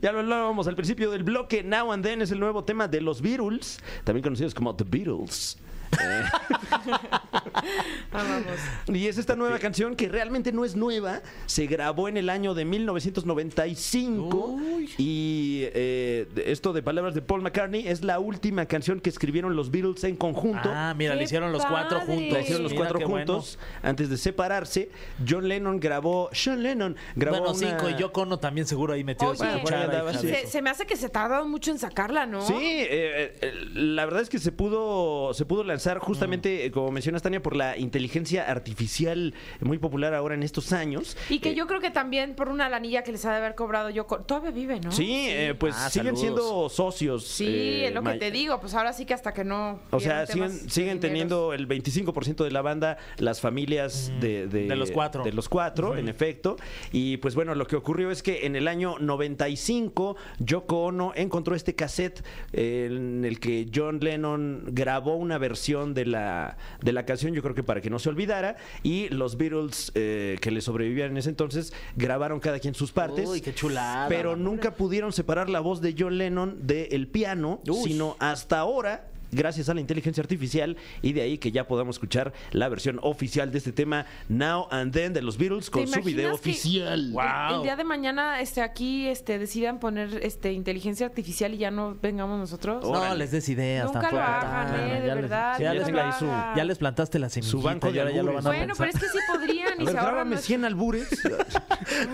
Ya 0.00 0.12
lo 0.12 0.20
hablábamos 0.20 0.66
al 0.66 0.74
principio 0.76 1.10
del 1.10 1.22
bloque. 1.22 1.62
Now 1.62 1.92
and 1.92 2.02
Then 2.02 2.22
es 2.22 2.30
el 2.30 2.40
nuevo 2.40 2.64
tema 2.64 2.88
de 2.88 3.00
los 3.02 3.20
Beatles, 3.20 3.78
también 4.04 4.22
conocidos 4.22 4.54
como 4.54 4.74
The 4.74 4.84
Beatles. 4.84 5.58
Ah, 5.98 7.22
Y 8.88 9.06
es 9.06 9.18
esta 9.18 9.34
nueva 9.36 9.58
canción 9.58 9.96
que 9.96 10.08
realmente 10.08 10.52
no 10.52 10.64
es 10.64 10.76
nueva. 10.76 11.20
Se 11.46 11.66
grabó 11.66 12.08
en 12.08 12.16
el 12.16 12.28
año 12.30 12.54
de 12.54 12.64
1995. 12.64 14.58
Y 14.98 15.62
eh, 15.74 16.26
esto 16.46 16.72
de 16.72 16.82
palabras 16.82 17.14
de 17.14 17.22
Paul 17.22 17.42
McCartney 17.42 17.86
es 17.88 18.02
la 18.04 18.18
última 18.18 18.66
canción 18.66 19.00
que 19.00 19.10
escribieron 19.10 19.56
los 19.56 19.70
Beatles 19.70 20.04
en 20.04 20.16
conjunto. 20.16 20.70
Ah, 20.72 20.94
mira, 20.96 21.12
¡Qué 21.12 21.18
le 21.18 21.24
hicieron 21.24 21.52
los 21.52 21.64
cuatro 21.64 21.98
padre! 21.98 22.14
juntos. 22.14 22.32
La 22.32 22.40
hicieron 22.40 22.62
los 22.62 22.72
Mira 22.72 22.84
cuatro 22.88 23.08
bueno. 23.08 23.32
juntos 23.34 23.58
antes 23.82 24.08
de 24.10 24.16
separarse. 24.16 24.90
John 25.28 25.48
Lennon 25.48 25.80
grabó. 25.80 26.28
Sean 26.32 26.62
Lennon 26.62 26.96
grabó. 27.14 27.38
Bueno, 27.38 27.54
una- 27.58 27.68
cinco 27.78 27.90
y 27.90 27.94
Yoko 28.00 28.22
Ono 28.22 28.38
también 28.38 28.66
seguro 28.66 28.94
ahí 28.94 29.04
metió 29.04 29.28
Oye, 29.28 29.38
su 29.38 29.60
cuchara, 29.60 30.12
se, 30.46 30.62
me 30.62 30.70
hace 30.70 30.86
que 30.86 30.96
se 30.96 31.08
tardó 31.08 31.46
mucho 31.46 31.70
en 31.70 31.78
sacarla, 31.78 32.26
¿no? 32.26 32.42
Sí, 32.42 32.54
eh, 32.58 33.34
eh, 33.40 33.52
la 33.74 34.04
verdad 34.04 34.22
es 34.22 34.28
que 34.28 34.38
se 34.38 34.52
pudo, 34.52 35.32
se 35.34 35.44
pudo 35.44 35.64
lanzar 35.64 35.98
justamente, 35.98 36.68
Mm. 36.68 36.72
como 36.72 36.90
mencionas, 36.90 37.22
Tania, 37.22 37.42
por 37.46 37.54
la 37.54 37.78
inteligencia 37.78 38.50
artificial 38.50 39.32
muy 39.60 39.78
popular 39.78 40.14
ahora 40.14 40.34
en 40.34 40.42
estos 40.42 40.72
años. 40.72 41.16
Y 41.30 41.38
que 41.38 41.50
Eh, 41.50 41.54
yo 41.54 41.68
creo 41.68 41.78
que 41.80 41.90
también 41.92 42.34
por 42.34 42.48
una 42.48 42.68
lanilla 42.68 43.04
que 43.04 43.12
les 43.12 43.24
ha 43.24 43.30
de 43.30 43.36
haber 43.36 43.54
cobrado 43.54 43.88
yo. 43.88 44.04
Todavía 44.04 44.50
vive, 44.50 44.80
¿no? 44.80 44.90
Sí, 44.90 45.28
eh, 45.30 45.54
pues 45.56 45.76
Ah, 45.78 45.88
siguen 45.88 46.16
saludos. 46.16 46.20
siendo 46.20 46.68
socios. 46.68 47.24
Sí, 47.24 47.46
eh, 47.46 47.86
es 47.86 47.94
lo 47.94 48.02
que 48.02 48.14
te 48.14 48.32
digo. 48.32 48.58
Pues 48.60 48.74
ahora 48.74 48.92
sí 48.92 49.06
que 49.06 49.14
hasta 49.14 49.32
que 49.32 49.44
no. 49.44 49.78
O 49.92 50.00
sea, 50.00 50.26
siguen, 50.26 50.64
de 50.64 50.70
siguen 50.70 50.98
teniendo 50.98 51.52
el 51.52 51.68
25% 51.68 52.42
de 52.42 52.50
la 52.50 52.62
banda, 52.62 52.98
las 53.18 53.40
familias 53.40 54.10
de, 54.20 54.46
Mm, 54.46 54.68
de 54.68 54.76
los 54.76 54.90
cuatro. 54.90 55.22
De 55.22 55.32
los 55.32 55.48
cuatro, 55.48 55.96
en 55.96 56.08
efecto. 56.08 56.56
Y 56.90 57.18
pues 57.18 57.36
bueno, 57.36 57.54
lo 57.54 57.68
que 57.68 57.76
ocurrió 57.76 58.10
es 58.10 58.24
que 58.24 58.44
en 58.46 58.56
el 58.56 58.66
año 58.66 58.96
95, 58.98 60.16
Yoko 60.40 60.86
Ono 60.86 61.12
encontró 61.14 61.54
este 61.54 61.76
cassette 61.76 62.24
en 62.52 63.24
el 63.24 63.38
que 63.38 63.68
John 63.72 64.00
Lennon 64.00 64.64
grabó 64.72 65.14
una 65.14 65.38
versión 65.38 65.94
de 65.94 66.06
la, 66.06 66.56
de 66.82 66.92
la 66.92 67.04
canción, 67.06 67.25
yo 67.34 67.42
creo 67.42 67.54
que 67.54 67.62
para 67.62 67.80
que 67.80 67.90
no 67.90 67.98
se 67.98 68.08
olvidara. 68.08 68.56
Y 68.82 69.08
los 69.08 69.36
Beatles, 69.36 69.92
eh, 69.94 70.36
que 70.40 70.50
le 70.50 70.60
sobrevivían 70.60 71.10
en 71.10 71.16
ese 71.18 71.30
entonces, 71.30 71.72
grabaron 71.96 72.40
cada 72.40 72.58
quien 72.58 72.74
sus 72.74 72.92
partes. 72.92 73.28
Uy, 73.28 73.40
qué 73.40 73.54
chulada. 73.54 74.08
Pero 74.08 74.36
nunca 74.36 74.74
pudieron 74.74 75.12
separar 75.12 75.48
la 75.48 75.60
voz 75.60 75.80
de 75.80 75.94
John 75.98 76.18
Lennon 76.18 76.66
del 76.66 77.08
piano, 77.08 77.60
Uy. 77.68 77.82
sino 77.84 78.16
hasta 78.18 78.58
ahora 78.58 79.08
gracias 79.32 79.68
a 79.68 79.74
la 79.74 79.80
inteligencia 79.80 80.20
artificial 80.22 80.76
y 81.02 81.12
de 81.12 81.22
ahí 81.22 81.38
que 81.38 81.52
ya 81.52 81.66
podamos 81.66 81.96
escuchar 81.96 82.32
la 82.52 82.68
versión 82.68 82.98
oficial 83.02 83.50
de 83.52 83.58
este 83.58 83.72
tema 83.72 84.06
Now 84.28 84.68
and 84.70 84.92
Then 84.92 85.12
de 85.12 85.22
los 85.22 85.36
Beatles 85.38 85.70
con 85.70 85.84
¿Te 85.84 85.92
su 85.92 86.00
video 86.02 86.34
oficial. 86.34 87.12
El, 87.14 87.54
el 87.56 87.62
día 87.62 87.76
de 87.76 87.84
mañana 87.84 88.40
este 88.40 88.62
aquí 88.62 89.06
este 89.08 89.38
decidan 89.38 89.78
poner 89.80 90.20
este 90.22 90.52
inteligencia 90.52 91.06
artificial 91.06 91.54
y 91.54 91.58
ya 91.58 91.70
no 91.70 91.96
vengamos 92.00 92.38
nosotros. 92.38 92.82
No 92.82 92.90
Órale. 92.90 93.18
les 93.18 93.30
des 93.30 93.48
ideas 93.48 93.86
Nunca 93.86 94.00
tampoco. 94.00 94.22
lo 94.22 94.28
hagan, 94.28 94.66
Tania, 94.68 94.86
eh, 94.98 95.00
de 95.00 95.06
ya 95.06 95.14
les- 95.14 95.22
verdad, 95.22 95.58
ya, 95.60 95.68
no 95.68 95.74
les, 95.74 95.86
lo 95.88 95.92
pla- 95.94 96.10
hagan. 96.16 96.56
ya 96.56 96.64
les 96.64 96.78
plantaste 96.78 97.18
la 97.18 97.28
semillita 97.28 97.58
banco 97.62 97.86
de 97.90 97.96
y 97.96 97.98
ahora 97.98 98.10
ya 98.12 98.22
lo 98.22 98.32
van 98.34 98.46
a 98.46 98.48
Bueno, 98.50 98.74
pero 98.76 98.90
pensar. 98.90 99.04
es 99.08 99.12
que 99.12 99.18
sí 99.18 99.24
podrían 99.30 99.68
A 99.78 99.82
y 99.82 99.84
ver, 99.84 99.92
se 99.92 99.98
ahorran 99.98 100.14
grábame 100.14 100.36
los- 100.36 100.44
100 100.44 100.64
albures. 100.64 101.08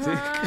Ah, 0.04 0.42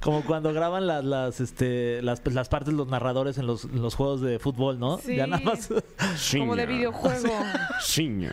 Como 0.00 0.22
cuando 0.24 0.52
graban 0.52 0.86
las, 0.86 1.04
las, 1.04 1.40
este, 1.40 2.02
las, 2.02 2.22
las 2.26 2.48
partes 2.48 2.74
los 2.74 2.88
narradores 2.88 3.38
en 3.38 3.46
los, 3.46 3.64
en 3.64 3.82
los 3.82 3.94
juegos 3.94 4.20
de 4.20 4.38
fútbol, 4.38 4.78
¿no? 4.78 4.98
Sí. 4.98 5.16
Ya 5.16 5.26
nada 5.26 5.42
más 5.42 5.68
como 6.32 6.56
de 6.56 6.66
videojuego. 6.66 7.32
Ciña. 7.82 8.32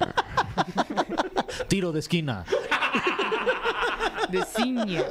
tiro 1.67 1.91
de 1.91 1.99
esquina. 1.99 2.45
De 4.29 4.43
ciña. 4.43 5.03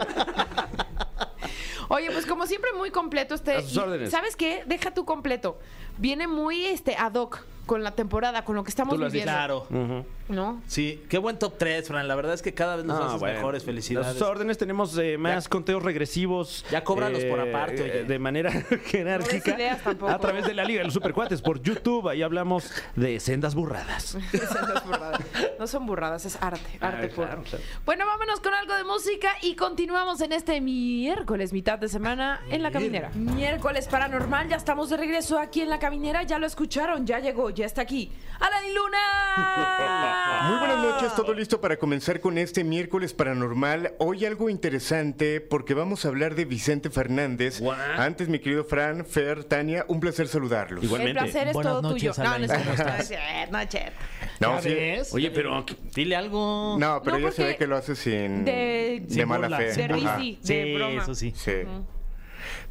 Oye, 1.89 2.11
pues 2.11 2.27
como 2.27 2.47
siempre 2.47 2.73
muy 2.77 2.91
completo 2.91 3.35
este. 3.35 3.57
A 3.57 3.63
sus 3.63 3.75
y, 3.75 3.79
órdenes. 3.79 4.11
¿Sabes 4.11 4.37
qué? 4.37 4.65
Deja 4.67 4.93
tu 4.93 5.05
completo. 5.05 5.59
Viene 5.99 6.27
muy 6.27 6.67
este 6.67 6.97
ad 6.97 7.15
hoc 7.15 7.45
con 7.67 7.83
la 7.83 7.93
temporada, 7.93 8.45
con 8.45 8.55
lo 8.57 8.65
que 8.65 8.71
estamos 8.71 8.95
Tú 8.95 9.01
lo 9.01 9.07
has 9.07 9.13
viviendo. 9.13 9.33
Claro. 9.33 10.05
¿No? 10.29 10.63
Sí, 10.67 11.03
qué 11.11 11.19
buen 11.19 11.39
top 11.39 11.59
3, 11.59 11.87
Fran. 11.87 12.09
La 12.09 12.15
verdad 12.15 12.33
es 12.35 12.41
que 12.41 12.55
cada 12.55 12.77
vez 12.77 12.85
nos 12.87 12.99
Ah, 12.99 13.07
haces 13.09 13.21
bueno. 13.21 13.37
mejores. 13.37 13.65
Felicidades. 13.65 14.09
A 14.09 14.13
sus 14.15 14.23
órdenes 14.23 14.57
tenemos 14.57 14.97
eh, 14.97 15.19
más 15.19 15.45
Ya- 15.45 15.51
conteos 15.51 15.83
regresivos. 15.83 16.65
Ya 16.71 16.83
cóbralos 16.83 17.25
por 17.25 17.41
aparte, 17.41 17.83
oye. 17.83 18.01
eh, 18.01 18.05
De 18.05 18.19
manera 18.19 18.51
jerárquica. 18.87 19.55
ideas 19.55 19.83
tampoco. 19.83 20.11
a 20.13 20.19
través 20.19 20.47
de 20.47 20.55
la 20.55 20.65
Liga 20.65 20.79
de 20.79 20.85
los 20.85 20.95
Supercuates 20.95 21.43
por 21.43 21.61
YouTube. 21.61 22.09
Ahí 22.09 22.23
hablamos 22.23 22.71
de 22.97 23.21
sendas 23.21 23.55
burradas. 23.55 24.17
Esas 24.33 24.85
no 25.59 25.67
son 25.67 25.87
burradas, 25.87 26.25
es 26.25 26.39
arte. 26.43 26.79
Arte 26.81 27.09
puro. 27.09 27.27
claro, 27.27 27.43
claro. 27.43 27.65
Bueno, 27.85 28.07
vámonos 28.07 28.41
con 28.41 28.55
algo 28.55 28.75
de 28.75 28.85
música 28.85 29.31
y 29.43 29.57
continuamos 29.57 30.21
en 30.23 30.33
este 30.33 30.61
miércoles, 30.61 31.53
mitad 31.53 31.79
de 31.79 31.89
semana, 31.89 32.41
en 32.51 32.63
la 32.63 32.71
caminera. 32.71 33.11
Miércoles 33.15 33.89
paranormal, 33.89 34.49
ya 34.49 34.57
estamos 34.57 34.89
de 34.91 34.97
regreso 34.97 35.39
aquí 35.39 35.61
en 35.61 35.69
la 35.71 35.79
caminera. 35.79 36.23
Ya 36.23 36.39
lo 36.39 36.47
escucharon, 36.47 37.07
ya 37.07 37.19
llegó 37.19 37.51
ya 37.55 37.67
está 37.67 37.83
aquí. 37.83 38.11
¡Alain 38.41 38.75
Luna! 38.75 40.49
Muy 40.49 40.59
buenas 40.59 40.79
noches, 40.79 41.15
todo 41.15 41.33
listo 41.35 41.61
para 41.61 41.77
comenzar 41.79 42.21
con 42.21 42.37
este 42.37 42.65
miércoles 42.65 43.15
paranormal. 43.15 43.95
Hoy 43.99 44.25
algo 44.27 44.51
interesante 44.51 45.41
porque 45.41 45.73
vamos 45.75 46.05
a 46.05 46.09
hablar 46.09 46.35
de 46.35 46.45
Vicente 46.45 46.91
Fernández. 46.91 47.61
Guau. 47.61 47.77
Antes, 47.97 48.29
mi 48.29 48.39
querido 48.41 48.65
Fran, 48.65 49.07
Fer, 49.07 49.45
Tania, 49.45 49.85
un 49.89 50.01
placer 50.01 50.29
saludarlos. 50.29 50.83
Igual. 50.85 51.03
El 51.03 51.09
Igualmente. 51.11 51.33
placer 51.33 51.49
es 51.49 51.55
Buenas 51.55 51.73
todo 51.73 51.83
noches, 51.83 52.11
tuyo. 52.17 52.25
No, 52.25 52.39
no 52.39 52.45
es 52.45 52.51
Alain. 52.51 52.65
cierto, 52.65 52.83
¿Cómo 52.83 52.91
no 52.91 52.91
no 53.53 53.59
es 53.61 53.69
cierto. 53.71 53.99
No, 54.41 54.55
¿Ya 54.57 54.61
sí. 55.05 55.15
Oye, 55.15 55.31
pero 55.31 55.65
Dile 55.95 56.17
algo. 56.17 56.77
No, 56.79 57.01
pero 57.03 57.19
No, 57.19 57.29
ya 57.29 57.33
se 57.33 57.45
ve 57.45 57.57
que 57.57 57.67
lo 57.67 57.77
hace 57.77 57.95
sin 57.95 58.45
De- 58.45 59.05
de 59.07 59.27
mala 59.27 59.47
burla, 59.47 59.59
fe. 59.59 59.73
De 59.75 59.85
Ajá. 59.85 60.17
risi, 60.17 60.39
Sí, 60.43 60.55
de 60.55 60.75
broma. 60.75 61.03
eso 61.03 61.15
sí. 61.15 61.33
Sí. 61.37 61.53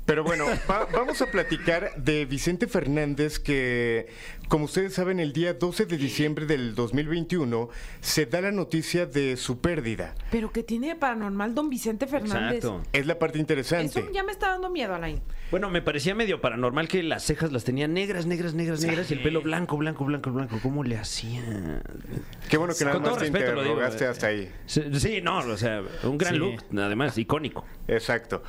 Pero 0.06 0.24
bueno, 0.26 0.46
va- 0.70 0.86
vamos 0.92 1.22
a 1.22 1.28
platicar 1.28 1.92
de 1.96 2.26
Vicente 2.26 2.68
Fernández 2.68 3.40
que, 3.40 4.08
como 4.50 4.66
ustedes 4.66 4.94
saben, 4.94 5.20
el 5.22 5.32
día 5.32 5.54
12 5.54 5.86
de 5.86 5.98
diciembre 5.98 6.46
del 6.46 6.76
2021 6.76 7.70
se 8.02 8.26
da 8.26 8.42
la 8.42 8.52
noticia 8.52 9.06
de 9.06 9.38
su 9.38 9.60
pérdida. 9.62 10.14
Pero 10.30 10.52
que 10.52 10.62
tiene 10.62 10.88
de 10.88 10.96
paranormal 10.96 11.56
don 11.56 11.70
Vicente 11.70 12.06
Fernández. 12.08 12.58
Exacto. 12.66 12.84
Es 12.92 13.06
la 13.06 13.18
parte 13.18 13.40
interesante. 13.40 14.00
Eso 14.02 14.12
ya 14.12 14.24
me 14.24 14.34
está 14.34 14.50
dando 14.50 14.70
miedo, 14.70 14.94
Alain. 14.94 15.22
Bueno, 15.54 15.70
me 15.70 15.84
parecía 15.84 16.16
medio 16.16 16.42
paranormal 16.42 16.88
que 16.88 17.04
las 17.04 17.22
cejas 17.22 17.52
las 17.52 17.64
tenía 17.64 17.88
negras, 17.88 18.26
negras, 18.26 18.56
negras, 18.56 18.82
negras 18.82 19.12
y 19.12 19.14
el 19.14 19.22
pelo 19.22 19.40
blanco, 19.44 19.78
blanco, 19.78 20.04
blanco, 20.04 20.32
blanco. 20.32 20.58
¿Cómo 20.64 20.84
le 20.84 20.98
hacía? 20.98 21.44
Qué 22.50 22.58
bueno 22.58 22.74
que 22.74 22.84
nada 22.84 22.96
Con 22.96 23.04
todo 23.04 23.14
más 23.14 23.20
te 23.24 23.30
respeto 23.30 23.54
lo 23.54 23.62
digo, 23.62 23.74
interrogaste 23.76 24.04
eh. 24.04 24.08
hasta 24.08 24.28
ahí. 24.28 24.52
Sí, 24.66 24.82
sí, 24.96 25.22
no, 25.22 25.38
o 25.38 25.56
sea, 25.56 25.84
un 26.06 26.18
gran 26.18 26.34
Sí. 26.34 26.40
look, 26.40 26.64
además, 26.76 27.20
icónico. 27.20 27.66
Exacto. 27.88 28.42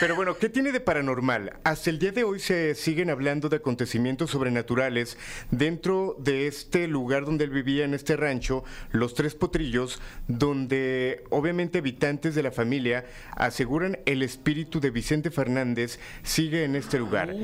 Pero 0.00 0.14
bueno, 0.16 0.36
¿qué 0.36 0.50
tiene 0.50 0.70
de 0.70 0.80
paranormal? 0.80 1.54
Hasta 1.64 1.88
el 1.88 1.98
día 1.98 2.12
de 2.12 2.24
hoy 2.24 2.40
se 2.40 2.74
siguen 2.74 3.08
hablando 3.08 3.48
de 3.48 3.56
acontecimientos 3.56 4.30
sobrenaturales 4.30 5.16
dentro 5.50 6.14
de 6.18 6.46
este 6.46 6.88
lugar 6.88 7.24
donde 7.24 7.44
él 7.44 7.50
vivía, 7.52 7.86
en 7.86 7.94
este 7.94 8.16
rancho, 8.16 8.64
Los 8.90 9.14
Tres 9.14 9.34
Potrillos, 9.34 9.98
donde 10.28 11.24
obviamente 11.30 11.78
habitantes 11.78 12.34
de 12.34 12.42
la 12.42 12.50
familia 12.50 13.06
aseguran 13.34 13.98
el 14.04 14.22
espíritu 14.22 14.78
de 14.78 14.90
Vicente 14.90 15.30
Fernández 15.30 15.98
sigue 16.22 16.49
en 16.58 16.76
este 16.76 16.98
lugar. 16.98 17.34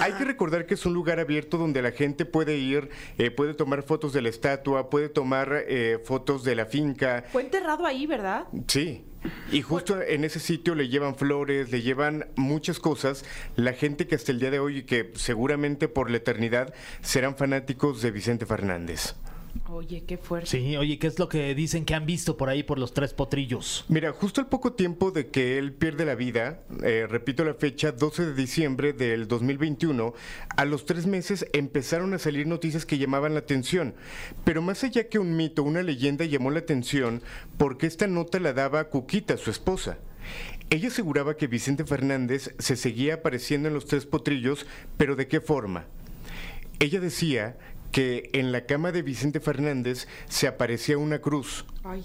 Hay 0.00 0.12
que 0.12 0.24
recordar 0.24 0.66
que 0.66 0.74
es 0.74 0.86
un 0.86 0.94
lugar 0.94 1.20
abierto 1.20 1.58
donde 1.58 1.82
la 1.82 1.92
gente 1.92 2.24
puede 2.24 2.56
ir, 2.56 2.90
eh, 3.18 3.30
puede 3.30 3.54
tomar 3.54 3.82
fotos 3.82 4.12
de 4.12 4.22
la 4.22 4.28
estatua, 4.28 4.90
puede 4.90 5.08
tomar 5.08 5.64
eh, 5.66 5.98
fotos 6.04 6.44
de 6.44 6.54
la 6.54 6.66
finca. 6.66 7.24
Fue 7.32 7.42
enterrado 7.42 7.86
ahí, 7.86 8.06
¿verdad? 8.06 8.46
Sí. 8.66 9.04
Y 9.50 9.62
justo 9.62 10.00
en 10.00 10.24
ese 10.24 10.40
sitio 10.40 10.74
le 10.74 10.88
llevan 10.88 11.16
flores, 11.16 11.70
le 11.70 11.82
llevan 11.82 12.26
muchas 12.36 12.78
cosas. 12.78 13.24
La 13.56 13.72
gente 13.72 14.06
que 14.06 14.14
hasta 14.14 14.32
el 14.32 14.40
día 14.40 14.50
de 14.50 14.58
hoy 14.58 14.78
y 14.78 14.82
que 14.84 15.12
seguramente 15.14 15.88
por 15.88 16.10
la 16.10 16.18
eternidad 16.18 16.72
serán 17.00 17.36
fanáticos 17.36 18.02
de 18.02 18.10
Vicente 18.10 18.46
Fernández. 18.46 19.14
Oye, 19.68 20.04
qué 20.06 20.16
fuerte. 20.16 20.48
Sí, 20.48 20.76
oye, 20.76 20.98
¿qué 20.98 21.06
es 21.06 21.18
lo 21.18 21.28
que 21.28 21.54
dicen 21.54 21.84
que 21.84 21.94
han 21.94 22.06
visto 22.06 22.36
por 22.36 22.48
ahí 22.48 22.62
por 22.62 22.78
los 22.78 22.94
tres 22.94 23.14
potrillos? 23.14 23.84
Mira, 23.88 24.12
justo 24.12 24.40
al 24.40 24.48
poco 24.48 24.72
tiempo 24.72 25.10
de 25.10 25.28
que 25.28 25.58
él 25.58 25.72
pierde 25.72 26.04
la 26.04 26.14
vida, 26.14 26.60
eh, 26.82 27.06
repito 27.08 27.44
la 27.44 27.54
fecha, 27.54 27.92
12 27.92 28.26
de 28.26 28.34
diciembre 28.34 28.92
del 28.92 29.28
2021, 29.28 30.14
a 30.56 30.64
los 30.64 30.84
tres 30.84 31.06
meses 31.06 31.46
empezaron 31.52 32.14
a 32.14 32.18
salir 32.18 32.46
noticias 32.46 32.86
que 32.86 32.98
llamaban 32.98 33.34
la 33.34 33.40
atención. 33.40 33.94
Pero 34.44 34.62
más 34.62 34.84
allá 34.84 35.08
que 35.08 35.18
un 35.18 35.36
mito, 35.36 35.62
una 35.62 35.82
leyenda 35.82 36.24
llamó 36.24 36.50
la 36.50 36.60
atención 36.60 37.22
porque 37.58 37.86
esta 37.86 38.06
nota 38.06 38.40
la 38.40 38.52
daba 38.52 38.88
Cuquita, 38.90 39.36
su 39.36 39.50
esposa. 39.50 39.98
Ella 40.70 40.88
aseguraba 40.88 41.36
que 41.36 41.46
Vicente 41.46 41.84
Fernández 41.84 42.54
se 42.58 42.76
seguía 42.76 43.14
apareciendo 43.14 43.68
en 43.68 43.74
los 43.74 43.86
tres 43.86 44.04
potrillos, 44.04 44.66
pero 44.96 45.14
¿de 45.14 45.28
qué 45.28 45.40
forma? 45.40 45.86
Ella 46.78 47.00
decía 47.00 47.56
que 47.92 48.30
en 48.32 48.52
la 48.52 48.66
cama 48.66 48.92
de 48.92 49.02
Vicente 49.02 49.40
Fernández 49.40 50.06
se 50.28 50.46
aparecía 50.46 50.98
una 50.98 51.20
cruz 51.20 51.64
Ay. 51.84 52.04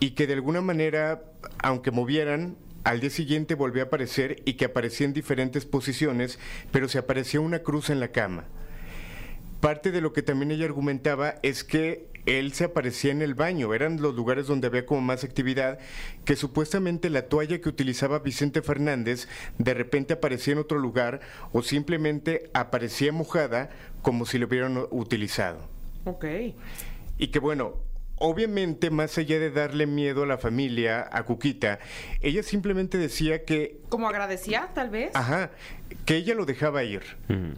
y 0.00 0.10
que 0.10 0.26
de 0.26 0.34
alguna 0.34 0.60
manera, 0.60 1.22
aunque 1.58 1.90
movieran, 1.90 2.56
al 2.84 3.00
día 3.00 3.10
siguiente 3.10 3.54
volvió 3.54 3.82
a 3.82 3.86
aparecer 3.86 4.42
y 4.44 4.54
que 4.54 4.64
aparecía 4.64 5.06
en 5.06 5.12
diferentes 5.12 5.66
posiciones, 5.66 6.38
pero 6.70 6.88
se 6.88 6.98
aparecía 6.98 7.40
una 7.40 7.58
cruz 7.60 7.90
en 7.90 8.00
la 8.00 8.08
cama. 8.08 8.44
Parte 9.60 9.90
de 9.90 10.00
lo 10.00 10.12
que 10.12 10.22
también 10.22 10.52
ella 10.52 10.64
argumentaba 10.64 11.34
es 11.42 11.64
que 11.64 12.08
él 12.28 12.52
se 12.52 12.64
aparecía 12.64 13.10
en 13.10 13.22
el 13.22 13.34
baño, 13.34 13.72
eran 13.72 14.02
los 14.02 14.14
lugares 14.14 14.46
donde 14.46 14.66
había 14.66 14.84
como 14.84 15.00
más 15.00 15.24
actividad, 15.24 15.78
que 16.26 16.36
supuestamente 16.36 17.08
la 17.08 17.22
toalla 17.22 17.60
que 17.60 17.70
utilizaba 17.70 18.18
Vicente 18.18 18.60
Fernández 18.60 19.28
de 19.56 19.72
repente 19.72 20.12
aparecía 20.12 20.52
en 20.52 20.58
otro 20.58 20.78
lugar 20.78 21.20
o 21.52 21.62
simplemente 21.62 22.50
aparecía 22.52 23.12
mojada 23.12 23.70
como 24.02 24.26
si 24.26 24.38
lo 24.38 24.46
hubieran 24.46 24.78
utilizado. 24.90 25.60
Ok. 26.04 26.24
Y 27.16 27.28
que 27.28 27.38
bueno, 27.38 27.76
obviamente 28.20 28.90
más 28.90 29.16
allá 29.18 29.38
de 29.38 29.50
darle 29.50 29.86
miedo 29.86 30.22
a 30.22 30.26
la 30.26 30.38
familia, 30.38 31.08
a 31.10 31.24
Cuquita, 31.24 31.78
ella 32.20 32.42
simplemente 32.42 32.98
decía 32.98 33.44
que, 33.44 33.78
¿Como 33.88 34.08
agradecía, 34.08 34.68
tal 34.74 34.90
vez? 34.90 35.10
ajá, 35.14 35.50
que 36.04 36.16
ella 36.16 36.34
lo 36.34 36.44
dejaba 36.44 36.84
ir, 36.84 37.02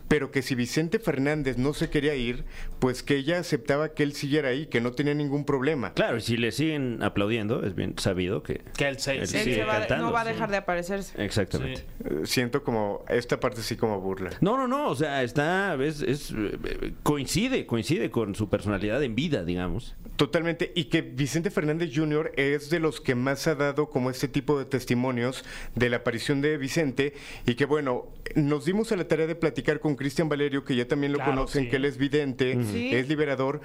pero 0.07 0.31
que 0.31 0.43
si 0.43 0.55
Vicente 0.55 0.99
Fernández 1.01 1.57
no 1.59 1.75
se 1.75 1.91
quería 1.91 2.15
ir, 2.15 2.45
pues 2.79 3.03
que 3.03 3.17
ella 3.17 3.39
aceptaba 3.41 3.93
que 3.95 4.03
él 4.05 4.13
siguiera 4.13 4.51
ahí, 4.51 4.67
que 4.67 4.81
no 4.81 4.93
tenía 4.93 5.15
ningún 5.15 5.45
problema. 5.45 5.93
Claro, 5.95 6.19
y 6.19 6.21
si 6.21 6.37
le 6.37 6.53
siguen 6.53 7.03
aplaudiendo, 7.03 7.65
es 7.67 7.75
bien 7.75 7.95
sabido 7.99 8.43
que... 8.45 8.63
Que 8.77 8.87
él 8.89 8.99
se- 9.01 9.15
Él 9.15 9.21
Él 9.23 9.27
sigue 9.27 9.55
se 9.57 9.65
va- 9.65 9.79
cantando, 9.81 10.07
no 10.07 10.13
va 10.13 10.21
a 10.21 10.25
sí. 10.25 10.33
dejar 10.33 10.51
de 10.51 10.57
aparecerse. 10.59 11.23
Exactamente. 11.25 11.85
Eh, 12.05 12.21
Siento 12.25 12.63
como, 12.63 13.05
esta 13.09 13.41
parte 13.41 13.63
sí 13.63 13.77
como 13.77 14.01
burla. 14.01 14.31
No, 14.41 14.57
no, 14.57 14.69
no, 14.69 14.89
o 14.91 14.95
sea, 14.95 15.23
está, 15.25 15.75
es, 15.83 16.01
es, 16.03 16.31
eh, 16.37 16.93
coincide, 17.03 17.67
coincide 17.67 18.11
con 18.11 18.35
su 18.37 18.49
personalidad 18.49 19.03
en 19.03 19.15
vida, 19.17 19.43
digamos. 19.45 19.97
Totalmente, 20.21 20.71
y 20.75 20.85
que 20.85 21.01
Vicente 21.01 21.51
Fernández 21.51 21.93
Jr. 21.95 22.33
es 22.37 22.69
de 22.69 22.79
los 22.79 23.01
que 23.01 23.15
más 23.15 23.47
ha 23.47 23.55
dado 23.55 23.89
como 23.89 24.11
este 24.11 24.29
tipo 24.29 24.59
de 24.59 24.67
testimonios 24.67 25.47
de 25.75 25.89
la 25.89 25.97
aparición 25.97 26.43
de 26.43 26.59
Vicente 26.59 27.15
y 27.47 27.55
que 27.55 27.65
bueno, 27.65 28.05
nos 28.35 28.67
dimos 28.67 28.93
a 28.93 28.97
la 28.97 29.09
tarea 29.09 29.27
de 29.27 29.35
platicar 29.35 29.81
con 29.81 29.97
Cristian 29.97 30.29
Valerio, 30.29 30.63
que 30.63 30.77
ya 30.77 30.87
también 30.87 31.13
lo 31.13 31.17
Claro, 31.21 31.33
conocen, 31.33 31.65
sí. 31.65 31.71
que 31.71 31.77
él 31.77 31.87
es 31.87 31.97
vidente, 31.97 32.59
Sí. 32.71 32.95
es 32.95 33.09
liberador, 33.09 33.63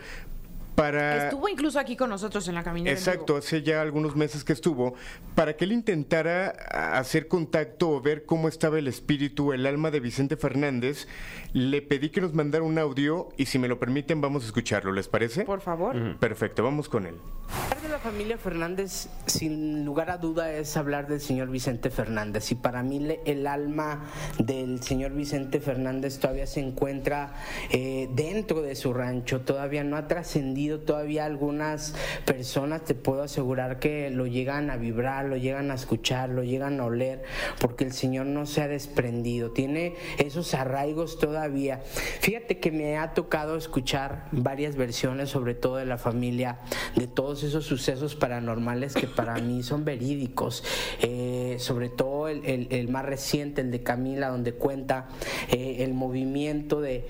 para... 0.75 1.25
Estuvo 1.25 1.47
incluso 1.49 1.79
aquí 1.79 1.95
con 1.95 2.09
nosotros 2.09 2.47
en 2.47 2.55
la 2.55 2.63
caminera. 2.63 2.91
en 2.91 2.97
Exacto, 2.97 3.37
hace 3.37 3.63
ya 3.63 3.81
algunos 3.81 4.15
meses 4.15 4.43
que 4.43 4.53
estuvo, 4.53 4.95
para 5.33 5.55
que 5.55 5.65
él 5.65 5.71
intentara 5.71 6.49
hacer 6.97 7.27
contacto 7.27 7.91
o 7.91 8.01
ver 8.01 8.25
cómo 8.25 8.47
estaba 8.47 8.77
el 8.77 8.87
espíritu, 8.87 9.53
el 9.53 9.65
alma 9.65 9.91
de 9.91 9.99
Vicente 9.99 10.37
Fernández, 10.37 11.07
le 11.53 11.81
pedí 11.81 12.09
que 12.09 12.21
nos 12.21 12.33
mandara 12.33 12.63
un 12.63 12.77
audio 12.77 13.29
y 13.37 13.45
si 13.45 13.59
me 13.59 13.67
lo 13.67 13.79
permiten 13.79 14.21
vamos 14.21 14.43
a 14.43 14.47
escucharlo, 14.47 14.91
¿les 14.91 15.07
parece? 15.07 15.45
Por 15.45 15.61
favor. 15.61 16.17
Perfecto, 16.19 16.63
vamos 16.63 16.89
con 16.89 17.05
él. 17.05 17.15
Hablar 17.47 17.81
de 17.81 17.89
la 17.89 17.99
familia 17.99 18.37
Fernández, 18.37 19.07
sin 19.25 19.85
lugar 19.85 20.09
a 20.09 20.17
duda, 20.17 20.51
es 20.51 20.75
hablar 20.77 21.07
del 21.07 21.21
señor 21.21 21.49
Vicente 21.49 21.89
Fernández. 21.89 22.51
Y 22.51 22.55
para 22.55 22.83
mí 22.83 23.07
el 23.25 23.47
alma 23.47 24.05
del 24.39 24.81
señor 24.81 25.13
Vicente 25.13 25.59
Fernández 25.59 26.19
todavía 26.19 26.47
se 26.47 26.59
encuentra 26.59 27.33
eh, 27.71 28.09
dentro 28.13 28.61
de 28.61 28.75
su 28.75 28.93
rancho, 28.93 29.41
todavía 29.41 29.83
no 29.83 29.95
ha 29.95 30.07
trascendido, 30.07 30.64
todavía 30.79 31.25
algunas 31.25 31.95
personas 32.25 32.83
te 32.83 32.95
puedo 32.95 33.23
asegurar 33.23 33.79
que 33.79 34.09
lo 34.09 34.27
llegan 34.27 34.69
a 34.69 34.77
vibrar, 34.77 35.25
lo 35.25 35.37
llegan 35.37 35.71
a 35.71 35.75
escuchar, 35.75 36.29
lo 36.29 36.43
llegan 36.43 36.79
a 36.79 36.85
oler, 36.85 37.23
porque 37.59 37.83
el 37.83 37.93
señor 37.93 38.25
no 38.25 38.45
se 38.45 38.61
ha 38.61 38.67
desprendido, 38.67 39.51
tiene 39.51 39.95
esos 40.17 40.53
arraigos 40.53 41.19
todavía. 41.19 41.81
Fíjate 42.19 42.59
que 42.59 42.71
me 42.71 42.97
ha 42.97 43.13
tocado 43.13 43.55
escuchar 43.57 44.27
varias 44.31 44.75
versiones, 44.75 45.29
sobre 45.29 45.53
todo 45.53 45.77
de 45.77 45.85
la 45.85 45.97
familia, 45.97 46.59
de 46.95 47.07
todos 47.07 47.43
esos 47.43 47.65
sucesos 47.65 48.15
paranormales 48.15 48.93
que 48.93 49.07
para 49.07 49.35
mí 49.35 49.63
son 49.63 49.85
verídicos. 49.85 50.63
Eh, 51.01 51.57
sobre 51.59 51.89
todo 51.89 52.27
el, 52.27 52.87
más 52.89 53.05
reciente, 53.05 53.61
el 53.61 53.71
de 53.71 53.83
Camila, 53.83 54.29
donde 54.29 54.53
cuenta 54.53 55.07
eh, 55.49 55.77
el 55.79 55.93
movimiento 55.93 56.81
de, 56.81 57.05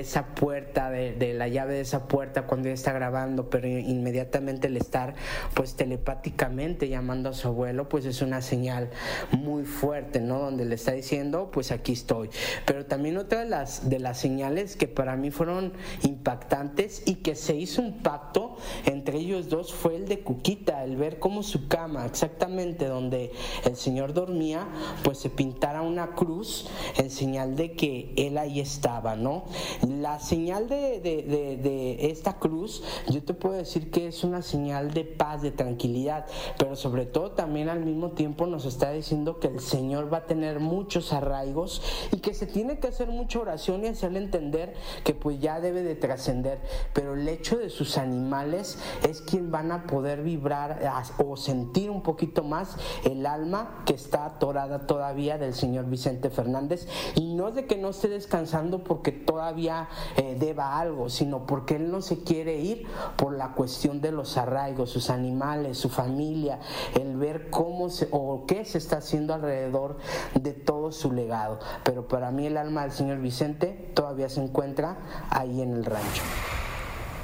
esa 0.00 0.34
puerta, 0.34 0.90
de, 0.90 1.12
de 1.12 1.34
la 1.34 1.48
llave 1.48 1.74
de 1.74 1.80
esa 1.80 2.08
puerta 2.08 2.46
cuando 2.46 2.68
ella 2.68 2.74
está 2.80 2.92
grabando, 2.92 3.50
pero 3.50 3.68
inmediatamente 3.68 4.66
el 4.68 4.76
estar 4.78 5.14
pues 5.54 5.74
telepáticamente 5.74 6.88
llamando 6.88 7.28
a 7.28 7.32
su 7.34 7.48
abuelo, 7.48 7.88
pues 7.88 8.06
es 8.06 8.22
una 8.22 8.40
señal 8.42 8.88
muy 9.32 9.64
fuerte, 9.64 10.20
¿no? 10.20 10.38
Donde 10.38 10.64
le 10.64 10.74
está 10.74 10.92
diciendo, 10.92 11.50
pues 11.52 11.70
aquí 11.72 11.92
estoy. 11.92 12.30
Pero 12.64 12.86
también 12.86 13.18
otra 13.18 13.40
de 13.40 13.50
las, 13.50 13.88
de 13.90 13.98
las 13.98 14.18
señales 14.18 14.76
que 14.76 14.88
para 14.88 15.14
mí 15.16 15.30
fueron 15.30 15.72
impactantes 16.02 17.02
y 17.06 17.16
que 17.16 17.34
se 17.34 17.54
hizo 17.54 17.82
un 17.82 17.98
pacto 17.98 18.56
entre 18.86 19.18
ellos 19.18 19.48
dos 19.48 19.72
fue 19.72 19.96
el 19.96 20.08
de 20.08 20.20
Cuquita, 20.20 20.84
el 20.84 20.96
ver 20.96 21.18
cómo 21.18 21.42
su 21.42 21.68
cama, 21.68 22.06
exactamente 22.06 22.86
donde 22.86 23.32
el 23.64 23.76
señor 23.76 24.14
dormía, 24.14 24.66
pues 25.04 25.18
se 25.18 25.28
pintara 25.30 25.82
una 25.82 26.14
cruz 26.14 26.68
en 26.96 27.10
señal 27.10 27.56
de 27.56 27.72
que 27.72 28.12
él 28.16 28.38
ahí 28.38 28.60
estaba, 28.60 29.16
¿no? 29.16 29.44
La 29.86 30.18
señal 30.20 30.68
de, 30.68 31.00
de- 31.00 31.22
de- 31.22 31.56
de 31.56 32.10
esta 32.10 32.38
cruz, 32.38 32.69
yo 33.08 33.22
te 33.22 33.34
puedo 33.34 33.54
decir 33.54 33.90
que 33.90 34.08
es 34.08 34.24
una 34.24 34.42
señal 34.42 34.92
de 34.92 35.04
paz, 35.04 35.42
de 35.42 35.50
tranquilidad, 35.50 36.26
pero 36.58 36.76
sobre 36.76 37.06
todo 37.06 37.32
también 37.32 37.68
al 37.68 37.80
mismo 37.80 38.10
tiempo 38.12 38.46
nos 38.46 38.64
está 38.64 38.90
diciendo 38.92 39.40
que 39.40 39.48
el 39.48 39.60
Señor 39.60 40.12
va 40.12 40.18
a 40.18 40.26
tener 40.26 40.60
muchos 40.60 41.12
arraigos 41.12 41.82
y 42.12 42.18
que 42.18 42.34
se 42.34 42.46
tiene 42.46 42.78
que 42.78 42.88
hacer 42.88 43.08
mucha 43.08 43.40
oración 43.40 43.84
y 43.84 43.88
hacerle 43.88 44.18
entender 44.20 44.74
que 45.04 45.14
pues 45.14 45.40
ya 45.40 45.60
debe 45.60 45.82
de 45.82 45.94
trascender, 45.94 46.60
pero 46.92 47.14
el 47.14 47.28
hecho 47.28 47.58
de 47.58 47.70
sus 47.70 47.98
animales 47.98 48.78
es 49.08 49.20
quien 49.20 49.50
van 49.50 49.72
a 49.72 49.86
poder 49.86 50.22
vibrar 50.22 50.80
o 51.18 51.36
sentir 51.36 51.90
un 51.90 52.02
poquito 52.02 52.44
más 52.44 52.76
el 53.04 53.26
alma 53.26 53.82
que 53.86 53.94
está 53.94 54.26
atorada 54.26 54.86
todavía 54.86 55.38
del 55.38 55.54
señor 55.54 55.86
Vicente 55.86 56.30
Fernández. 56.30 56.86
Y 57.14 57.34
no 57.34 57.50
de 57.50 57.66
que 57.66 57.76
no 57.76 57.90
esté 57.90 58.08
descansando 58.08 58.84
porque 58.84 59.12
todavía 59.12 59.88
eh, 60.16 60.36
deba 60.38 60.78
algo, 60.78 61.08
sino 61.08 61.46
porque 61.46 61.76
él 61.76 61.90
no 61.90 62.02
se 62.02 62.22
quiere 62.22 62.59
ir 62.60 62.86
por 63.16 63.36
la 63.36 63.52
cuestión 63.52 64.00
de 64.00 64.12
los 64.12 64.36
arraigos, 64.36 64.90
sus 64.90 65.10
animales, 65.10 65.78
su 65.78 65.88
familia, 65.88 66.60
el 66.98 67.16
ver 67.16 67.50
cómo 67.50 67.90
se 67.90 68.08
o 68.10 68.44
qué 68.46 68.64
se 68.64 68.78
está 68.78 68.98
haciendo 68.98 69.34
alrededor 69.34 69.98
de 70.34 70.52
todo 70.52 70.92
su 70.92 71.12
legado. 71.12 71.58
Pero 71.84 72.06
para 72.08 72.30
mí 72.30 72.46
el 72.46 72.56
alma 72.56 72.82
del 72.82 72.92
señor 72.92 73.18
Vicente 73.20 73.90
todavía 73.94 74.28
se 74.28 74.42
encuentra 74.42 74.98
ahí 75.30 75.60
en 75.62 75.72
el 75.72 75.84
rancho. 75.84 76.22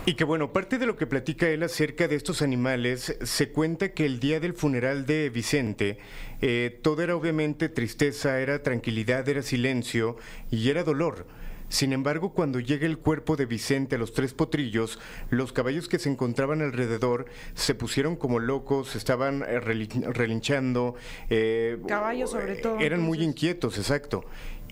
Y 0.08 0.14
que 0.14 0.22
bueno, 0.22 0.52
parte 0.52 0.78
de 0.78 0.86
lo 0.86 0.94
que 0.94 1.08
platica 1.08 1.48
él 1.48 1.64
acerca 1.64 2.06
de 2.06 2.14
estos 2.14 2.40
animales, 2.40 3.18
se 3.22 3.50
cuenta 3.50 3.88
que 3.88 4.06
el 4.06 4.20
día 4.20 4.38
del 4.38 4.54
funeral 4.54 5.04
de 5.04 5.30
Vicente, 5.30 5.98
eh, 6.40 6.78
todo 6.80 7.02
era 7.02 7.16
obviamente 7.16 7.68
tristeza, 7.68 8.38
era 8.38 8.62
tranquilidad, 8.62 9.28
era 9.28 9.42
silencio 9.42 10.16
y 10.48 10.70
era 10.70 10.84
dolor. 10.84 11.26
Sin 11.68 11.92
embargo, 11.92 12.32
cuando 12.32 12.60
llega 12.60 12.86
el 12.86 12.98
cuerpo 12.98 13.36
de 13.36 13.44
Vicente 13.46 13.96
a 13.96 13.98
los 13.98 14.12
tres 14.12 14.34
potrillos, 14.34 14.98
los 15.30 15.52
caballos 15.52 15.88
que 15.88 15.98
se 15.98 16.08
encontraban 16.08 16.62
alrededor 16.62 17.26
se 17.54 17.74
pusieron 17.74 18.14
como 18.16 18.38
locos, 18.38 18.94
estaban 18.94 19.42
eh, 19.42 19.60
relin- 19.60 20.12
relinchando. 20.12 20.94
eh, 21.28 21.78
Caballos 21.88 22.30
sobre 22.30 22.56
todo, 22.56 22.78
Eran 22.78 23.02
muy 23.02 23.22
inquietos, 23.22 23.78
exacto. 23.78 24.24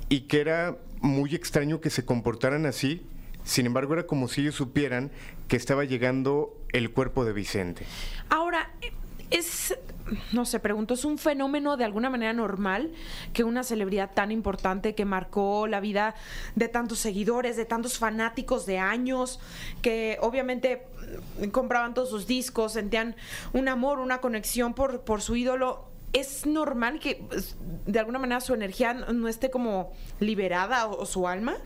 Y 0.08 0.22
que 0.22 0.40
era 0.40 0.76
muy 1.00 1.34
extraño 1.34 1.80
que 1.80 1.90
se 1.90 2.04
comportaran 2.04 2.64
así. 2.66 3.04
Sin 3.42 3.66
embargo, 3.66 3.92
era 3.94 4.06
como 4.06 4.28
si 4.28 4.42
ellos 4.42 4.54
supieran 4.54 5.10
que 5.48 5.56
estaba 5.56 5.84
llegando 5.84 6.56
el 6.72 6.90
cuerpo 6.92 7.24
de 7.24 7.32
Vicente. 7.32 7.84
Ahora, 8.30 8.70
es, 9.34 9.76
no 10.32 10.44
sé, 10.44 10.60
pregunto, 10.60 10.94
¿es 10.94 11.04
un 11.04 11.18
fenómeno 11.18 11.76
de 11.76 11.84
alguna 11.84 12.08
manera 12.08 12.32
normal 12.32 12.92
que 13.32 13.42
una 13.42 13.64
celebridad 13.64 14.12
tan 14.14 14.30
importante 14.30 14.94
que 14.94 15.04
marcó 15.04 15.66
la 15.66 15.80
vida 15.80 16.14
de 16.54 16.68
tantos 16.68 17.00
seguidores, 17.00 17.56
de 17.56 17.64
tantos 17.64 17.98
fanáticos 17.98 18.64
de 18.64 18.78
años, 18.78 19.40
que 19.82 20.18
obviamente 20.20 20.86
compraban 21.50 21.94
todos 21.94 22.10
sus 22.10 22.28
discos, 22.28 22.74
sentían 22.74 23.16
un 23.52 23.68
amor, 23.68 23.98
una 23.98 24.20
conexión 24.20 24.72
por, 24.72 25.20
su 25.20 25.34
ídolo? 25.34 25.86
¿Es 26.12 26.46
normal 26.46 27.00
que 27.00 27.24
pues, 27.28 27.56
de 27.86 27.98
alguna 27.98 28.20
manera 28.20 28.40
su 28.40 28.54
energía 28.54 28.94
no 28.94 29.26
esté 29.26 29.50
como 29.50 29.92
liberada 30.20 30.86
o 30.86 31.06
su 31.06 31.26
alma? 31.26 31.56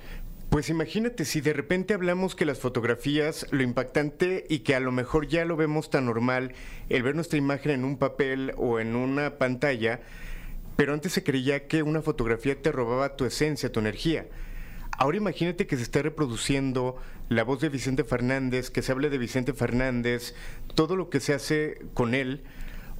Pues 0.51 0.70
imagínate 0.70 1.26
si 1.26 1.42
de 1.42 1.53
repente 1.53 1.92
hablamos 1.92 2.34
que 2.34 2.46
las 2.46 2.59
fotografías, 2.59 3.46
lo 3.51 3.62
impactante 3.62 4.46
y 4.49 4.61
que 4.61 4.74
a 4.74 4.80
lo 4.80 4.92
mejor 4.92 5.28
ya 5.28 5.44
lo 5.44 5.57
vemos 5.57 5.90
tan 5.90 6.07
normal, 6.07 6.55
el 6.88 7.03
ver 7.03 7.14
nuestra 7.14 7.36
imagen 7.36 7.72
en 7.72 7.84
un 7.84 7.99
papel 7.99 8.55
o 8.57 8.80
en 8.80 8.96
una 8.96 9.36
pantalla, 9.36 10.01
pero 10.76 10.94
antes 10.94 11.12
se 11.12 11.22
creía 11.22 11.66
que 11.68 11.82
una 11.82 12.01
fotografía 12.01 12.61
te 12.62 12.72
robaba 12.72 13.14
tu 13.14 13.26
esencia, 13.26 13.70
tu 13.70 13.80
energía. 13.80 14.26
Ahora 14.96 15.18
imagínate 15.18 15.66
que 15.66 15.76
se 15.76 15.82
está 15.82 16.01
reproduciendo 16.01 16.96
la 17.28 17.44
voz 17.44 17.61
de 17.61 17.68
Vicente 17.68 18.03
Fernández, 18.03 18.70
que 18.70 18.80
se 18.80 18.92
hable 18.92 19.11
de 19.11 19.18
Vicente 19.18 19.53
Fernández, 19.53 20.34
todo 20.74 20.96
lo 20.96 21.11
que 21.11 21.20
se 21.20 21.34
hace 21.34 21.78
con 21.92 22.14
él. 22.14 22.42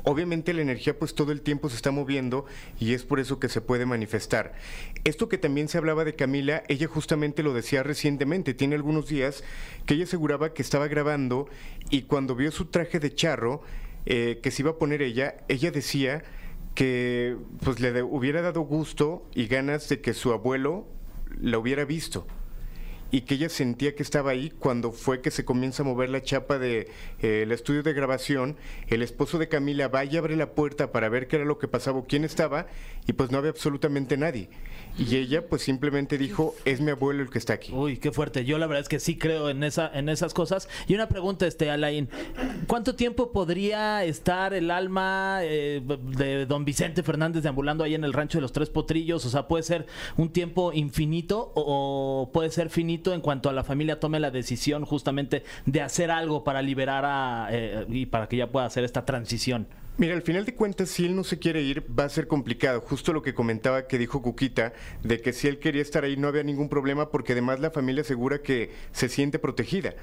Obviamente 0.05 0.55
la 0.55 0.63
energía 0.63 0.99
pues 0.99 1.15
todo 1.15 1.33
el 1.33 1.43
tiempo 1.43 1.69
se 1.69 1.77
está 1.77 1.91
moviendo 1.91 2.47
y 2.79 2.95
es 2.95 3.05
por 3.05 3.21
eso 3.21 3.39
que 3.39 3.49
se 3.49 3.61
puede 3.61 3.87
manifestar. 3.87 4.55
Esto 5.05 5.29
que 5.29 5.39
también 5.39 5.69
se 5.69 5.79
hablaba 5.79 6.05
de 6.05 6.15
Camila, 6.15 6.63
ella 6.69 6.87
justamente 6.87 7.43
lo 7.43 7.53
decía 7.53 7.83
recientemente, 7.83 8.55
tiene 8.55 8.75
algunos 8.75 9.09
días 9.09 9.45
que 9.87 9.95
ella 9.95 10.05
aseguraba 10.05 10.55
que 10.55 10.63
estaba 10.63 10.89
grabando 10.89 11.49
y 11.91 12.03
cuando 12.03 12.35
vio 12.35 12.51
su 12.51 12.67
traje 12.67 13.01
de 13.01 13.15
charro 13.15 13.63
eh, 14.07 14.41
que 14.43 14.51
se 14.51 14.63
iba 14.63 14.73
a 14.73 14.79
poner 14.79 15.03
ella, 15.03 15.37
ella 15.49 15.71
decía 15.71 16.23
que 16.75 17.37
pues 17.65 17.81
le 17.81 18.03
hubiera 18.03 18.41
dado 18.41 18.61
gusto 18.63 19.29
y 19.35 19.47
ganas 19.47 19.89
de 19.89 20.01
que 20.01 20.15
su 20.15 20.33
abuelo 20.33 20.87
la 21.41 21.59
hubiera 21.59 21.85
visto 21.85 22.27
y 23.11 23.23
que 23.23 23.35
ella 23.35 23.49
sentía 23.49 23.95
que 23.95 24.03
estaba 24.03 24.31
ahí 24.31 24.51
cuando 24.51 24.93
fue 24.93 25.21
que 25.21 25.31
se 25.31 25.45
comienza 25.45 25.83
a 25.83 25.87
mover 25.87 26.11
la 26.11 26.23
chapa 26.23 26.59
del 26.59 26.87
de, 27.21 27.29
eh, 27.29 27.43
el 27.43 27.53
estudio 27.53 27.83
de 27.83 27.93
grabación, 27.93 28.57
el 28.89 29.03
esposo 29.03 29.39
de 29.39 29.49
Camila 29.49 29.89
va 29.89 30.05
y 30.05 30.17
abre 30.17 30.37
la 30.37 30.53
puerta 30.53 30.93
para 30.93 31.09
ver 31.09 31.27
qué 31.27 31.37
era 31.37 31.45
lo 31.45 31.59
que 31.59 31.69
pasaba 31.69 31.99
o 31.99 32.07
quién 32.07 32.25
estaba 32.25 32.67
y 33.07 33.15
pues 33.15 33.31
no 33.31 33.39
había 33.39 33.51
absolutamente 33.51 34.17
nadie. 34.17 34.51
Y 34.99 35.17
ella 35.17 35.47
pues 35.47 35.63
simplemente 35.63 36.19
dijo, 36.19 36.57
es 36.65 36.81
mi 36.81 36.91
abuelo 36.91 37.23
el 37.23 37.31
que 37.31 37.39
está 37.39 37.53
aquí. 37.53 37.73
Uy, 37.73 37.99
qué 37.99 38.11
fuerte. 38.11 38.45
Yo 38.45 38.59
la 38.59 38.67
verdad 38.67 38.83
es 38.83 38.89
que 38.89 38.99
sí 38.99 39.17
creo 39.17 39.49
en 39.49 39.63
esa, 39.63 39.91
en 39.95 40.09
esas 40.09 40.35
cosas. 40.35 40.69
Y 40.89 40.95
una 40.95 41.09
pregunta, 41.09 41.47
este, 41.47 41.71
Alain. 41.71 42.09
¿Cuánto 42.67 42.97
tiempo 42.97 43.31
podría 43.31 44.05
estar 44.05 44.55
el 44.55 44.71
alma 44.73 45.39
eh, 45.43 45.81
de 46.17 46.47
don 46.47 46.65
Vicente 46.65 47.05
Fernández 47.05 47.45
deambulando 47.45 47.85
ahí 47.85 47.95
en 47.95 48.03
el 48.03 48.13
rancho 48.13 48.39
de 48.39 48.43
los 48.43 48.53
Tres 48.53 48.71
Potrillos? 48.71 49.25
O 49.25 49.31
sea, 49.31 49.47
¿puede 49.47 49.63
ser 49.63 49.87
un 50.17 50.31
tiempo 50.31 50.73
infinito 50.73 51.53
o, 51.55 52.31
puede 52.33 52.51
ser 52.51 52.69
finito 52.69 53.15
en 53.15 53.21
cuanto 53.21 53.49
a 53.49 53.53
la 53.53 53.63
familia 53.63 54.01
tome 54.01 54.19
la 54.19 54.33
decisión 54.33 54.85
justamente 54.85 55.45
de 55.65 55.81
hacer 55.81 56.11
algo 56.11 56.43
para 56.43 56.61
liberar 56.61 57.05
a, 57.07 57.49
eh, 57.53 57.87
y 57.89 58.07
para 58.07 58.29
que 58.29 58.37
ya 58.37 58.51
pueda 58.51 58.67
hacer 58.67 58.83
esta 58.83 59.05
transición? 59.05 59.69
Mira, 59.99 60.15
al 60.15 60.23
final 60.23 60.45
de 60.45 60.55
cuentas, 60.55 60.91
si 60.91 61.07
él 61.07 61.17
no 61.17 61.25
se 61.25 61.41
quiere 61.41 61.61
ir, 61.61 61.85
va 61.99 62.05
a 62.05 62.09
ser 62.09 62.29
complicado. 62.29 62.81
Justo 62.81 63.13
lo 63.13 63.21
que 63.21 63.35
comentaba 63.35 63.89
que 63.89 63.99
dijo 63.99 64.23
Cuquita, 64.23 64.73
de 65.03 65.21
que 65.21 65.33
si 65.33 65.49
él 65.49 65.59
quería 65.59 65.83
estar 65.83 66.05
ahí 66.05 66.17
no 66.17 66.29
había 66.29 66.45
ningún 66.45 66.69
problema, 66.69 67.11
porque 67.11 67.33
además 67.33 67.59
la 67.59 67.73
familia 67.73 68.03
asegura 68.03 68.41
que 68.41 68.71
se 68.93 69.09
siente 69.09 69.41
protegida. 69.41 69.97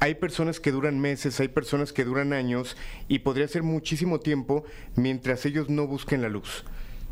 Hay 0.00 0.14
personas 0.14 0.60
que 0.60 0.72
duran 0.72 0.98
meses, 0.98 1.40
hay 1.40 1.48
personas 1.48 1.92
que 1.92 2.06
duran 2.06 2.32
años, 2.32 2.74
y 3.06 3.18
podría 3.18 3.46
ser 3.46 3.62
muchísimo 3.62 4.18
tiempo 4.18 4.64
mientras 4.96 5.44
ellos 5.44 5.68
no 5.68 5.86
busquen 5.86 6.22
la 6.22 6.30
luz. 6.30 6.64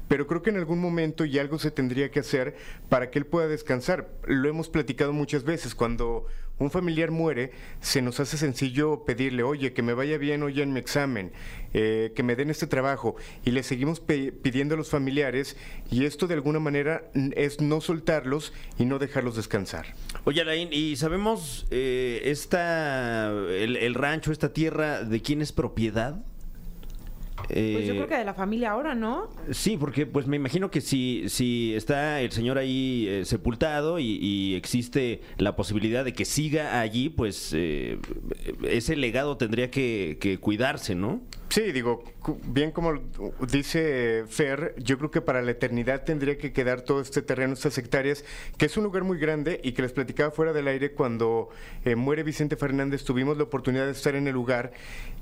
Pero 0.09 0.27
creo 0.27 0.41
que 0.41 0.49
en 0.49 0.57
algún 0.57 0.79
momento 0.79 1.27
y 1.27 1.39
algo 1.39 1.59
se 1.59 1.71
tendría 1.71 2.11
que 2.11 2.21
hacer 2.21 2.57
para 2.89 3.11
que 3.11 3.19
él 3.19 3.27
pueda 3.27 3.47
descansar. 3.47 4.09
Lo 4.27 4.49
hemos 4.49 4.71
platicado 4.71 5.13
muchas 5.13 5.45
veces. 5.45 5.75
Cuando 5.75 6.27
un 6.63 6.71
familiar 6.71 7.11
muere, 7.11 7.53
se 7.81 8.03
nos 8.03 8.21
hace 8.21 8.37
sencillo 8.37 9.05
pedirle, 9.05 9.43
oye, 9.43 9.73
que 9.73 9.83
me 9.83 9.95
vaya 9.95 10.19
bien 10.19 10.43
hoy 10.43 10.61
en 10.61 10.73
mi 10.73 10.81
examen, 10.81 11.33
eh, 11.75 12.13
que 12.15 12.23
me 12.23 12.37
den 12.37 12.51
este 12.51 12.67
trabajo. 12.67 13.17
Y 13.45 13.51
le 13.51 13.63
seguimos 13.63 14.01
pidiendo 14.01 14.75
a 14.75 14.79
los 14.79 14.91
familiares 14.91 15.57
y 15.91 16.05
esto 16.05 16.27
de 16.27 16.35
alguna 16.35 16.59
manera 16.59 17.11
es 17.35 17.61
no 17.61 17.81
soltarlos 17.81 18.53
y 18.79 18.85
no 18.85 18.99
dejarlos 18.99 19.37
descansar. 19.37 19.95
Oye, 20.25 20.41
Alain, 20.41 20.69
¿y 20.73 20.97
sabemos 20.97 21.67
eh, 21.71 22.23
esta, 22.25 23.31
el 23.31 23.95
rancho, 23.95 24.33
esta 24.33 24.53
tierra, 24.53 25.03
de 25.03 25.21
quién 25.21 25.43
es 25.43 25.53
propiedad? 25.53 26.23
Pues 27.53 27.87
yo 27.87 27.93
Eh, 27.93 27.97
creo 27.97 28.09
que 28.09 28.17
de 28.17 28.25
la 28.25 28.35
familia 28.35 28.71
ahora, 28.71 28.95
¿no? 28.95 29.29
Sí, 29.51 29.77
porque 29.79 30.07
pues 30.07 30.27
me 30.27 30.37
imagino 30.37 30.71
que 30.71 30.81
si, 30.81 31.25
si 31.29 31.75
está 31.75 32.21
el 32.23 32.33
señor 32.33 32.57
ahí 32.57 33.07
eh, 33.09 33.25
sepultado 33.27 33.99
y, 33.99 34.19
y 34.21 34.55
existe 34.55 35.21
la 35.37 35.55
posibilidad 35.55 36.05
de 36.05 36.15
que 36.15 36.25
siga 36.25 36.81
allí, 36.81 37.11
pues 37.11 37.53
eh, 37.55 37.99
ese 38.69 38.97
legado 38.97 39.37
tendría 39.37 39.71
que, 39.71 40.17
que 40.21 40.39
cuidarse, 40.39 40.95
¿no? 40.95 41.21
Sí, 41.53 41.71
digo, 41.71 42.03
bien 42.47 42.71
como 42.71 42.95
dice 43.47 44.25
Fer, 44.27 44.75
yo 44.79 44.97
creo 44.97 45.11
que 45.11 45.21
para 45.21 45.43
la 45.43 45.51
eternidad 45.51 46.03
tendría 46.03 46.39
que 46.39 46.51
quedar 46.51 46.81
todo 46.81 47.03
este 47.03 47.21
terreno, 47.21 47.53
estas 47.53 47.77
hectáreas, 47.77 48.25
que 48.57 48.65
es 48.65 48.77
un 48.79 48.85
lugar 48.85 49.05
muy 49.05 49.19
grande 49.19 49.61
y 49.63 49.73
que 49.73 49.83
les 49.83 49.93
platicaba 49.93 50.31
fuera 50.31 50.55
del 50.55 50.67
aire 50.67 50.93
cuando 50.93 51.51
eh, 51.85 51.95
muere 51.95 52.23
Vicente 52.23 52.57
Fernández, 52.57 53.05
tuvimos 53.05 53.37
la 53.37 53.43
oportunidad 53.43 53.85
de 53.85 53.93
estar 53.93 54.15
en 54.15 54.27
el 54.29 54.33
lugar 54.33 54.73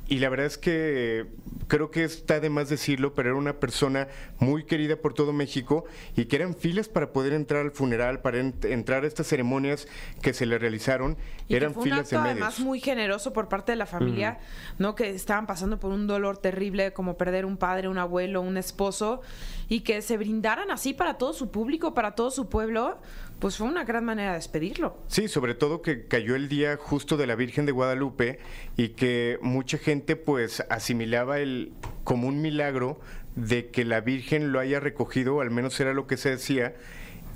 y 0.07 0.19
la 0.21 0.29
verdad 0.29 0.47
es 0.47 0.59
que 0.59 1.27
creo 1.67 1.91
que 1.91 2.05
está 2.05 2.39
de 2.39 2.49
más 2.51 2.69
decirlo, 2.69 3.13
pero 3.15 3.31
era 3.31 3.39
una 3.39 3.55
persona 3.59 4.07
muy 4.39 4.65
querida 4.65 4.97
por 4.97 5.15
todo 5.15 5.33
México 5.33 5.85
y 6.17 6.27
que 6.27 6.37
eran 6.37 6.55
filas 6.55 6.89
para 6.89 7.13
poder 7.13 7.33
entrar 7.33 7.63
al 7.63 7.73
funeral, 7.73 8.21
para 8.21 8.39
en- 8.39 8.55
entrar 8.63 9.03
a 9.03 9.09
estas 9.09 9.27
ceremonias 9.27 9.89
que 10.23 10.33
se 10.33 10.47
le 10.47 10.59
realizaron, 10.59 11.17
Y 11.49 11.57
eran 11.57 11.71
que 11.71 11.75
fue 11.75 11.83
un 11.83 11.85
filas 11.91 12.01
acto 12.01 12.17
de 12.17 12.23
medios. 12.23 12.33
además 12.37 12.61
muy 12.61 12.79
generoso 12.81 13.33
por 13.33 13.49
parte 13.49 13.73
de 13.73 13.77
la 13.77 13.87
familia, 13.87 14.39
¿no? 14.79 14.95
Que 14.95 15.11
estaban 15.11 15.47
pasando 15.49 15.79
por 15.81 15.91
un 15.91 16.07
dolor 16.07 16.20
terrible 16.37 16.93
como 16.93 17.17
perder 17.17 17.47
un 17.47 17.57
padre, 17.57 17.89
un 17.89 17.99
abuelo, 17.99 18.41
un 18.41 18.57
esposo 18.57 19.21
y 19.69 19.81
que 19.81 20.03
se 20.03 20.17
brindaran 20.17 20.71
así 20.71 20.95
para 20.95 21.15
todo 21.15 21.33
su 21.33 21.51
público, 21.51 21.95
para 21.95 22.15
todo 22.15 22.31
su 22.31 22.49
pueblo, 22.49 22.99
pues 23.39 23.57
fue 23.57 23.67
una 23.67 23.85
gran 23.85 24.05
manera 24.05 24.31
de 24.31 24.37
despedirlo. 24.37 24.97
Sí, 25.09 25.29
sobre 25.29 25.55
todo 25.55 25.83
que 25.83 26.07
cayó 26.07 26.37
el 26.37 26.49
día 26.49 26.77
justo 26.77 27.17
de 27.17 27.27
la 27.27 27.35
Virgen 27.35 27.67
de 27.67 27.73
Guadalupe 27.73 28.39
y 28.77 28.91
que 28.91 29.39
mucha 29.43 29.79
gente 29.79 30.17
pues 30.17 30.65
asimilaba 30.69 31.39
el 31.39 31.73
como 32.05 32.29
un 32.29 32.43
milagro 32.43 33.01
de 33.37 33.71
que 33.71 33.85
la 33.85 34.01
Virgen 34.01 34.53
lo 34.53 34.61
haya 34.61 34.81
recogido, 34.81 35.41
al 35.41 35.51
menos 35.51 35.79
era 35.81 35.95
lo 35.95 36.07
que 36.07 36.17
se 36.17 36.31
decía, 36.31 36.75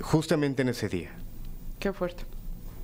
justamente 0.01 0.61
en 0.61 0.69
ese 0.69 0.89
día. 0.89 1.11
Qué 1.79 1.93
fuerte. 1.93 2.25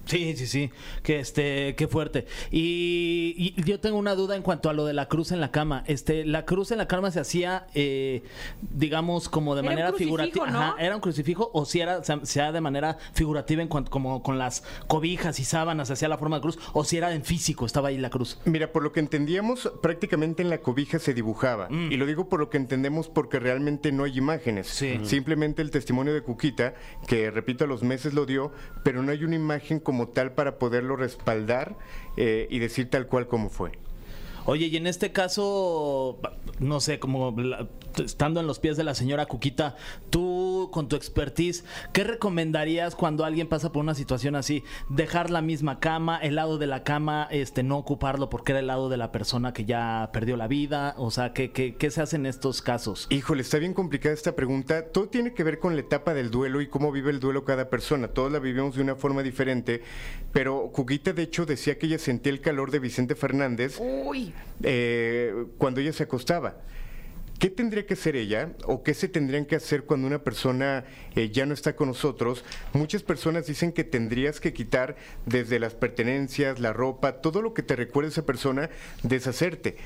Sí, 0.05 0.35
sí, 0.35 0.47
sí. 0.47 0.71
Que 1.03 1.19
este, 1.19 1.75
qué 1.75 1.87
fuerte. 1.87 2.25
Y, 2.51 3.53
y 3.57 3.63
yo 3.63 3.79
tengo 3.79 3.97
una 3.97 4.15
duda 4.15 4.35
en 4.35 4.41
cuanto 4.41 4.69
a 4.69 4.73
lo 4.73 4.85
de 4.85 4.93
la 4.93 5.07
cruz 5.07 5.31
en 5.31 5.39
la 5.39 5.51
cama. 5.51 5.83
Este, 5.87 6.25
la 6.25 6.45
cruz 6.45 6.71
en 6.71 6.77
la 6.77 6.87
cama 6.87 7.11
se 7.11 7.19
hacía, 7.19 7.67
eh, 7.73 8.23
digamos, 8.73 9.29
como 9.29 9.55
de 9.55 9.61
Era 9.61 9.69
un 9.69 9.75
manera 9.75 9.89
crucifijo, 9.89 10.17
figurativa. 10.17 10.47
¿no? 10.47 10.59
Ajá, 10.59 10.75
era 10.79 10.95
un 10.95 11.01
crucifijo 11.01 11.49
o 11.53 11.65
si 11.65 11.81
era, 11.81 12.03
se, 12.03 12.25
sea 12.25 12.51
de 12.51 12.61
manera 12.61 12.97
figurativa 13.13 13.61
en 13.61 13.67
cuanto, 13.67 13.91
como 13.91 14.21
con 14.23 14.37
las 14.37 14.63
cobijas 14.87 15.39
y 15.39 15.45
sábanas 15.45 15.91
hacía 15.91 16.07
la 16.07 16.17
forma 16.17 16.37
de 16.37 16.41
cruz, 16.41 16.59
o 16.73 16.83
si 16.83 16.97
era 16.97 17.13
en 17.13 17.23
físico, 17.23 17.65
estaba 17.65 17.89
ahí 17.89 17.97
la 17.97 18.09
cruz. 18.09 18.39
Mira, 18.45 18.71
por 18.71 18.83
lo 18.83 18.91
que 18.91 18.99
entendíamos, 18.99 19.71
prácticamente 19.81 20.41
en 20.41 20.49
la 20.49 20.59
cobija 20.59 20.99
se 20.99 21.13
dibujaba. 21.13 21.67
Y 21.71 21.97
lo 21.97 22.05
digo 22.05 22.27
por 22.27 22.39
lo 22.39 22.49
que 22.49 22.57
entendemos 22.57 23.07
porque 23.07 23.39
realmente 23.39 23.91
no 23.91 24.03
hay 24.03 24.17
imágenes. 24.17 24.67
Sí. 24.67 24.99
Simplemente 25.03 25.61
el 25.61 25.71
testimonio 25.71 26.13
de 26.13 26.21
Cuquita, 26.21 26.73
que 27.07 27.31
repito, 27.31 27.63
a 27.63 27.67
los 27.67 27.83
meses 27.83 28.13
lo 28.13 28.25
dio, 28.25 28.51
pero 28.83 29.03
no 29.03 29.11
hay 29.11 29.23
una 29.23 29.35
imagen 29.35 29.79
como 29.91 30.07
tal 30.07 30.31
para 30.31 30.57
poderlo 30.57 30.95
respaldar 30.95 31.75
eh, 32.15 32.47
y 32.49 32.59
decir 32.59 32.89
tal 32.89 33.07
cual 33.07 33.27
como 33.27 33.49
fue. 33.49 33.73
Oye, 34.45 34.67
y 34.67 34.77
en 34.77 34.87
este 34.87 35.11
caso, 35.11 36.19
no 36.59 36.79
sé, 36.79 36.99
como 36.99 37.31
la- 37.37 37.67
estando 38.03 38.39
en 38.39 38.47
los 38.47 38.57
pies 38.59 38.77
de 38.77 38.83
la 38.83 38.95
señora 38.95 39.25
Cuquita, 39.25 39.75
tú 40.09 40.69
con 40.71 40.87
tu 40.87 40.95
expertise, 40.95 41.63
¿qué 41.93 42.03
recomendarías 42.03 42.95
cuando 42.95 43.25
alguien 43.25 43.47
pasa 43.47 43.71
por 43.71 43.81
una 43.83 43.93
situación 43.93 44.35
así? 44.35 44.63
Dejar 44.89 45.29
la 45.29 45.41
misma 45.41 45.79
cama, 45.79 46.17
el 46.17 46.35
lado 46.35 46.57
de 46.57 46.67
la 46.67 46.83
cama, 46.83 47.27
este, 47.31 47.63
no 47.63 47.77
ocuparlo 47.77 48.29
porque 48.29 48.53
era 48.53 48.59
el 48.59 48.67
lado 48.67 48.89
de 48.89 48.97
la 48.97 49.11
persona 49.11 49.53
que 49.53 49.65
ya 49.65 50.09
perdió 50.13 50.37
la 50.37 50.47
vida, 50.47 50.95
o 50.97 51.11
sea, 51.11 51.33
¿qué, 51.33 51.51
qué, 51.51 51.75
qué 51.75 51.91
se 51.91 52.01
hace 52.01 52.15
en 52.15 52.25
estos 52.25 52.61
casos? 52.61 53.07
Híjole, 53.09 53.41
está 53.41 53.57
bien 53.57 53.73
complicada 53.73 54.13
esta 54.15 54.35
pregunta. 54.35 54.87
Todo 54.91 55.07
tiene 55.09 55.33
que 55.33 55.43
ver 55.43 55.59
con 55.59 55.75
la 55.75 55.81
etapa 55.81 56.13
del 56.13 56.31
duelo 56.31 56.61
y 56.61 56.67
cómo 56.67 56.91
vive 56.91 57.11
el 57.11 57.19
duelo 57.19 57.43
cada 57.45 57.69
persona. 57.69 58.07
Todos 58.07 58.31
la 58.31 58.39
vivimos 58.39 58.75
de 58.75 58.81
una 58.81 58.95
forma 58.95 59.21
diferente, 59.21 59.83
pero 60.31 60.71
Cuquita 60.71 61.13
de 61.13 61.23
hecho 61.23 61.45
decía 61.45 61.77
que 61.77 61.87
ella 61.87 61.99
sentía 61.99 62.31
el 62.31 62.41
calor 62.41 62.71
de 62.71 62.79
Vicente 62.79 63.15
Fernández 63.15 63.77
Uy, 63.79 64.30
eh, 64.63 65.45
cuando 65.57 65.79
ella 65.81 65.93
se 65.93 66.03
acostaba. 66.03 66.55
¿Qué 67.41 67.49
tendría 67.49 67.87
que 67.87 67.95
hacer 67.95 68.15
ella 68.15 68.51
o 68.65 68.83
qué 68.83 68.93
se 68.93 69.07
tendrían 69.07 69.45
que 69.45 69.55
hacer 69.55 69.85
cuando 69.85 70.05
una 70.05 70.23
persona 70.23 70.85
eh, 71.15 71.31
ya 71.31 71.47
no 71.47 71.55
está 71.55 71.75
con 71.75 71.87
nosotros? 71.87 72.45
Muchas 72.71 73.01
personas 73.01 73.47
dicen 73.47 73.71
que 73.71 73.83
tendrías 73.83 74.39
que 74.39 74.53
quitar 74.53 74.95
desde 75.25 75.57
las 75.57 75.73
pertenencias, 75.73 76.59
la 76.59 76.71
ropa, 76.71 77.13
todo 77.13 77.41
lo 77.41 77.55
que 77.55 77.63
te 77.63 77.75
recuerde 77.75 78.09
a 78.09 78.11
esa 78.11 78.27
persona, 78.27 78.69
deshacerte. 79.01 79.77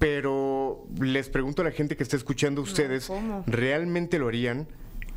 Pero 0.00 0.84
les 1.00 1.28
pregunto 1.28 1.62
a 1.62 1.66
la 1.66 1.70
gente 1.70 1.96
que 1.96 2.02
está 2.02 2.16
escuchando 2.16 2.60
a 2.60 2.64
ustedes. 2.64 3.08
¿realmente 3.46 4.18
lo 4.18 4.26
harían? 4.26 4.66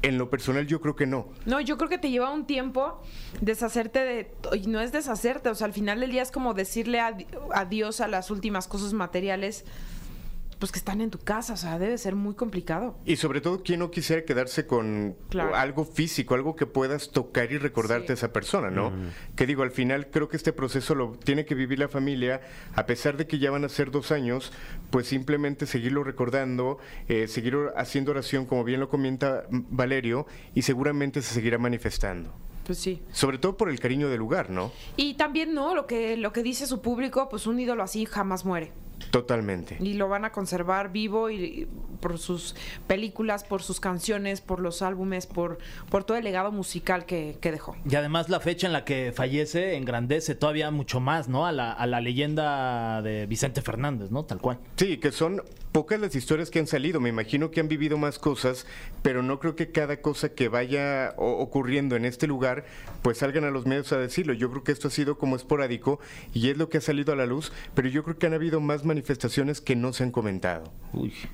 En 0.03 0.17
lo 0.17 0.29
personal 0.29 0.67
yo 0.67 0.79
creo 0.81 0.95
que 0.95 1.05
no. 1.07 1.29
No, 1.45 1.59
yo 1.61 1.77
creo 1.77 1.89
que 1.89 1.97
te 1.97 2.11
lleva 2.11 2.29
un 2.29 2.45
tiempo 2.45 3.01
deshacerte 3.41 3.99
de... 4.03 4.31
Y 4.53 4.67
no 4.67 4.79
es 4.81 4.91
deshacerte, 4.91 5.49
o 5.49 5.55
sea, 5.55 5.65
al 5.65 5.73
final 5.73 6.01
del 6.01 6.11
día 6.11 6.21
es 6.21 6.29
como 6.29 6.53
decirle 6.53 6.99
adi- 6.99 7.25
adiós 7.53 8.01
a 8.01 8.07
las 8.09 8.29
últimas 8.29 8.67
cosas 8.67 8.91
materiales, 8.93 9.63
pues 10.63 10.71
que 10.71 10.79
están 10.79 11.01
en 11.01 11.09
tu 11.09 11.19
casa, 11.19 11.51
o 11.55 11.57
sea, 11.57 11.77
debe 11.77 11.97
ser 11.97 12.15
muy 12.15 12.35
complicado. 12.35 12.95
Y 13.03 13.17
sobre 13.17 13.41
todo, 13.41 13.63
¿quién 13.63 13.79
no 13.81 13.91
quisiera 13.91 14.23
quedarse 14.23 14.65
con 14.65 15.17
Claro. 15.27 15.53
algo 15.57 15.83
físico, 15.83 16.35
algo 16.35 16.55
que 16.55 16.65
puedas 16.65 17.11
tocar 17.11 17.51
y 17.51 17.57
recordarte 17.57 18.05
Sí. 18.07 18.11
a 18.11 18.13
esa 18.13 18.31
persona, 18.31 18.71
¿no? 18.71 18.93
Que 19.35 19.45
digo, 19.45 19.63
al 19.63 19.71
final 19.71 20.07
creo 20.09 20.29
que 20.29 20.37
este 20.37 20.53
proceso 20.53 20.95
lo 20.95 21.17
tiene 21.17 21.43
que 21.43 21.53
vivir 21.53 21.79
la 21.79 21.89
familia, 21.89 22.39
a 22.75 22.85
pesar 22.85 23.17
de 23.17 23.27
que 23.27 23.39
ya 23.39 23.51
van 23.51 23.65
a 23.65 23.67
ser 23.67 23.91
dos 23.91 24.13
años, 24.13 24.53
pues 24.89 25.05
simplemente 25.05 25.65
seguirlo 25.65 26.01
recordando, 26.05 26.77
eh, 27.09 27.27
seguir 27.27 27.57
haciendo 27.75 28.11
oración, 28.11 28.45
como 28.45 28.63
bien 28.63 28.79
lo 28.79 28.87
comenta 28.87 29.43
Valerio, 29.49 30.27
y 30.55 30.61
seguramente 30.61 31.21
se 31.21 31.33
seguirá 31.33 31.57
manifestando. 31.57 32.31
Pues 32.65 32.77
sí. 32.77 33.01
Sobre 33.11 33.37
todo 33.37 33.57
por 33.57 33.69
el 33.69 33.81
cariño 33.81 34.07
del 34.07 34.19
lugar, 34.19 34.49
¿no? 34.49 34.71
Y 34.95 35.15
también, 35.15 35.53
¿no? 35.53 35.75
Lo 35.75 35.87
que, 35.87 36.15
lo 36.15 36.31
que 36.31 36.41
dice 36.41 36.67
su 36.67 36.81
público, 36.81 37.27
pues 37.27 37.47
un 37.47 37.59
ídolo 37.59 37.83
así 37.83 38.05
jamás 38.05 38.45
muere. 38.45 38.71
Totalmente. 39.11 39.77
Y 39.79 39.93
lo 39.93 40.09
van 40.09 40.25
a 40.25 40.31
conservar 40.31 40.91
vivo 40.91 41.29
y, 41.29 41.35
y 41.35 41.67
por 41.99 42.17
sus 42.17 42.55
películas, 42.87 43.43
por 43.43 43.63
sus 43.63 43.79
canciones, 43.79 44.41
por 44.41 44.59
los 44.59 44.81
álbumes, 44.81 45.25
por, 45.27 45.57
por 45.89 46.03
todo 46.03 46.17
el 46.17 46.23
legado 46.23 46.51
musical 46.51 47.05
que, 47.05 47.37
que 47.39 47.51
dejó. 47.51 47.75
Y 47.89 47.95
además 47.95 48.29
la 48.29 48.39
fecha 48.39 48.67
en 48.67 48.73
la 48.73 48.85
que 48.85 49.13
fallece 49.15 49.75
engrandece 49.75 50.35
todavía 50.35 50.71
mucho 50.71 50.99
más, 50.99 51.29
¿no? 51.29 51.45
A 51.45 51.51
la, 51.51 51.71
a 51.71 51.87
la 51.87 52.01
leyenda 52.01 53.01
de 53.01 53.25
Vicente 53.25 53.61
Fernández, 53.61 54.11
¿no? 54.11 54.25
Tal 54.25 54.39
cual. 54.39 54.59
Sí, 54.75 54.97
que 54.97 55.11
son 55.11 55.41
pocas 55.71 55.99
las 55.99 56.15
historias 56.15 56.49
que 56.49 56.59
han 56.59 56.67
salido. 56.67 56.99
Me 56.99 57.09
imagino 57.09 57.51
que 57.51 57.59
han 57.59 57.67
vivido 57.67 57.97
más 57.97 58.19
cosas, 58.19 58.67
pero 59.01 59.23
no 59.23 59.39
creo 59.39 59.55
que 59.55 59.71
cada 59.71 60.01
cosa 60.01 60.29
que 60.29 60.47
vaya 60.47 61.13
ocurriendo 61.17 61.95
en 61.95 62.05
este 62.05 62.27
lugar, 62.27 62.65
pues 63.01 63.17
salgan 63.17 63.43
a 63.43 63.49
los 63.49 63.65
medios 63.65 63.91
a 63.91 63.97
decirlo. 63.97 64.33
Yo 64.33 64.49
creo 64.51 64.63
que 64.63 64.71
esto 64.71 64.87
ha 64.87 64.91
sido 64.91 65.17
como 65.17 65.35
esporádico 65.35 65.99
y 66.33 66.49
es 66.49 66.57
lo 66.57 66.69
que 66.69 66.77
ha 66.77 66.81
salido 66.81 67.13
a 67.13 67.15
la 67.15 67.25
luz, 67.25 67.51
pero 67.73 67.89
yo 67.89 68.03
creo 68.03 68.17
que 68.17 68.27
han 68.27 68.33
habido 68.33 68.61
más 68.61 68.85
manifestaciones 68.93 69.61
que 69.61 69.75
no 69.75 69.91
se 69.93 70.03
han 70.03 70.11
comentado. 70.11 70.71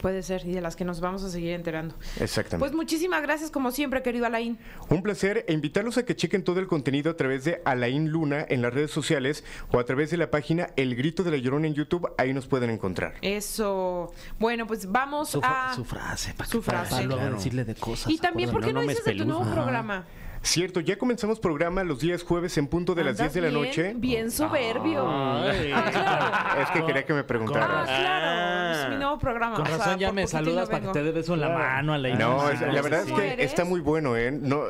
Puede 0.01 0.23
ser, 0.23 0.45
y 0.45 0.53
de 0.53 0.61
las 0.61 0.75
que 0.75 0.85
nos 0.85 1.01
vamos 1.01 1.23
a 1.23 1.29
seguir 1.29 1.51
enterando. 1.51 1.95
Exactamente. 2.19 2.59
Pues 2.59 2.73
muchísimas 2.73 3.21
gracias, 3.21 3.51
como 3.51 3.71
siempre, 3.71 4.01
querido 4.01 4.25
Alain. 4.25 4.57
Un 4.89 5.03
placer 5.03 5.43
e 5.47 5.53
invitarlos 5.53 5.97
a 5.97 6.05
que 6.05 6.15
chequen 6.15 6.43
todo 6.43 6.59
el 6.59 6.67
contenido 6.67 7.11
a 7.11 7.17
través 7.17 7.43
de 7.43 7.61
Alain 7.65 8.09
Luna 8.09 8.45
en 8.47 8.61
las 8.61 8.73
redes 8.73 8.91
sociales 8.91 9.43
o 9.71 9.79
a 9.79 9.85
través 9.85 10.11
de 10.11 10.17
la 10.17 10.31
página 10.31 10.69
El 10.77 10.95
Grito 10.95 11.23
de 11.23 11.31
la 11.31 11.37
Llorona 11.37 11.67
en 11.67 11.73
YouTube. 11.73 12.09
Ahí 12.17 12.33
nos 12.33 12.47
pueden 12.47 12.69
encontrar. 12.69 13.15
Eso. 13.21 14.13
Bueno, 14.39 14.65
pues 14.65 14.89
vamos 14.89 15.29
Su, 15.29 15.41
a. 15.43 15.73
su 15.75 15.83
frase, 15.83 16.33
para 16.33 16.49
Su 16.49 16.61
frase. 16.61 17.03
luego 17.03 17.19
Claro. 17.21 17.35
decirle 17.35 17.65
de 17.65 17.75
cosas. 17.75 18.09
Y 18.11 18.17
también, 18.17 18.49
¿por 18.51 18.63
qué 18.63 18.71
no, 18.71 18.81
no 18.81 18.87
dices 18.87 19.03
de 19.03 19.15
tu 19.15 19.25
nuevo 19.25 19.43
programa? 19.51 20.05
Cierto, 20.41 20.79
ya 20.79 20.97
comenzamos 20.97 21.39
programa 21.39 21.83
los 21.83 21.99
días 21.99 22.23
jueves 22.23 22.57
en 22.57 22.67
punto 22.67 22.95
de 22.95 23.03
las 23.03 23.19
Andas 23.19 23.33
10 23.33 23.33
de 23.33 23.41
la 23.41 23.49
bien- 23.49 23.67
noche. 23.69 23.93
Bien 23.97 24.31
soberbio. 24.31 25.05
Ay. 25.07 25.71
Ah, 25.73 25.89
claro. 25.91 26.61
Es 26.63 26.69
que 26.71 26.85
quería 26.85 27.05
que 27.05 27.13
me 27.13 27.19
Ah, 27.19 27.27
preguntaras. 27.27 27.87
claro. 27.87 28.79
Es 28.83 28.89
mi 28.89 28.95
nuevo 28.95 29.19
programa. 29.19 29.55
Con 29.55 29.63
o 29.65 29.67
sea, 29.67 29.77
razón 29.77 29.99
ya 29.99 30.11
me 30.13 30.21
no 30.23 30.27
saludas 30.27 30.69
para 30.69 30.85
que 30.85 30.91
te 30.93 31.03
dé 31.03 31.11
beso 31.11 31.33
en 31.33 31.41
la 31.41 31.49
mano 31.49 31.93
a 31.93 31.97
la 31.97 32.15
No, 32.15 32.37
la 32.51 32.81
verdad 32.81 32.99
es 33.01 33.05
sí. 33.07 33.11
¿Cómo 33.11 33.21
que 33.23 33.43
está 33.43 33.65
muy 33.65 33.81
bueno, 33.81 34.15
¿eh? 34.15 34.31
No, 34.31 34.63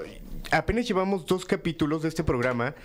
apenas 0.51 0.87
llevamos 0.87 1.25
dos 1.25 1.45
capítulos 1.45 2.01
de 2.01 2.09
este 2.09 2.23
programa 2.23 2.75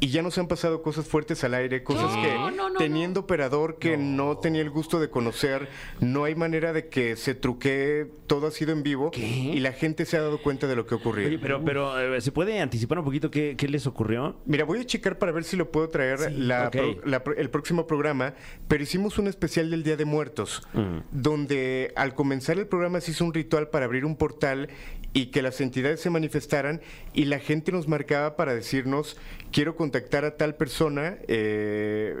y 0.00 0.08
ya 0.08 0.22
nos 0.22 0.36
han 0.38 0.48
pasado 0.48 0.82
cosas 0.82 1.06
fuertes 1.06 1.44
al 1.44 1.54
aire, 1.54 1.82
cosas 1.82 2.14
que 2.16 2.34
no, 2.34 2.50
no, 2.50 2.78
teniendo 2.78 3.20
operador 3.20 3.78
que 3.78 3.96
no. 3.96 4.38
tenía 4.38 4.60
el 4.62 4.70
gusto 4.70 4.98
de 5.00 5.08
conocer, 5.10 5.68
no 6.00 6.24
hay 6.24 6.34
manera 6.34 6.72
de 6.72 6.88
que 6.88 7.16
se 7.16 7.34
truquee, 7.34 8.06
todo 8.26 8.48
ha 8.48 8.50
sido 8.50 8.72
en 8.72 8.82
vivo 8.82 9.10
y 9.14 9.60
la 9.60 9.72
gente 9.72 10.04
se 10.04 10.16
ha 10.16 10.20
dado 10.22 10.42
cuenta 10.42 10.66
de 10.66 10.74
lo 10.76 10.86
que 10.86 10.94
ocurrió. 10.94 11.28
Oye, 11.28 11.38
pero, 11.38 11.64
pero 11.64 11.98
eh, 12.16 12.20
¿se 12.20 12.32
puede 12.32 12.60
anticipar 12.60 12.98
un 12.98 13.04
poquito 13.04 13.30
qué, 13.30 13.54
qué 13.56 13.68
les 13.68 13.86
ocurrió? 13.86 14.36
Mira, 14.46 14.64
voy 14.64 14.80
a 14.80 14.84
checar 14.84 15.18
para 15.18 15.30
ver 15.32 15.44
si 15.44 15.56
lo 15.56 15.70
puedo 15.70 15.88
traer 15.88 16.32
la 16.32 16.70
pro- 16.70 16.96
la 17.04 17.22
el 17.36 17.50
próximo 17.50 17.86
programa, 17.86 18.34
pero 18.68 18.82
hicimos 18.82 19.18
un 19.18 19.28
especial 19.28 19.70
del 19.70 19.82
Día 19.84 19.96
de 19.96 20.04
Muertos, 20.04 20.66
donde 21.10 21.92
al 21.96 22.14
comenzar 22.14 22.58
el 22.58 22.66
programa 22.66 23.00
se 23.00 23.12
hizo 23.12 23.24
un 23.24 23.34
ritual 23.34 23.68
para 23.68 23.84
abrir 23.84 24.04
un 24.04 24.16
portal 24.16 24.68
y 25.14 25.26
que 25.26 25.42
las 25.42 25.60
entidades 25.60 26.00
se 26.00 26.08
manifestaran 26.08 26.80
y 27.12 27.26
la 27.26 27.38
gente 27.38 27.70
nos 27.70 27.86
marcaba 27.86 28.34
para 28.34 28.54
decirnos, 28.54 29.16
quiero 29.52 29.76
contactar 29.76 30.24
a 30.24 30.36
tal 30.38 30.54
persona. 30.54 31.16
eh, 31.28 32.14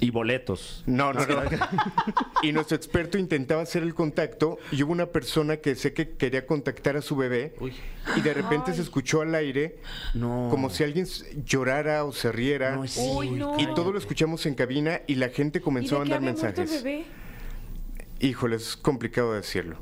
Y 0.00 0.10
boletos. 0.10 0.82
no, 0.86 1.12
no, 1.12 1.24
no. 1.24 1.42
y 2.42 2.50
nuestro 2.52 2.76
experto 2.76 3.18
intentaba 3.18 3.62
hacer 3.62 3.84
el 3.84 3.94
contacto 3.94 4.58
y 4.72 4.82
hubo 4.82 4.90
una 4.90 5.06
persona 5.06 5.58
que 5.58 5.76
sé 5.76 5.92
que 5.92 6.10
quería 6.16 6.44
contactar 6.44 6.96
a 6.96 7.02
su 7.02 7.14
bebé 7.14 7.54
y 8.16 8.20
de 8.20 8.34
repente 8.34 8.74
se 8.74 8.82
escuchó 8.82 9.20
al 9.22 9.32
aire 9.36 9.76
No. 10.14 10.48
como 10.50 10.70
si 10.70 10.82
alguien 10.82 11.06
llorara 11.44 12.04
o 12.04 12.12
se 12.12 12.32
riera. 12.32 12.74
No 12.74 12.82
es 12.84 12.96
Uy, 12.98 13.30
no. 13.30 13.58
Y 13.60 13.66
todo 13.76 13.92
lo 13.92 13.98
escuchamos 13.98 14.44
en 14.46 14.54
cabina 14.56 15.02
y 15.06 15.14
la 15.14 15.28
gente 15.28 15.60
¿Y 15.60 15.62
comenzó 15.62 15.96
a 15.96 15.98
mandar 16.00 16.20
mensajes. 16.20 16.82
bebé? 16.82 17.04
Híjole, 18.18 18.56
es 18.56 18.76
complicado 18.76 19.34
decirlo. 19.34 19.78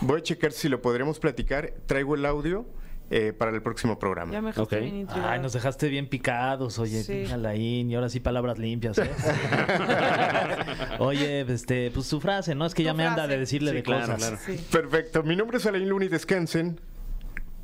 Voy 0.00 0.20
a 0.20 0.22
checar 0.22 0.52
si 0.52 0.68
lo 0.68 0.80
podremos 0.82 1.18
platicar. 1.18 1.72
Traigo 1.86 2.14
el 2.14 2.26
audio 2.26 2.66
eh, 3.10 3.32
para 3.32 3.50
el 3.50 3.62
próximo 3.62 3.98
programa. 3.98 4.32
Ya 4.32 4.40
me 4.40 4.48
dejaste 4.48 4.76
Ok. 4.76 4.82
bien. 4.82 5.06
Ay, 5.10 5.40
nos 5.40 5.52
dejaste 5.52 5.88
bien 5.88 6.08
picados, 6.08 6.78
oye, 6.78 7.02
Sí. 7.02 7.26
Alain, 7.32 7.90
y 7.90 7.94
ahora 7.94 8.08
sí 8.08 8.20
palabras 8.20 8.58
limpias, 8.58 8.96
¿eh? 8.98 9.10
oye, 10.98 11.40
este, 11.42 11.90
pues 11.92 12.06
su 12.06 12.20
frase, 12.20 12.54
¿no? 12.54 12.66
Es 12.66 12.74
que 12.74 12.82
ya 12.82 12.92
Tu 12.92 12.96
me 12.98 13.04
anda 13.04 13.22
frase. 13.22 13.32
de 13.34 13.38
decirle 13.40 13.70
Sí, 13.70 13.76
de 13.76 13.82
claro, 13.82 14.02
cosas. 14.14 14.18
claro. 14.18 14.38
Sí. 14.44 14.64
Perfecto. 14.70 15.22
Mi 15.22 15.36
nombre 15.36 15.58
es 15.58 15.66
Alain 15.66 15.88
Luna 15.88 16.04
y 16.06 16.08
descansen. 16.08 16.80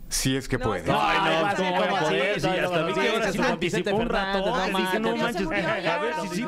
Si 0.08 0.36
es 0.36 0.48
que 0.48 0.58
No, 0.58 0.64
pueden. 0.64 0.86
no, 0.86 0.98
Ay, 1.00 1.18
no, 1.36 1.42
vas, 1.42 1.54
¿cómo 1.54 1.70
¿cómo 1.76 1.92
va 1.92 2.00
a 2.00 2.04
ser? 2.06 2.40
Sí, 2.40 2.46
hasta 2.48 2.62
no, 2.62 2.70
que 2.94 3.00
ahora 3.00 3.56
Vicente 3.56 3.90
anticipó 3.90 3.96
un 3.96 4.08
no 4.08 5.16
manches. 5.16 5.32
se 5.36 5.38
se 5.38 5.44
murió. 5.44 5.68
a 5.68 5.98
ver 5.98 6.14
si 6.22 6.28
sí 6.36 6.42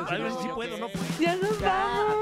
puedo, 0.53 0.77
no 0.77 0.87
puedo. 0.89 1.05
Ya 1.19 1.35
nos 1.37 1.61
vamos. 1.61 2.15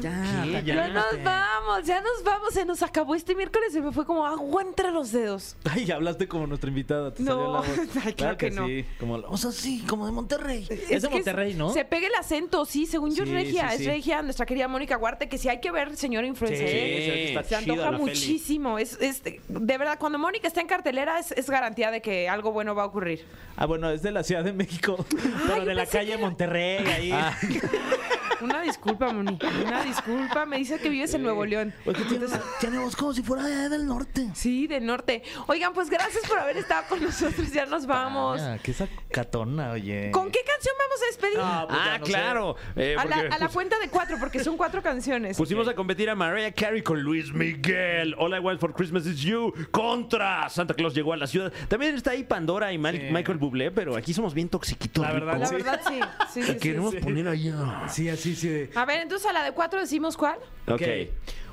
Ya, 0.00 0.44
¿Qué? 0.44 0.62
ya, 0.64 0.88
nos 0.88 1.22
vamos, 1.24 1.84
ya 1.84 2.00
nos 2.00 2.22
vamos. 2.24 2.54
Se 2.54 2.64
nos 2.64 2.82
acabó 2.82 3.14
este 3.14 3.34
miércoles. 3.34 3.72
Se 3.72 3.80
me 3.80 3.92
fue 3.92 4.04
como 4.06 4.24
agua 4.26 4.62
entre 4.62 4.90
los 4.90 5.12
dedos. 5.12 5.56
Ay, 5.70 5.90
hablaste 5.90 6.28
como 6.28 6.46
nuestra 6.46 6.68
invitada. 6.68 7.12
Te 7.12 7.22
No, 7.22 7.32
salió 7.32 7.52
la 7.52 7.58
voz. 7.60 7.96
ay, 8.06 8.12
claro 8.14 8.36
que 8.36 8.50
no. 8.50 8.66
sí. 8.66 8.84
Como, 9.00 9.14
o 9.16 9.36
sea, 9.36 9.50
sí, 9.52 9.84
como 9.88 10.06
de 10.06 10.12
Monterrey. 10.12 10.66
Es, 10.68 10.90
Es 10.90 11.02
de 11.02 11.08
Monterrey, 11.08 11.54
¿no? 11.54 11.72
Se 11.72 11.84
pega 11.84 12.06
el 12.06 12.14
acento, 12.14 12.64
sí, 12.64 12.86
según 12.86 13.14
yo 13.14 13.24
es 13.24 13.28
Sí, 13.28 13.34
regia. 13.34 13.70
sí, 13.70 13.82
Es 13.82 13.86
regia, 13.86 14.22
nuestra 14.22 14.46
querida 14.46 14.68
Mónica 14.68 14.96
Guarte, 14.96 15.28
que 15.28 15.38
sí 15.38 15.48
hay 15.48 15.60
que 15.60 15.70
ver, 15.70 15.96
señora 15.96 16.26
influencer. 16.26 16.68
Sí, 16.68 16.74
¿eh? 16.76 17.44
Se 17.46 17.56
antoja 17.56 17.90
muchísimo. 17.92 18.78
Es, 18.78 18.98
es- 19.00 19.22
de 19.24 19.78
verdad, 19.78 19.98
cuando 19.98 20.18
Mónica 20.18 20.46
está 20.48 20.60
en 20.60 20.66
cartelera, 20.68 21.18
es, 21.18 21.32
es 21.32 21.48
garantía 21.50 21.90
de 21.90 22.00
que 22.02 22.28
algo 22.28 22.52
bueno 22.52 22.74
va 22.74 22.82
a 22.84 22.86
ocurrir. 22.86 23.24
Ah, 23.56 23.66
bueno, 23.66 23.90
es 23.90 24.02
de 24.02 24.12
la 24.12 24.22
Ciudad 24.22 24.44
de 24.44 24.52
México, 24.52 25.04
pero 25.46 25.64
de 25.64 25.74
la 25.74 25.86
calle 25.86 26.12
que 26.12 26.18
Monterrey, 26.18 26.84
ahí. 26.86 27.12
Una 28.40 28.62
disculpa, 28.62 29.12
Moni. 29.12 29.38
Una 29.66 29.82
disculpa. 29.82 30.46
Me 30.46 30.58
dice 30.58 30.78
que 30.78 30.88
vives 30.88 31.12
en 31.14 31.22
Nuevo 31.22 31.44
León. 31.44 31.74
Porque 31.84 32.02
tienes, 32.04 32.30
tiene 32.60 32.78
voz 32.78 32.94
como 32.96 33.12
si 33.12 33.22
fuera 33.22 33.44
de- 33.44 33.68
del 33.68 33.86
norte. 33.86 34.28
Sí, 34.34 34.66
del 34.66 34.86
norte. 34.86 35.22
Oigan, 35.46 35.72
pues 35.72 35.90
gracias 35.90 36.24
por 36.28 36.38
haber 36.38 36.56
estado 36.58 36.84
con 36.88 37.02
nosotros. 37.02 37.52
Ya 37.52 37.66
nos 37.66 37.86
vamos. 37.86 38.40
Ah, 38.40 38.58
qué 38.62 38.72
sacatona, 38.72 39.72
oye. 39.72 40.10
¿Con 40.12 40.30
qué 40.30 40.40
canción 40.46 40.74
vamos 40.78 41.02
a 41.02 41.06
despedir? 41.06 41.38
Ah, 41.40 41.66
pues 41.68 41.80
Ah, 41.82 41.98
no 41.98 42.04
claro. 42.04 42.56
eh, 42.76 42.96
a, 42.98 43.04
la, 43.04 43.16
porque 43.16 43.34
a 43.34 43.38
la 43.38 43.46
pus- 43.46 43.54
cuenta 43.54 43.78
de 43.78 43.88
cuatro, 43.88 44.16
porque 44.20 44.42
son 44.44 44.56
cuatro 44.56 44.82
canciones. 44.82 45.36
Pusimos 45.36 45.66
a 45.68 45.74
competir 45.74 46.08
a 46.10 46.14
Mariah 46.14 46.52
Carey 46.52 46.82
con 46.82 47.00
Luis 47.02 47.32
Miguel. 47.32 48.14
All 48.18 48.34
I 48.34 48.38
Want 48.38 48.60
for 48.60 48.72
Christmas 48.74 49.06
is 49.06 49.20
You. 49.20 49.52
Contra 49.70 50.48
Santa 50.48 50.74
Claus 50.74 50.94
llegó 50.94 51.12
a 51.12 51.16
la 51.16 51.26
ciudad. 51.26 51.52
También 51.68 51.94
está 51.94 52.12
ahí 52.12 52.24
Pandora 52.24 52.72
y 52.72 52.78
Mal- 52.78 53.10
Michael 53.10 53.38
Bublé, 53.38 53.70
pero 53.70 53.96
aquí 53.96 54.12
somos 54.14 54.34
bien 54.34 54.48
toxiquitos. 54.48 55.04
La 55.04 55.12
verdad, 55.12 55.38
la 55.38 55.50
verdad, 55.50 55.80
sí. 55.86 56.00
sí, 56.32 56.42
sí, 56.42 56.52
sí. 56.52 56.58
Queremos 56.58 56.94
poner 56.96 57.28
ahí. 57.28 57.52
ah. 57.54 57.86
Sí, 57.88 58.08
así, 58.08 58.27
sí. 58.34 58.48
de- 58.48 58.70
A 58.74 58.84
ver, 58.84 59.00
entonces 59.02 59.28
a 59.28 59.32
la 59.32 59.42
de 59.44 59.52
cuatro 59.52 59.80
decimos 59.80 60.16
cuál. 60.16 60.38
Ok. 60.66 60.82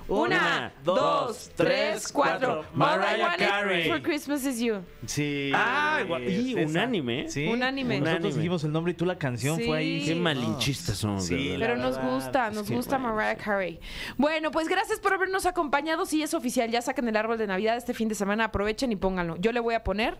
Una, 0.08 0.72
dos, 0.84 1.50
tres, 1.56 2.10
cuatro. 2.12 2.64
Mariah 2.76 3.36
Carey. 3.40 3.90
For 3.90 4.00
Christmas 4.04 4.46
is 4.46 4.60
you. 4.60 4.76
Sí. 5.08 5.52
Ah, 5.52 6.00
igual- 6.06 6.30
y 6.30 6.52
esa. 6.60 6.70
unánime. 6.70 7.28
Sí. 7.28 7.48
Unánime. 7.48 8.00
Nosotros 8.00 8.20
Unánime. 8.20 8.36
dijimos 8.40 8.64
el 8.66 8.72
nombre 8.72 8.92
y 8.92 8.96
tú 8.96 9.04
la 9.08 9.18
canción 9.18 9.58
Sí. 9.58 9.64
fue 9.66 9.78
ahí. 9.80 10.06
Qué 10.06 10.14
malinchistas 10.14 10.98
son. 10.98 11.20
Sí, 11.20 11.56
Pero 11.58 11.76
nos 11.76 11.98
gusta, 12.00 12.50
es 12.50 12.54
nos 12.56 12.68
que, 12.68 12.76
gusta 12.76 13.00
bueno. 13.00 13.16
Mariah 13.16 13.36
Carey. 13.36 13.80
Bueno, 14.16 14.52
pues 14.52 14.68
gracias 14.68 15.00
por 15.00 15.12
habernos 15.14 15.48
acompañado. 15.48 16.06
Sí, 16.06 16.22
es 16.22 16.36
oficial. 16.36 16.70
Ya 16.70 16.84
saquen 16.84 17.08
el 17.08 17.18
árbol 17.18 17.40
de 17.40 17.48
Navidad 17.48 17.76
este 17.76 17.96
fin 17.96 18.08
de 18.08 18.14
semana. 18.14 18.44
Aprovechen 18.46 18.92
y 18.92 18.96
pónganlo. 18.98 19.38
Yo 19.38 19.52
le 19.54 19.60
voy 19.60 19.74
a 19.74 19.84
poner. 19.84 20.20